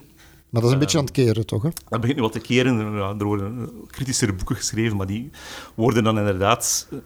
[0.55, 1.62] Maar dat is een beetje aan het keren, toch?
[1.62, 1.69] Hè?
[1.89, 2.79] Dat begint nu wat te keren.
[3.19, 5.31] er worden kritischere boeken geschreven, maar die
[5.75, 6.89] worden dan inderdaad...
[6.91, 6.99] Uh,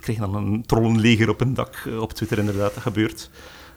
[0.00, 2.74] kregen dan een trollenleger op een dak uh, op Twitter, inderdaad.
[2.74, 3.30] Dat gebeurt.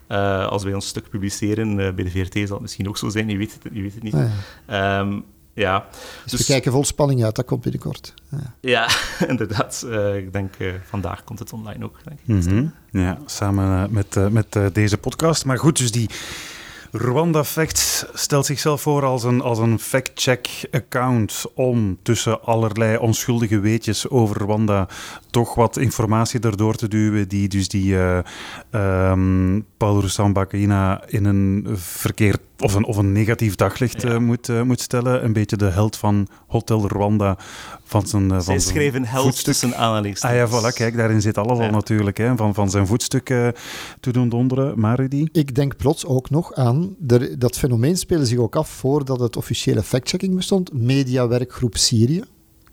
[0.08, 3.30] Uh, als wij ons stuk publiceren bij de VRT zal het misschien ook zo zijn,
[3.30, 4.14] je weet het, je weet het niet.
[4.14, 4.30] Ah,
[4.68, 5.00] ja.
[5.00, 5.26] Um,
[5.60, 5.86] ja.
[6.24, 8.14] Dus, dus, we kijken vol spanning uit, dat komt binnenkort.
[8.30, 8.88] Ja, ja
[9.28, 9.84] inderdaad.
[9.86, 11.98] Uh, ik denk uh, vandaag komt het online ook.
[12.04, 12.28] Denk ik.
[12.28, 12.74] Mm -hmm.
[12.92, 15.46] Ja, samen met, met deze podcast.
[15.46, 16.10] Maar goed, dus die
[16.92, 24.10] Rwanda Facts stelt zichzelf voor als een, als een fact-check-account om tussen allerlei onschuldige weetjes
[24.10, 24.88] over Rwanda
[25.30, 28.20] toch wat informatie erdoor te duwen die dus die uh,
[28.72, 30.04] um, Paul
[31.08, 34.10] in een verkeerd of een, of een negatief daglicht ja.
[34.10, 35.24] uh, moet, uh, moet stellen.
[35.24, 37.38] Een beetje de held van Hotel Rwanda
[37.84, 40.52] van zijn uh, Zij schreef een held tussen aanhalingstekens.
[40.52, 41.66] Ah ja, voilà, kijk, daarin zit alles ja.
[41.66, 42.18] al natuurlijk.
[42.18, 43.26] Hè, van, van zijn voetstuk
[44.00, 44.80] te doen donderen.
[44.80, 45.28] Maar Rudy?
[45.32, 49.38] Ik denk plots ook nog aan, de, dat fenomeen speelde zich ook af voordat het
[49.38, 50.74] officiële factchecking bestond.
[50.74, 52.24] Mediawerkgroep Syrië,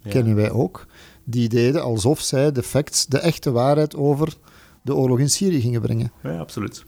[0.03, 0.11] ja.
[0.11, 0.87] kennen wij ook.
[1.24, 4.37] Die deden alsof zij de facts, de echte waarheid over
[4.82, 6.12] de oorlog in Syrië gingen brengen.
[6.22, 6.84] Ja, absoluut.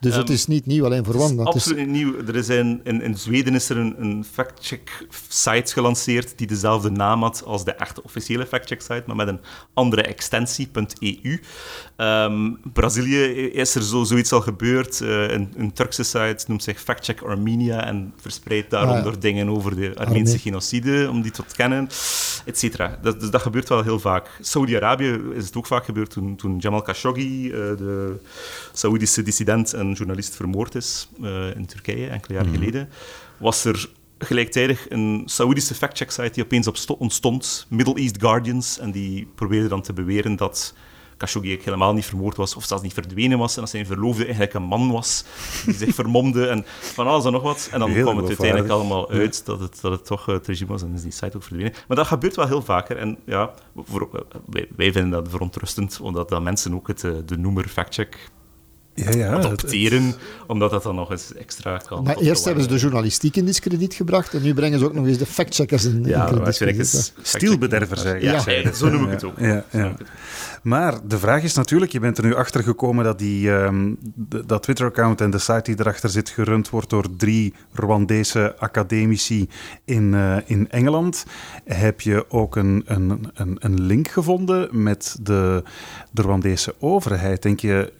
[0.00, 1.44] Dus um, het is niet nieuw alleen voor Rwanda.
[1.44, 2.26] Het is absoluut niet nieuw.
[2.26, 7.22] Er is een, in, in Zweden is er een, een fact-check-site gelanceerd die dezelfde naam
[7.22, 9.40] had als de echte officiële fact-check-site, maar met een
[9.74, 10.68] andere extensie,
[10.98, 11.40] .eu.
[11.96, 15.00] Um, Brazilië is er zo, zoiets al gebeurd.
[15.00, 19.76] Uh, een, een, Turkse site noemt zich Fact-check Armenia en verspreidt daaronder ah, dingen over
[19.76, 20.38] de Armeense Armee.
[20.38, 21.88] genocide, om die te kennen,
[22.44, 22.98] et cetera.
[23.02, 24.30] Dat, dus dat gebeurt wel heel vaak.
[24.40, 28.16] Saudi-Arabië is het ook vaak gebeurd toen, toen Jamal Khashoggi, uh, de
[28.72, 32.54] Saoedische dissident en journalist, vermoord is uh, in Turkije enkele jaar mm.
[32.54, 32.88] geleden,
[33.38, 39.68] was er gelijktijdig een Saoedische fact-check-site die opeens ontstond, Middle East Guardians, en die probeerde
[39.68, 40.74] dan te beweren dat
[41.18, 44.54] Khashoggi helemaal niet vermoord was, of zelfs niet verdwenen was, en dat zijn verloofde eigenlijk
[44.54, 45.24] een man was,
[45.64, 47.68] die zich vermomde, en van alles en nog wat.
[47.72, 50.70] En dan heel kwam het uiteindelijk allemaal uit dat het, dat het toch het regime
[50.70, 51.72] was, en is die site ook verdwenen.
[51.88, 56.28] Maar dat gebeurt wel heel vaker, en ja, voor, wij, wij, vinden dat verontrustend, omdat
[56.28, 58.30] dat mensen ook het, de noemer factcheck
[59.04, 60.14] ja, ja, adopteren,
[60.46, 62.02] omdat dat dan nog eens extra kan.
[62.02, 65.06] Maar eerst hebben ze de journalistiek in discrediet gebracht en nu brengen ze ook nog
[65.06, 67.12] eens de factcheckers in, ja, in discrediet.
[67.22, 68.64] Stielbedervers eigenlijk.
[68.64, 69.38] Ja, zo noem ik het ook.
[69.38, 69.96] Ja, ja.
[70.62, 73.98] Maar de vraag is natuurlijk, je bent er nu achter gekomen dat die, um,
[74.46, 79.48] dat Twitter-account en de site die erachter zit gerund wordt door drie Rwandese academici
[79.84, 81.24] in, uh, in Engeland.
[81.64, 85.62] Heb je ook een, een, een, een link gevonden met de,
[86.10, 87.42] de Rwandese overheid?
[87.42, 87.92] Denk je,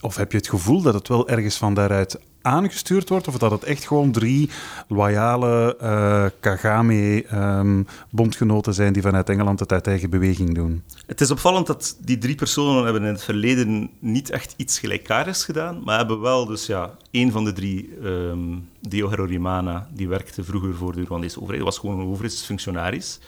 [0.00, 3.50] of heb je het gevoel dat het wel ergens van daaruit aangestuurd wordt, of dat
[3.50, 4.50] het echt gewoon drie
[4.88, 10.82] loyale uh, Kagame-bondgenoten um, zijn die vanuit Engeland het uit eigen beweging doen?
[11.06, 15.44] Het is opvallend dat die drie personen hebben in het verleden niet echt iets gelijkaardigs
[15.44, 20.44] gedaan, maar hebben wel, dus ja, één van de drie, um, Dio Herorimana, die werkte
[20.44, 23.20] vroeger voor de Rwandese overheid, was gewoon een overheidsfunctionaris.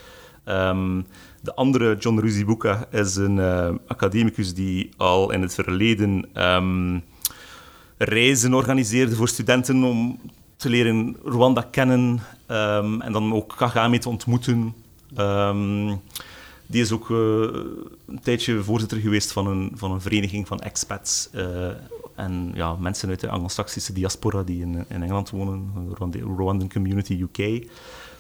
[0.49, 1.07] Um,
[1.47, 7.05] de andere, John Ruzibuka, is een uh, academicus die al in het verleden um,
[7.99, 10.21] reizen organiseerde voor studenten om
[10.57, 14.75] te leren Rwanda kennen um, en dan ook Kagame te ontmoeten.
[15.19, 16.01] Um,
[16.67, 17.19] die is ook uh,
[18.07, 21.69] een tijdje voorzitter geweest van een, van een vereniging van expats uh,
[22.15, 25.73] en ja, mensen uit de Anglo-Saxische diaspora die in, in Engeland wonen,
[26.37, 27.69] Rwandan Community UK.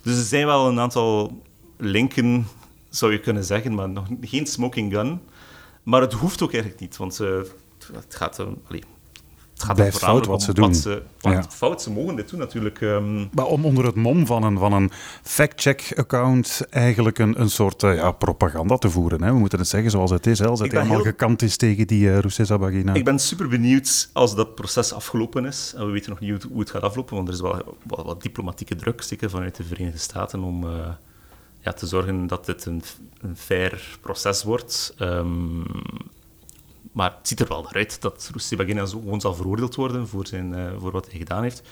[0.02, 1.42] Dus er zijn wel een aantal
[1.76, 2.46] linken
[2.96, 5.20] zou je kunnen zeggen, maar nog geen smoking gun.
[5.82, 7.36] Maar het hoeft ook eigenlijk niet, want uh,
[7.92, 8.38] het gaat...
[8.38, 8.82] Uh, allee,
[9.52, 10.66] het gaat Blijft fout wat ze doen.
[10.66, 11.42] Wat ze, wat ja.
[11.42, 12.80] fout, ze mogen dit doen natuurlijk.
[12.80, 13.28] Um...
[13.32, 14.90] Maar om onder het mom van een, van een
[15.22, 19.22] fact-check-account eigenlijk een, een soort uh, ja, propaganda te voeren.
[19.22, 19.32] Hè?
[19.32, 20.46] We moeten het zeggen zoals het is, hè?
[20.46, 21.04] als het helemaal heel...
[21.04, 22.94] gekant is tegen die uh, Bagina.
[22.94, 25.72] Ik ben super benieuwd als dat proces afgelopen is.
[25.76, 28.22] En we weten nog niet hoe het gaat aflopen, want er is wel wat, wat
[28.22, 30.64] diplomatieke druk, zeker vanuit de Verenigde Staten, om
[31.66, 32.82] ja, te zorgen dat dit een,
[33.20, 34.94] een fair proces wordt.
[35.00, 35.64] Um,
[36.92, 38.56] maar het ziet er wel naar uit dat Rusty
[38.86, 41.62] zo gewoon zal veroordeeld worden voor, zijn, uh, voor wat hij gedaan heeft.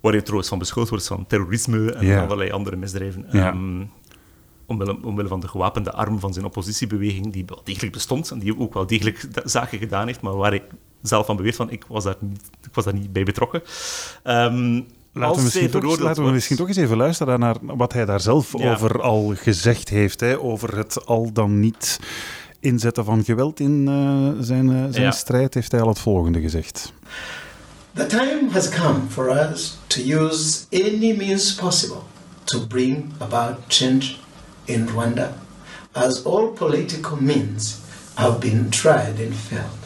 [0.00, 2.22] Waar hij trouwens van beschuldigd wordt van terrorisme en yeah.
[2.22, 3.26] allerlei andere misdrijven.
[3.30, 3.54] Yeah.
[3.54, 3.90] Um,
[4.66, 8.58] omwille, omwille van de gewapende arm van zijn oppositiebeweging, die wel degelijk bestond en die
[8.58, 10.64] ook wel degelijk zaken gedaan heeft, maar waar hij
[11.02, 13.62] zelf van beweert van ik was daar niet, ik was daar niet bij betrokken.
[14.24, 14.86] Um,
[15.16, 18.20] Laten we, misschien toch, laten we misschien toch eens even luisteren naar wat hij daar
[18.20, 20.20] zelf over al gezegd heeft.
[20.20, 22.00] Hè, over het al dan niet
[22.60, 25.10] inzetten van geweld in uh, zijn, uh, zijn ja.
[25.10, 26.92] strijd, heeft hij al het volgende gezegd.
[27.94, 32.02] The time has come for us to use any means possible
[32.44, 34.16] to bring about change
[34.64, 35.32] in Rwanda,
[35.92, 37.76] as all political means
[38.14, 39.84] have been tried and failed.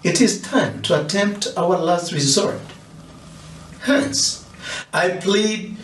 [0.00, 2.60] It is time to attempt our last resort.
[3.78, 4.41] Hence,
[4.92, 5.76] I plead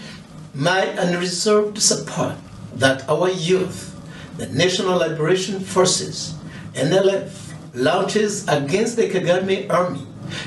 [0.55, 2.37] my unreserved support
[2.75, 3.95] that our youth,
[4.37, 6.35] the National Liberation Forces,
[6.75, 10.07] NLF, launches against the Kagame army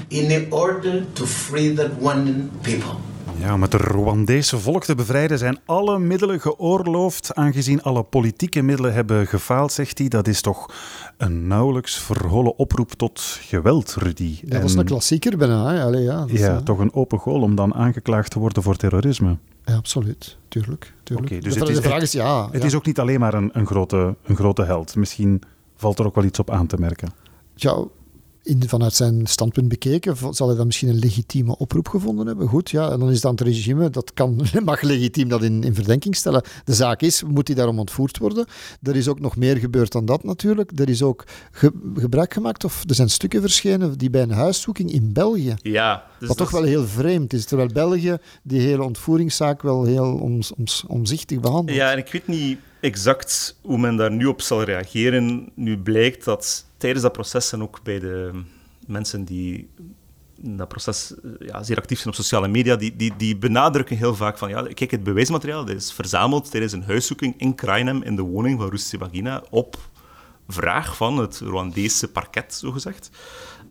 [0.10, 3.02] in order to free the Rwandan people.
[3.40, 8.94] Ja, om het Rwandese volk te bevrijden zijn alle middelen geoorloofd, aangezien alle politieke middelen
[8.94, 10.08] hebben gefaald, zegt hij.
[10.08, 10.74] Dat is toch
[11.18, 14.40] een nauwelijks verholen oproep tot geweld, Rudy.
[14.42, 15.74] Ja, dat is een klassieker bijna.
[15.74, 15.84] Hè?
[15.84, 19.38] Allee, ja, ja toch een open goal om dan aangeklaagd te worden voor terrorisme.
[19.66, 20.38] Ja, absoluut.
[20.48, 20.94] Tuurlijk.
[21.04, 21.30] tuurlijk.
[21.30, 22.50] Okay, dus de, het is, de vraag is ja.
[22.52, 22.68] Het ja.
[22.68, 24.96] is ook niet alleen maar een, een, grote, een grote held.
[24.96, 25.42] Misschien
[25.76, 27.10] valt er ook wel iets op aan te merken.
[27.56, 27.86] Ja,
[28.44, 32.48] in, vanuit zijn standpunt bekeken, zal hij dan misschien een legitieme oproep gevonden hebben.
[32.48, 35.76] Goed, ja, en dan is dan het regime, dat kan, mag legitiem dat in, in
[35.76, 36.44] verdenking stellen.
[36.64, 38.46] De zaak is, moet hij daarom ontvoerd worden?
[38.82, 40.72] Er is ook nog meer gebeurd dan dat natuurlijk.
[40.80, 44.92] Er is ook ge, gebruik gemaakt, of er zijn stukken verschenen die bij een huiszoeking
[44.92, 45.56] in België.
[45.62, 46.04] Ja.
[46.20, 50.40] Dus wat toch wel heel vreemd is, terwijl België die hele ontvoeringszaak wel heel om,
[50.58, 51.78] om, omzichtig behandelt.
[51.78, 55.52] Ja, en ik weet niet exact hoe men daar nu op zal reageren.
[55.56, 58.44] Nu blijkt dat tijdens dat proces en ook bij de
[58.88, 59.70] mensen die
[60.44, 64.16] in dat proces ja, zeer actief zijn op sociale media, die, die, die benadrukken heel
[64.16, 68.16] vaak van, ja, kijk, het bewijsmateriaal dat is verzameld tijdens een huiszoeking in Krainem, in
[68.16, 69.78] de woning van Rusty Bagina, op
[70.48, 73.10] vraag van het Rwandese parket, zogezegd.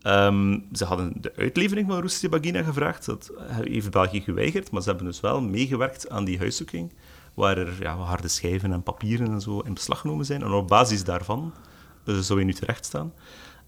[0.02, 4.88] Um, ze hadden de uitlevering van Rusty Bagina gevraagd, dat heeft België geweigerd, maar ze
[4.88, 6.92] hebben dus wel meegewerkt aan die huiszoeking,
[7.34, 10.42] waar er ja, harde schijven en papieren en zo in beslag genomen zijn.
[10.42, 11.52] En op basis daarvan
[12.04, 13.12] zou hij nu terecht staan.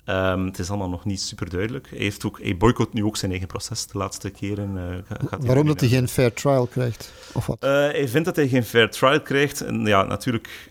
[0.07, 1.89] Um, het is allemaal nog niet super duidelijk.
[1.91, 4.77] Hij, heeft ook, hij boycott nu ook zijn eigen proces de laatste keren.
[4.77, 7.13] Uh, gaat Waarom dat hij geen fair trial krijgt?
[7.33, 7.65] Of wat?
[7.65, 9.61] Uh, hij vindt dat hij geen fair trial krijgt.
[9.61, 10.71] En ja, natuurlijk,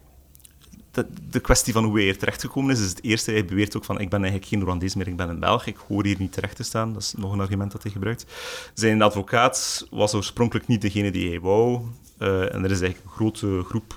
[0.92, 3.32] de, de kwestie van hoe hij hier terechtgekomen is, is het eerste.
[3.32, 5.66] Hij beweert ook van, ik ben eigenlijk geen Rwandees meer, ik ben een Belg.
[5.66, 6.94] Ik hoor hier niet terecht te staan.
[6.94, 8.26] Dat is nog een argument dat hij gebruikt.
[8.74, 11.82] Zijn advocaat was oorspronkelijk niet degene die hij wou.
[12.20, 13.94] Uh, en er is eigenlijk een grote groep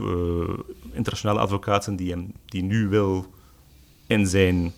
[0.93, 3.33] internationale advocaten die, hem, die nu wil
[4.07, 4.73] in zijn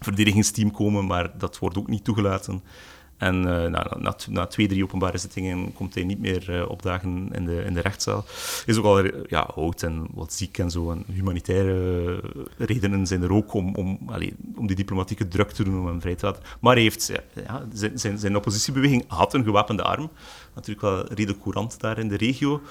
[0.00, 2.62] verdedigingsteam komen, maar dat wordt ook niet toegelaten.
[3.18, 7.44] En uh, na, na, twee, drie openbare zittingen komt hij niet meer uh, opdagen in
[7.44, 8.24] de, in de rechtszaal.
[8.66, 10.90] Is ook al ja, oud en wat ziek en zo.
[10.90, 12.20] En humanitaire
[12.58, 13.98] redenen zijn er ook om, om,
[14.56, 16.42] om die diplomatieke druk te doen om hem vrij te laten.
[16.60, 17.12] Maar heeft,
[17.46, 20.10] ja, zijn, zijn, zijn oppositiebeweging had een gewapende arm.
[20.54, 22.62] Natuurlijk wel redelijk courant daar in de regio.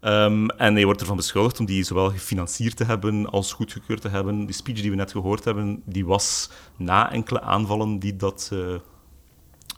[0.00, 4.08] Um, en hij wordt ervan beschuldigd om die zowel gefinancierd te hebben als goedgekeurd te
[4.08, 4.46] hebben.
[4.46, 8.50] Die speech die we net gehoord hebben, die was na enkele aanvallen die dat...
[8.52, 8.74] Uh,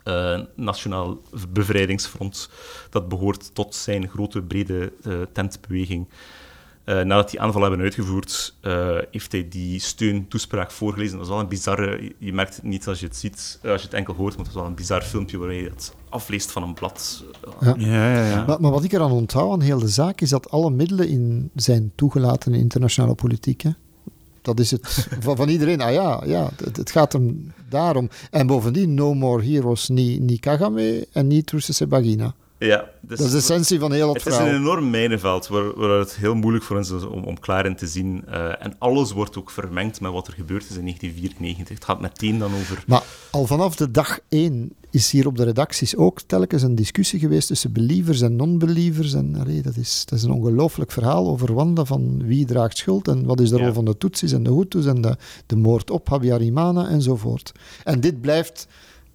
[0.07, 2.49] uh, Nationaal Bevrijdingsfront,
[2.89, 6.07] dat behoort tot zijn grote brede uh, tentbeweging.
[6.85, 8.55] Uh, nadat die aanval hebben uitgevoerd,
[9.11, 11.17] heeft hij die steuntoespraak voorgelezen.
[11.17, 12.13] Dat is wel een bizarre...
[12.17, 14.53] Je merkt het niet als je het ziet, als je het enkel hoort, maar het
[14.53, 17.23] is wel een bizar filmpje waar hij het afleest van een blad.
[17.59, 17.75] Ja.
[17.77, 18.45] Ja, ja, ja.
[18.45, 21.49] Maar, maar, wat ik eraan onthoud aan heel de zaak, is dat alle middelen in
[21.55, 23.61] zijn toegelaten in internationale politiek.
[23.61, 23.69] Hè?
[24.45, 25.81] Dat is het van, van, iedereen.
[25.81, 28.09] Ah ja, ja het, het, gaat hem daarom.
[28.31, 32.33] En bovendien, No More Heroes, niet, niet Kagame en niet Rusese Bagina.
[32.57, 34.41] Ja, dus dat is de essentie van heel het, het verhaal.
[34.41, 37.39] Het is een enorm mijnenveld waar, waar het heel moeilijk voor ons is om, om
[37.39, 38.23] klaar in te zien.
[38.29, 41.75] Uh, en alles wordt ook vermengd met wat er gebeurd is in 1994.
[41.75, 42.83] Het gaat meteen dan over...
[42.87, 47.19] Maar al vanaf de dag één is hier op de redacties ook telkens een discussie
[47.19, 49.13] geweest tussen believers en non-believers.
[49.13, 53.07] En allee, dat, is, dat is een ongelooflijk verhaal over Rwanda van wie draagt schuld
[53.07, 53.73] en wat is de rol ja.
[53.73, 57.51] van de Tutsis en de Hutus en de, de moord op Habyarimana enzovoort.
[57.83, 58.67] En dit blijft,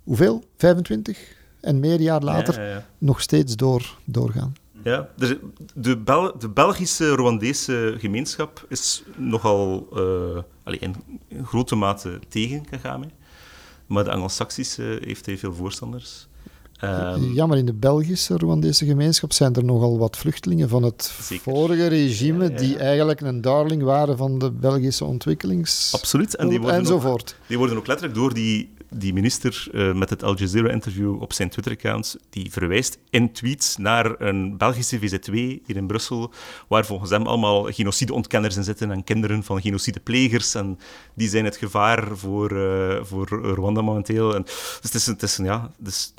[0.03, 0.45] hoeveel?
[0.57, 1.39] 25?
[1.61, 2.87] en meer jaar later ja, ja, ja.
[2.99, 4.53] nog steeds door, doorgaan.
[4.83, 5.41] Ja, de,
[5.75, 10.95] de, Bel de Belgische Rwandese gemeenschap is nogal uh, allee, in,
[11.29, 13.07] in, grote mate tegen Kagame.
[13.91, 16.29] Maar de Anglo-Saxische heeft hij veel voorstanders.
[16.85, 21.15] Um, ja, maar in de Belgische Rwandese gemeenschap zijn er nogal wat vluchtelingen van het
[21.21, 21.53] Zeker.
[21.53, 22.57] vorige regime, Ja, ja.
[22.57, 25.95] die eigenlijk een darling waren van de Belgische ontwikkelings...
[25.95, 26.37] Absoluut.
[26.37, 27.37] En die worden, enzovoort.
[27.41, 31.33] ook, die worden ook letterlijk door die die minister uh, met het Al Jazeera-interview op
[31.33, 36.33] zijn Twitter-account, die verwijst in tweets naar een Belgische VZW hier in Brussel,
[36.69, 40.55] waar volgens hem allemaal genocide-ontkenners in zitten en kinderen van genocideplegers.
[40.55, 40.79] En
[41.15, 44.35] die zijn het gevaar voor, uh, voor Rwanda momenteel.
[44.35, 46.15] En, dus het is, het ja, dus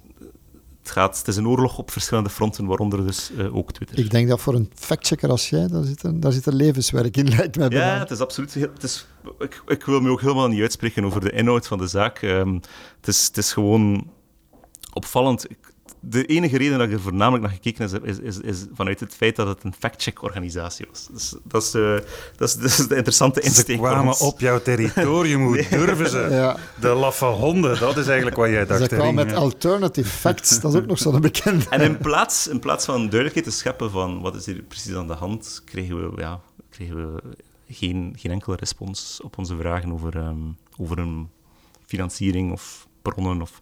[0.92, 4.00] het, gaat, het is een oorlog op verschillende fronten, waaronder dus uh, ook Twitter.
[4.00, 7.18] Ik denk dat voor een factchecker als jij, daar zit een, daar zit een levenswerk
[7.18, 7.70] in, lijkt mij.
[7.70, 8.54] Ja, het is absoluut...
[8.54, 9.08] Het is,
[9.40, 12.22] ik, ik, wil me ook helemaal niet uitspreken over de inhoud van de zaak.
[12.22, 12.54] Um,
[12.98, 14.10] het, is, het is gewoon
[14.94, 15.46] opvallend
[16.04, 19.14] de enige reden dat ik er voornamelijk naar gekeken heb, is, is, is, vanuit het
[19.14, 21.08] feit dat het een fact-check-organisatie was.
[21.12, 21.98] Dus, dat, is, uh,
[22.36, 23.76] dat, is, dat is de interessante insteek.
[23.76, 26.28] Ze kwamen op jouw territorium, hoe durven ze?
[26.30, 26.58] Ja.
[26.80, 28.82] De laffe honden, dat is eigenlijk wat jij dacht.
[28.82, 31.66] Ze kwamen met alternative facts, dat is ook nog zo'n bekende.
[31.70, 35.08] En in plaats, in plaats van duidelijkheid te scheppen van wat is hier precies aan
[35.08, 37.22] de hand, kregen we, ja, kregen we
[37.70, 41.30] geen, geen enkele respons op onze vragen over, um, over een
[41.86, 43.42] financiering of bronnen.
[43.42, 43.62] Of,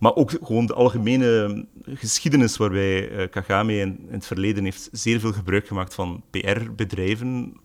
[0.00, 5.20] maar ook gewoon de algemene geschiedenis waarbij uh, Kagame in, in, het verleden heeft zeer
[5.20, 7.56] veel gebruik gemaakt van PR-bedrijven,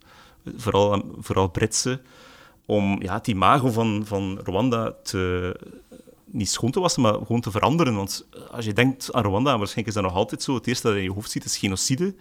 [0.55, 2.01] vooral, vooral Britse,
[2.65, 5.55] om ja, het imago van, van Rwanda te,
[6.25, 7.95] niet schoon te wassen, maar gewoon te veranderen.
[7.95, 10.95] Want als je denkt aan Rwanda, waarschijnlijk is dat nog altijd zo, het eerste dat
[10.95, 12.15] in je hoofd ziet is genocide.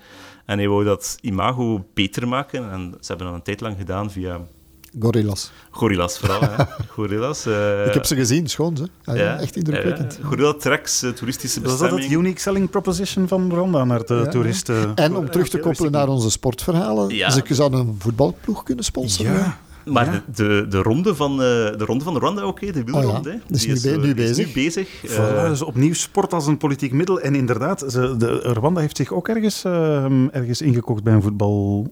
[0.44, 2.70] En hij wou dat imago beter maken.
[2.70, 4.40] En ze hebben dat een tijd lang gedaan via
[5.00, 5.50] Gorillas.
[5.70, 6.64] Gorillas vooral, hè.
[6.94, 7.46] Gorillas.
[7.46, 8.88] Uh, ik heb ze gezien, schoon ze.
[9.04, 10.18] Ah, ja, echt indrukwekkend.
[10.18, 11.90] Uh, Gorilla Tracks, uh, toeristische bestemming.
[11.90, 14.94] Was dat het unique selling proposition van Rwanda naar de toeristen?
[14.94, 19.32] En om terug te koppelen naar onze sportverhalen, ze zouden een voetbalploeg kunnen sponsoren.
[19.32, 19.58] Ja.
[19.84, 23.56] Maar de, de, de, ronde van, de ronde van Rwanda ook, de wielronde, oh ja.
[23.56, 24.38] is, nu, nu, bezig.
[24.38, 24.88] Is nu bezig.
[25.06, 27.20] Voilà, dus opnieuw sport als een politiek middel.
[27.20, 29.64] En inderdaad, ze, de, Rwanda heeft zich ook ergens,
[30.30, 31.90] ergens ingekocht bij een voetbal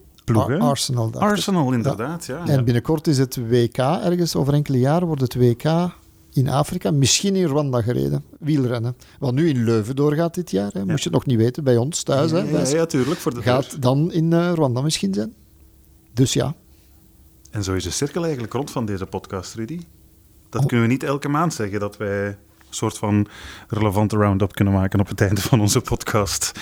[0.59, 1.12] Arsenal.
[1.14, 2.26] Arsenal, inderdaad.
[2.26, 2.47] Ja.
[2.47, 5.92] En binnenkort is het WK, ergens over enkele jaren wordt het WK
[6.32, 8.97] in Afrika, misschien in Rwanda gereden, wielrennen.
[9.18, 10.84] Wat nu in Leuven doorgaat dit jaar, hè.
[10.84, 12.30] moest je het nog niet weten, bij ons thuis.
[12.30, 13.20] Hè, ja, ja, tuurlijk.
[13.20, 15.34] Voor de gaat dan in uh, Rwanda misschien zijn.
[16.12, 16.55] Dus ja.
[17.51, 19.80] En zo is de cirkel eigenlijk rond van deze podcast, Rudy.
[20.48, 20.66] Dat oh.
[20.66, 22.36] kunnen we niet elke maand zeggen, dat wij een
[22.70, 23.26] soort van
[23.68, 26.52] relevante round-up kunnen maken op het einde van onze podcast.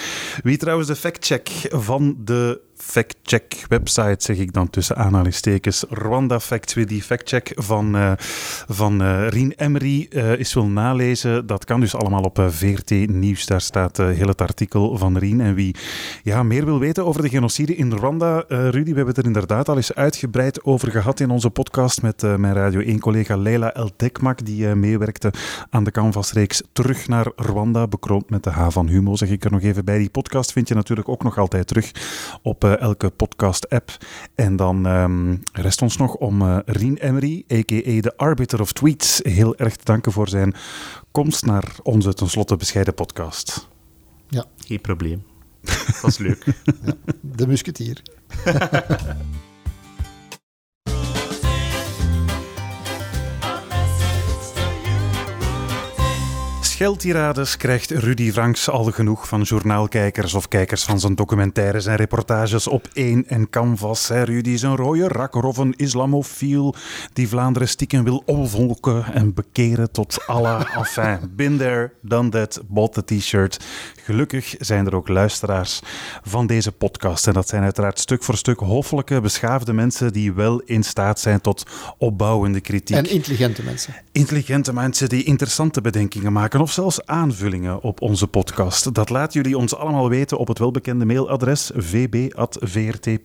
[0.43, 5.85] Wie trouwens de fact-check van de factcheck website, zeg ik dan tussen aanhalingstekens.
[5.89, 8.13] Rwanda Facts with die factcheck van, uh,
[8.69, 11.47] van uh, Rien Emery uh, is wil nalezen.
[11.47, 13.47] Dat kan dus allemaal op VRT Nieuws.
[13.47, 15.41] Daar staat heel het artikel van Rien.
[15.41, 15.75] En wie
[16.23, 19.69] ja, meer wil weten over de genocide in Rwanda, Rudy, we hebben het er inderdaad
[19.69, 24.45] al eens uitgebreid over gehad in onze podcast met mijn Radio 1-collega Leila El Dekmak,
[24.45, 25.33] die meewerkte
[25.71, 29.51] aan de Canvasreeks Terug naar Rwanda, bekroond met de H van Humo, zeg ik er
[29.51, 29.99] nog even bij.
[29.99, 31.93] Die podcast vind je natuurlijk ook nog altijd terug
[32.43, 33.97] op elke podcast-app.
[34.35, 38.01] En dan um, rest ons nog om uh, Rien Emery, a.k.a.
[38.01, 40.55] de Arbiter of Tweets, heel erg te danken voor zijn
[41.11, 43.69] komst naar onze tenslotte bescheiden podcast.
[44.28, 44.45] Ja.
[44.57, 45.23] Geen probleem.
[45.61, 46.45] Dat was leuk.
[46.85, 48.03] ja, de musketier.
[56.79, 62.67] Scheldtirades krijgt Rudy Franks al genoeg van journaalkijkers of kijkers van zijn documentaires en reportages
[62.69, 64.09] op één en canvas.
[64.09, 64.23] Hè.
[64.23, 66.75] Rudy is een rode rakker of een islamofiel
[67.13, 70.61] die Vlaanderen stiekem wil omvolken en bekeren tot Allah.
[70.79, 73.65] Enfin, been there, done that, bought the t-shirt.
[74.09, 75.80] Gelukkig zijn er ook luisteraars
[76.22, 77.26] van deze podcast.
[77.26, 81.40] En dat zijn uiteraard stuk voor stuk hoffelijke, beschaafde mensen die wel in staat zijn
[81.40, 81.66] tot
[81.98, 82.97] opbouwende kritiek.
[82.97, 83.94] En intelligente mensen.
[84.12, 88.94] Intelligente mensen die interessante bedenkingen maken of zelfs aanvullingen op onze podcast.
[88.94, 93.24] Dat laten jullie ons allemaal weten op het welbekende mailadres vb.vrt.be.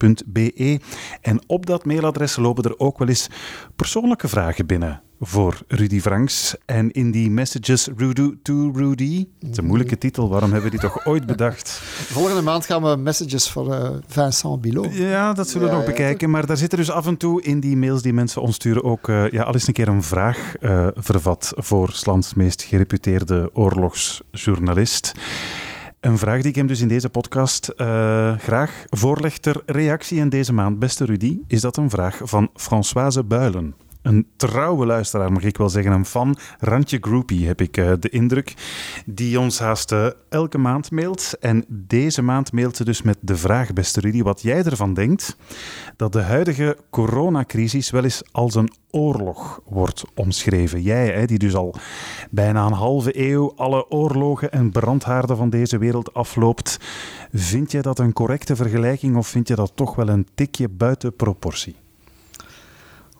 [1.22, 3.30] En op dat mailadres lopen er ook wel eens
[3.76, 6.56] persoonlijke vragen binnen voor Rudy Franks.
[6.66, 10.78] En in die messages Rudy to Rudy, het is een moeilijke titel, waarom hebben we
[10.78, 11.70] die toch ooit bedacht?
[12.18, 14.96] Volgende maand gaan we messages voor uh, Vincent Bilot.
[14.96, 16.30] Ja, dat zullen we nog bekijken.
[16.30, 19.08] Maar daar zitten dus af en toe in die mails die mensen ons sturen ook
[19.08, 25.12] uh, ja, al eens een keer een vraag uh, vervat voor Slans meest gereputeerde oorlogsjournalist.
[26.00, 27.72] Een vraag die ik hem dus in deze podcast
[28.38, 33.24] graag voorleg ter reactie in deze maand, beste Rudy, is dat een vraag van Françoise
[33.24, 37.92] Builen een trouwe luisteraar, mag ik wel zeggen, een fan, randje groupie heb ik uh,
[38.00, 38.54] de indruk,
[39.06, 41.34] die ons haast uh, elke maand mailt.
[41.40, 45.38] En deze maand mailt ze dus met de vraag, beste Rudy, wat jij ervan denkt
[45.96, 50.82] dat de huidige coronacrisis wel eens als een oorlog wordt omschreven.
[50.82, 51.76] Jij, hè, die dus al
[52.30, 56.80] bijna een halve eeuw alle oorlogen en brandhaarden van deze wereld afloopt.
[57.32, 61.16] Vind je dat een correcte vergelijking of vind je dat toch wel een tikje buiten
[61.16, 61.76] proportie?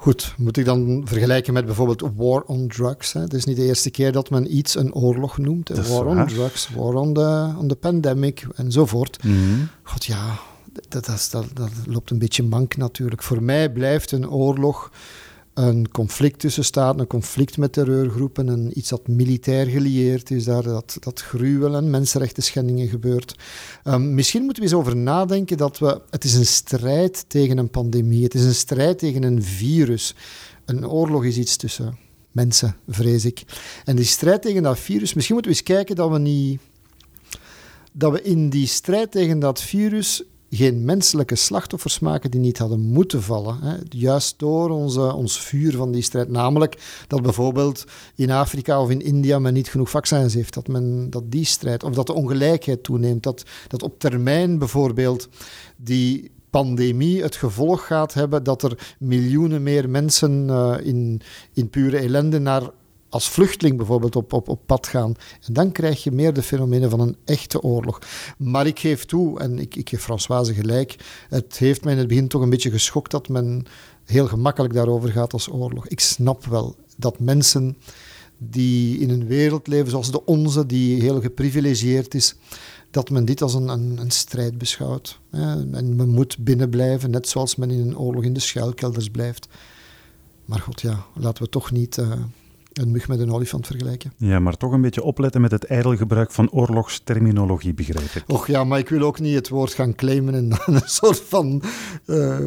[0.04, 3.14] Goed, moet ik dan vergelijken met bijvoorbeeld War on Drugs.
[3.14, 3.20] Hè?
[3.20, 5.70] Het is niet de eerste keer dat men iets een oorlog noemt.
[5.70, 6.28] War on.
[6.28, 9.24] Drugs, War on the, on the Pandemic enzovoort.
[9.24, 9.38] Mhm.
[9.84, 10.40] God ja,
[10.90, 13.24] dat, dat, dat loopt een beetje mank natuurlijk.
[13.24, 14.92] Voor mij blijft een oorlog
[15.54, 20.64] een conflict tussen staten, een conflict met terreurgroepen, een, iets dat militair gelieerd is, daar
[20.64, 23.36] dat, dat gruwel en mensenrechten schendingen gebeurt.
[23.84, 27.70] Ehm, misschien moeten we eens over nadenken dat we, het is een strijd tegen een
[27.70, 30.16] pandemie, het is een strijd tegen een virus.
[30.66, 31.98] Een oorlog is iets tussen
[32.32, 33.44] mensen, vrees ik.
[33.86, 36.60] En die strijd tegen dat virus, misschien moeten we eens kijken dat we niet
[37.94, 40.24] dat we in die strijd tegen dat virus
[40.56, 43.58] geen menselijke slachtoffers maken die niet hadden moeten vallen.
[43.62, 43.76] Hè.
[43.90, 46.30] Juist door onze, ons vuur van die strijd.
[46.30, 47.84] Namelijk dat bijvoorbeeld
[48.16, 50.54] in Afrika of in India men niet genoeg vaccins heeft.
[50.54, 53.24] Dat, men, dat die strijd, of dat de ongelijkheid toeneemt.
[53.24, 55.28] Dat, dat op termijn bijvoorbeeld
[55.78, 61.22] die pandemie het gevolg gaat hebben dat er miljoenen meer mensen eh, in,
[61.54, 62.70] in pure ellende naar
[63.14, 65.16] als vluchteling bijvoorbeeld op, op, op pad gaan.
[65.46, 68.02] En dan krijg je meer de fenomenen van een echte oorlog.
[68.38, 70.96] Maar ik geef toe, en ik, ik geef Françoise gelijk,
[71.30, 73.66] het heeft mij in het begin toch een beetje geschokt dat men
[74.04, 75.88] heel gemakkelijk daarover gaat als oorlog.
[75.88, 77.78] Ik snap wel dat mensen
[78.38, 82.36] die in een wereld leven zoals de onze, die heel geprivilegieerd is,
[82.92, 85.20] dat men dit als een, een, een strijd beschouwt.
[85.32, 89.48] En men moet binnenblijven, net zoals men in een oorlog in de schuilkelders blijft.
[90.46, 92.12] Maar god ja, laten we toch niet eh,
[92.74, 94.14] een mug met een olifant vergelijken.
[94.18, 98.24] Ja, maar toch een beetje opletten met het ijdel gebruik van oorlogsterminologie, begrijp ik.
[98.28, 101.22] Och ja, maar ik wil ook niet het woord gaan claimen en dan een soort
[101.28, 101.64] van
[102.06, 102.38] eh,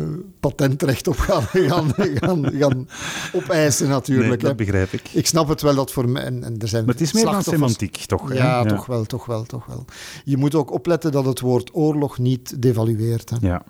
[0.41, 2.89] patentrecht op gaan, gaan, gaan, gaan
[3.33, 4.29] opeisen natuurlijk.
[4.29, 4.55] Nee, dat hè.
[4.55, 5.09] begrijp ik.
[5.13, 6.23] Ik snap het wel dat voor mij...
[6.23, 8.35] En, en er zijn Maar het is meer dan semantiek, toch?
[8.35, 9.85] Ja, toch wel, toch wel, toch wel.
[10.25, 13.31] Je moet ook opletten dat het woord oorlog niet devalueert.
[13.31, 13.37] Hè.
[13.41, 13.63] Ja.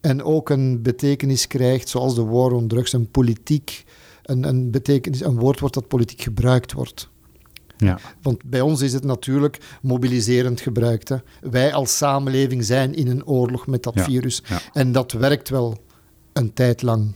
[0.00, 3.84] En ook een betekenis krijgt, zoals de war on drugs, een politiek,
[4.26, 7.08] een, een, betekenis, een woord wordt dat politiek gebruikt wordt.
[7.76, 7.98] Ja.
[8.22, 11.08] Want bij ons is het natuurlijk mobiliserend gebruikt.
[11.08, 11.16] Hè.
[11.40, 14.42] Wij als samenleving zijn in een oorlog met dat Ja, virus.
[14.48, 14.58] ja.
[14.72, 15.78] En dat werkt wel
[16.32, 17.14] een tijd lang,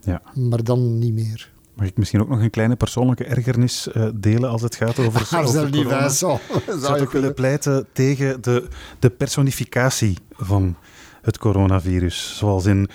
[0.00, 0.22] ja.
[0.34, 1.50] maar dan niet meer.
[1.74, 5.28] Mag ik misschien ook nog een kleine persoonlijke ergernis eh, delen als het gaat over,
[5.30, 6.08] Ah, over corona?
[6.08, 6.34] zo.
[6.34, 8.68] Ik Zou toch willen pleiten tegen de,
[8.98, 10.76] de personificatie van
[11.22, 12.36] het coronavirus.
[12.36, 12.88] Zoals in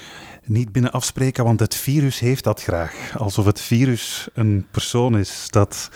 [0.45, 3.13] niet binnen afspreken, want het virus heeft dat graag.
[3.17, 5.89] Alsof het virus een persoon is dat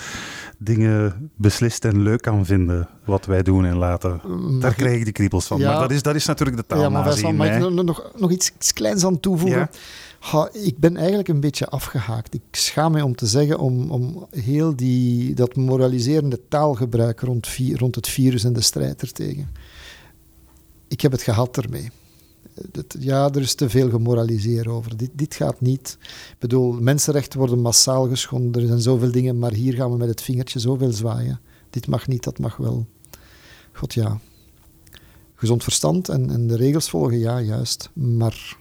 [0.58, 4.22] dingen beslist en leuk kan vinden wat wij doen en laten.
[4.60, 5.60] Daar ik- krijg ik de kriebels van.
[5.60, 5.72] Ja.
[5.72, 8.32] Maar dat is, dat is natuurlijk de taal Ja, maar Vincent, mag ik nog, nog,
[8.32, 9.60] iets, iets kleins aan toevoegen?
[9.60, 9.70] Ja.
[10.20, 12.34] Ha, ik ben eigenlijk een beetje afgehaakt.
[12.34, 17.96] Ik schaam me om te zeggen om, om heel die, dat moraliserende taalgebruik rond, rond
[17.96, 19.50] het virus en de strijd ertegen.
[20.88, 21.92] Ik heb het gehad ermee.
[22.72, 24.98] Het- ja, er is te veel gemoraliseerd over.
[24.98, 25.98] Dit, dit gaat niet.
[26.32, 28.62] Ik bedoel, mensenrechten worden massaal geschonden.
[28.62, 31.40] Er zijn zoveel dingen, maar hier gaan we met het vingertje zoveel zwaaien.
[31.70, 32.88] Dit mag niet, dat mag wel.
[33.74, 34.20] God ja.
[35.36, 37.90] Gezond verstand en, en de regels volgen, ja, juist.
[37.94, 38.58] Maar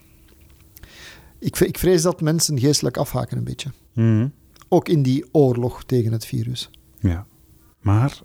[1.38, 3.70] ik, ik vrees dat mensen geestelijk afhaken een beetje.
[3.92, 4.28] Mhm.
[4.68, 6.70] Ook in die oorlog tegen het virus.
[7.00, 7.26] Ja.
[7.80, 8.20] Maar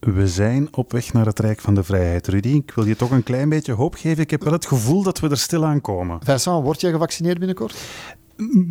[0.00, 2.26] we zijn op weg naar het Rijk van de Vrijheid.
[2.28, 4.22] Rudy, ik wil je toch een klein beetje hoop geven.
[4.22, 6.18] Ik heb wel het gevoel dat we er stilaan komen.
[6.22, 7.76] Vincent, word jij gevaccineerd binnenkort?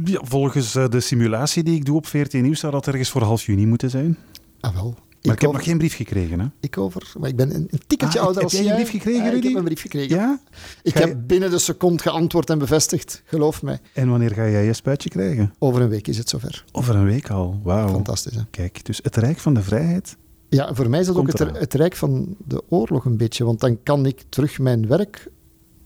[0.06, 3.22] Ja, volgens eh, de simulatie die ik doe op 14 Nieuws zou dat ergens voor
[3.22, 4.18] half juni moeten zijn.
[4.60, 4.96] Ah, wel.
[5.22, 6.40] Maar ik, heb over, nog geen brief gekregen.
[6.40, 6.46] Hè?
[6.60, 7.12] ik over.
[7.20, 8.76] Maar ik ben een, een tikketje Ah, ouder heb als jij een jij.
[8.76, 9.48] brief gekregen, ik Rudy?
[9.48, 10.16] heb een brief gekregen.
[10.18, 10.40] Ja?
[10.84, 13.22] Ik je- heb binnen de seconde geantwoord en bevestigd.
[13.26, 13.80] Geloof mij.
[13.94, 15.54] En wanneer ga jij je spuitje krijgen?
[15.60, 16.64] Over een week is het zover.
[16.72, 17.60] Over een week al.
[17.64, 17.90] Wauw.
[17.90, 18.42] Fantastisch, hè?
[18.52, 20.18] Kijk, dus het Rijk van de Vrijheid.
[20.50, 23.46] Ja, voor mij is dat ook het, het rijk van de oorlog een beetje.
[23.46, 25.28] Want dan kan ik terug mijn werk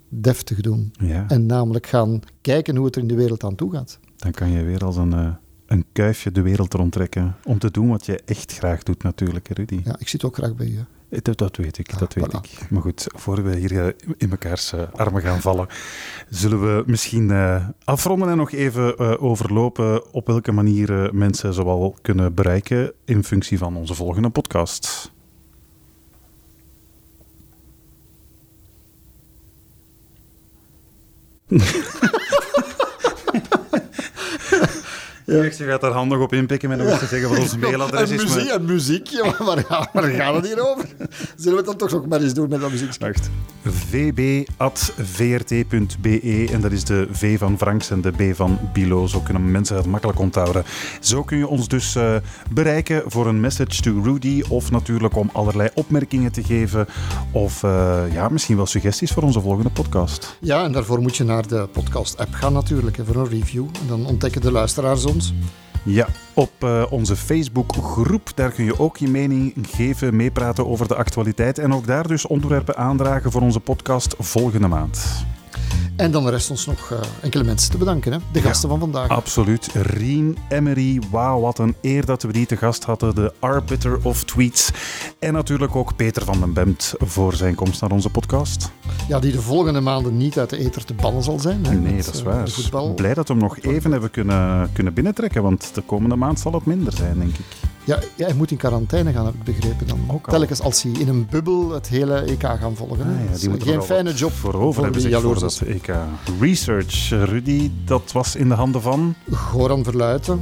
[0.10, 0.94] deftig doen.
[1.00, 4.00] Ja, En namelijk gaan kijken hoe het er in de wereld aan toe gaat.
[4.18, 5.34] dan kan je weer als een, eh,
[5.66, 7.36] een kuifje de wereld rondtrekken.
[7.44, 9.82] Om te doen wat je echt graag doet natuurlijk, Rudy.
[9.84, 10.80] Ja, ik zit ook graag bij u.
[11.12, 12.40] Eh, Dat, dat weet ik, dat weet voilà.
[12.42, 12.70] ik.
[12.70, 15.68] Maar goed, voor we hier eh, in mekaars eh, armen gaan vallen,
[16.30, 17.32] zullen we misschien
[17.84, 23.76] afronden en nog even overlopen op welke manier mensen zowel kunnen bereiken in functie van
[23.76, 25.12] onze volgende podcast.
[35.32, 38.24] Je gaat daar handig op inpikken met nog te zeggen wat ons mailadres en is.
[38.24, 40.86] muziek, maar- en muziek, ja, waar, gaan- waar gaat het hier over?
[41.36, 42.96] Zullen we het dan toch nog maar eens doen met dat muziek?
[43.00, 43.30] Wacht.
[45.12, 49.08] vb.vrt.be en dat is de V van Franks en de B van Bilo.
[49.08, 50.64] Zo kunnen mensen het makkelijk onthouden.
[51.00, 52.16] Zo kun je ons dus eh,
[52.52, 56.88] bereiken voor een message to Rudy of natuurlijk om allerlei opmerkingen te geven
[57.32, 60.38] of eh, ja, misschien wel suggesties voor onze volgende podcast.
[60.40, 63.64] Ja, en daarvoor moet je naar de podcast-app gaan natuurlijk, hè, voor een review.
[63.82, 65.21] En dan ontdekken de luisteraars ons.
[65.84, 70.96] Ja, op eh, onze Facebookgroep, daar kun je ook je mening geven, meepraten over de
[70.96, 75.26] actualiteit en ook daar dus onderwerpen aandragen voor onze podcast volgende maand.
[75.96, 78.18] En dan rest ons nog eh, enkele mensen te bedanken, hè?
[78.32, 79.08] de gasten van vandaag.
[79.08, 79.70] Absoluut.
[79.74, 83.16] Rien Emery, wauw, wat een eer dat we die te gast hadden.
[83.16, 84.72] De arbiter of tweets.
[85.20, 88.72] En natuurlijk ook Peter van den Bemt voor zijn komst naar onze podcast.
[89.08, 91.66] Ja, die de volgende maanden niet uit de ether te bannen zal zijn.
[91.66, 91.74] Hè?
[91.74, 92.20] Nee, Met, dat is
[92.66, 92.94] eh, waar.
[92.94, 96.54] Blij dat we hem nog even hebben kunnen, kunnen binnentrekken, want de komende maand zal
[96.54, 97.71] het minder zijn, denk ik.
[97.84, 99.88] Ja, ja, hij moet in quarantaine gaan, heb ik begrepen.
[99.88, 100.00] Dan.
[100.08, 100.30] Ook.
[100.30, 103.06] Telkens als hij in een bubbel het hele EK gaan volgen.
[103.06, 105.62] Ah, ja, die moeten geen fijne job voor over hebben zich voor dat.
[105.66, 105.94] EK.
[106.40, 109.16] Research, Rudy, dat was in de handen van...
[109.32, 110.42] Goran Verluiten,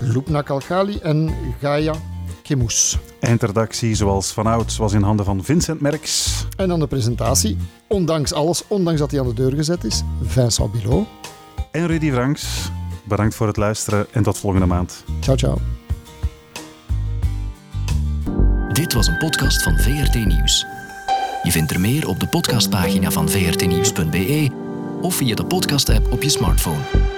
[0.00, 1.94] Lupna Kalkali en Gaia
[2.42, 2.98] Kemous.
[3.20, 6.46] Eindredactie, zoals vanouds, was in handen van Vincent Merks.
[6.56, 7.56] En dan de presentatie,
[7.86, 11.06] ondanks alles, ondanks dat hij aan de deur gezet is, Vincent Bilot.
[11.70, 12.70] En Rudy Franks.
[13.04, 15.04] Bedankt voor het luisteren en tot volgende maand.
[15.20, 15.83] Ciao, ciao.
[18.74, 20.66] Dit was een podcast van VRT Nieuws.
[21.42, 24.50] Je vindt er meer op de podcastpagina van vrtnieuws.be
[25.00, 27.13] of via de podcast-app op je smartphone.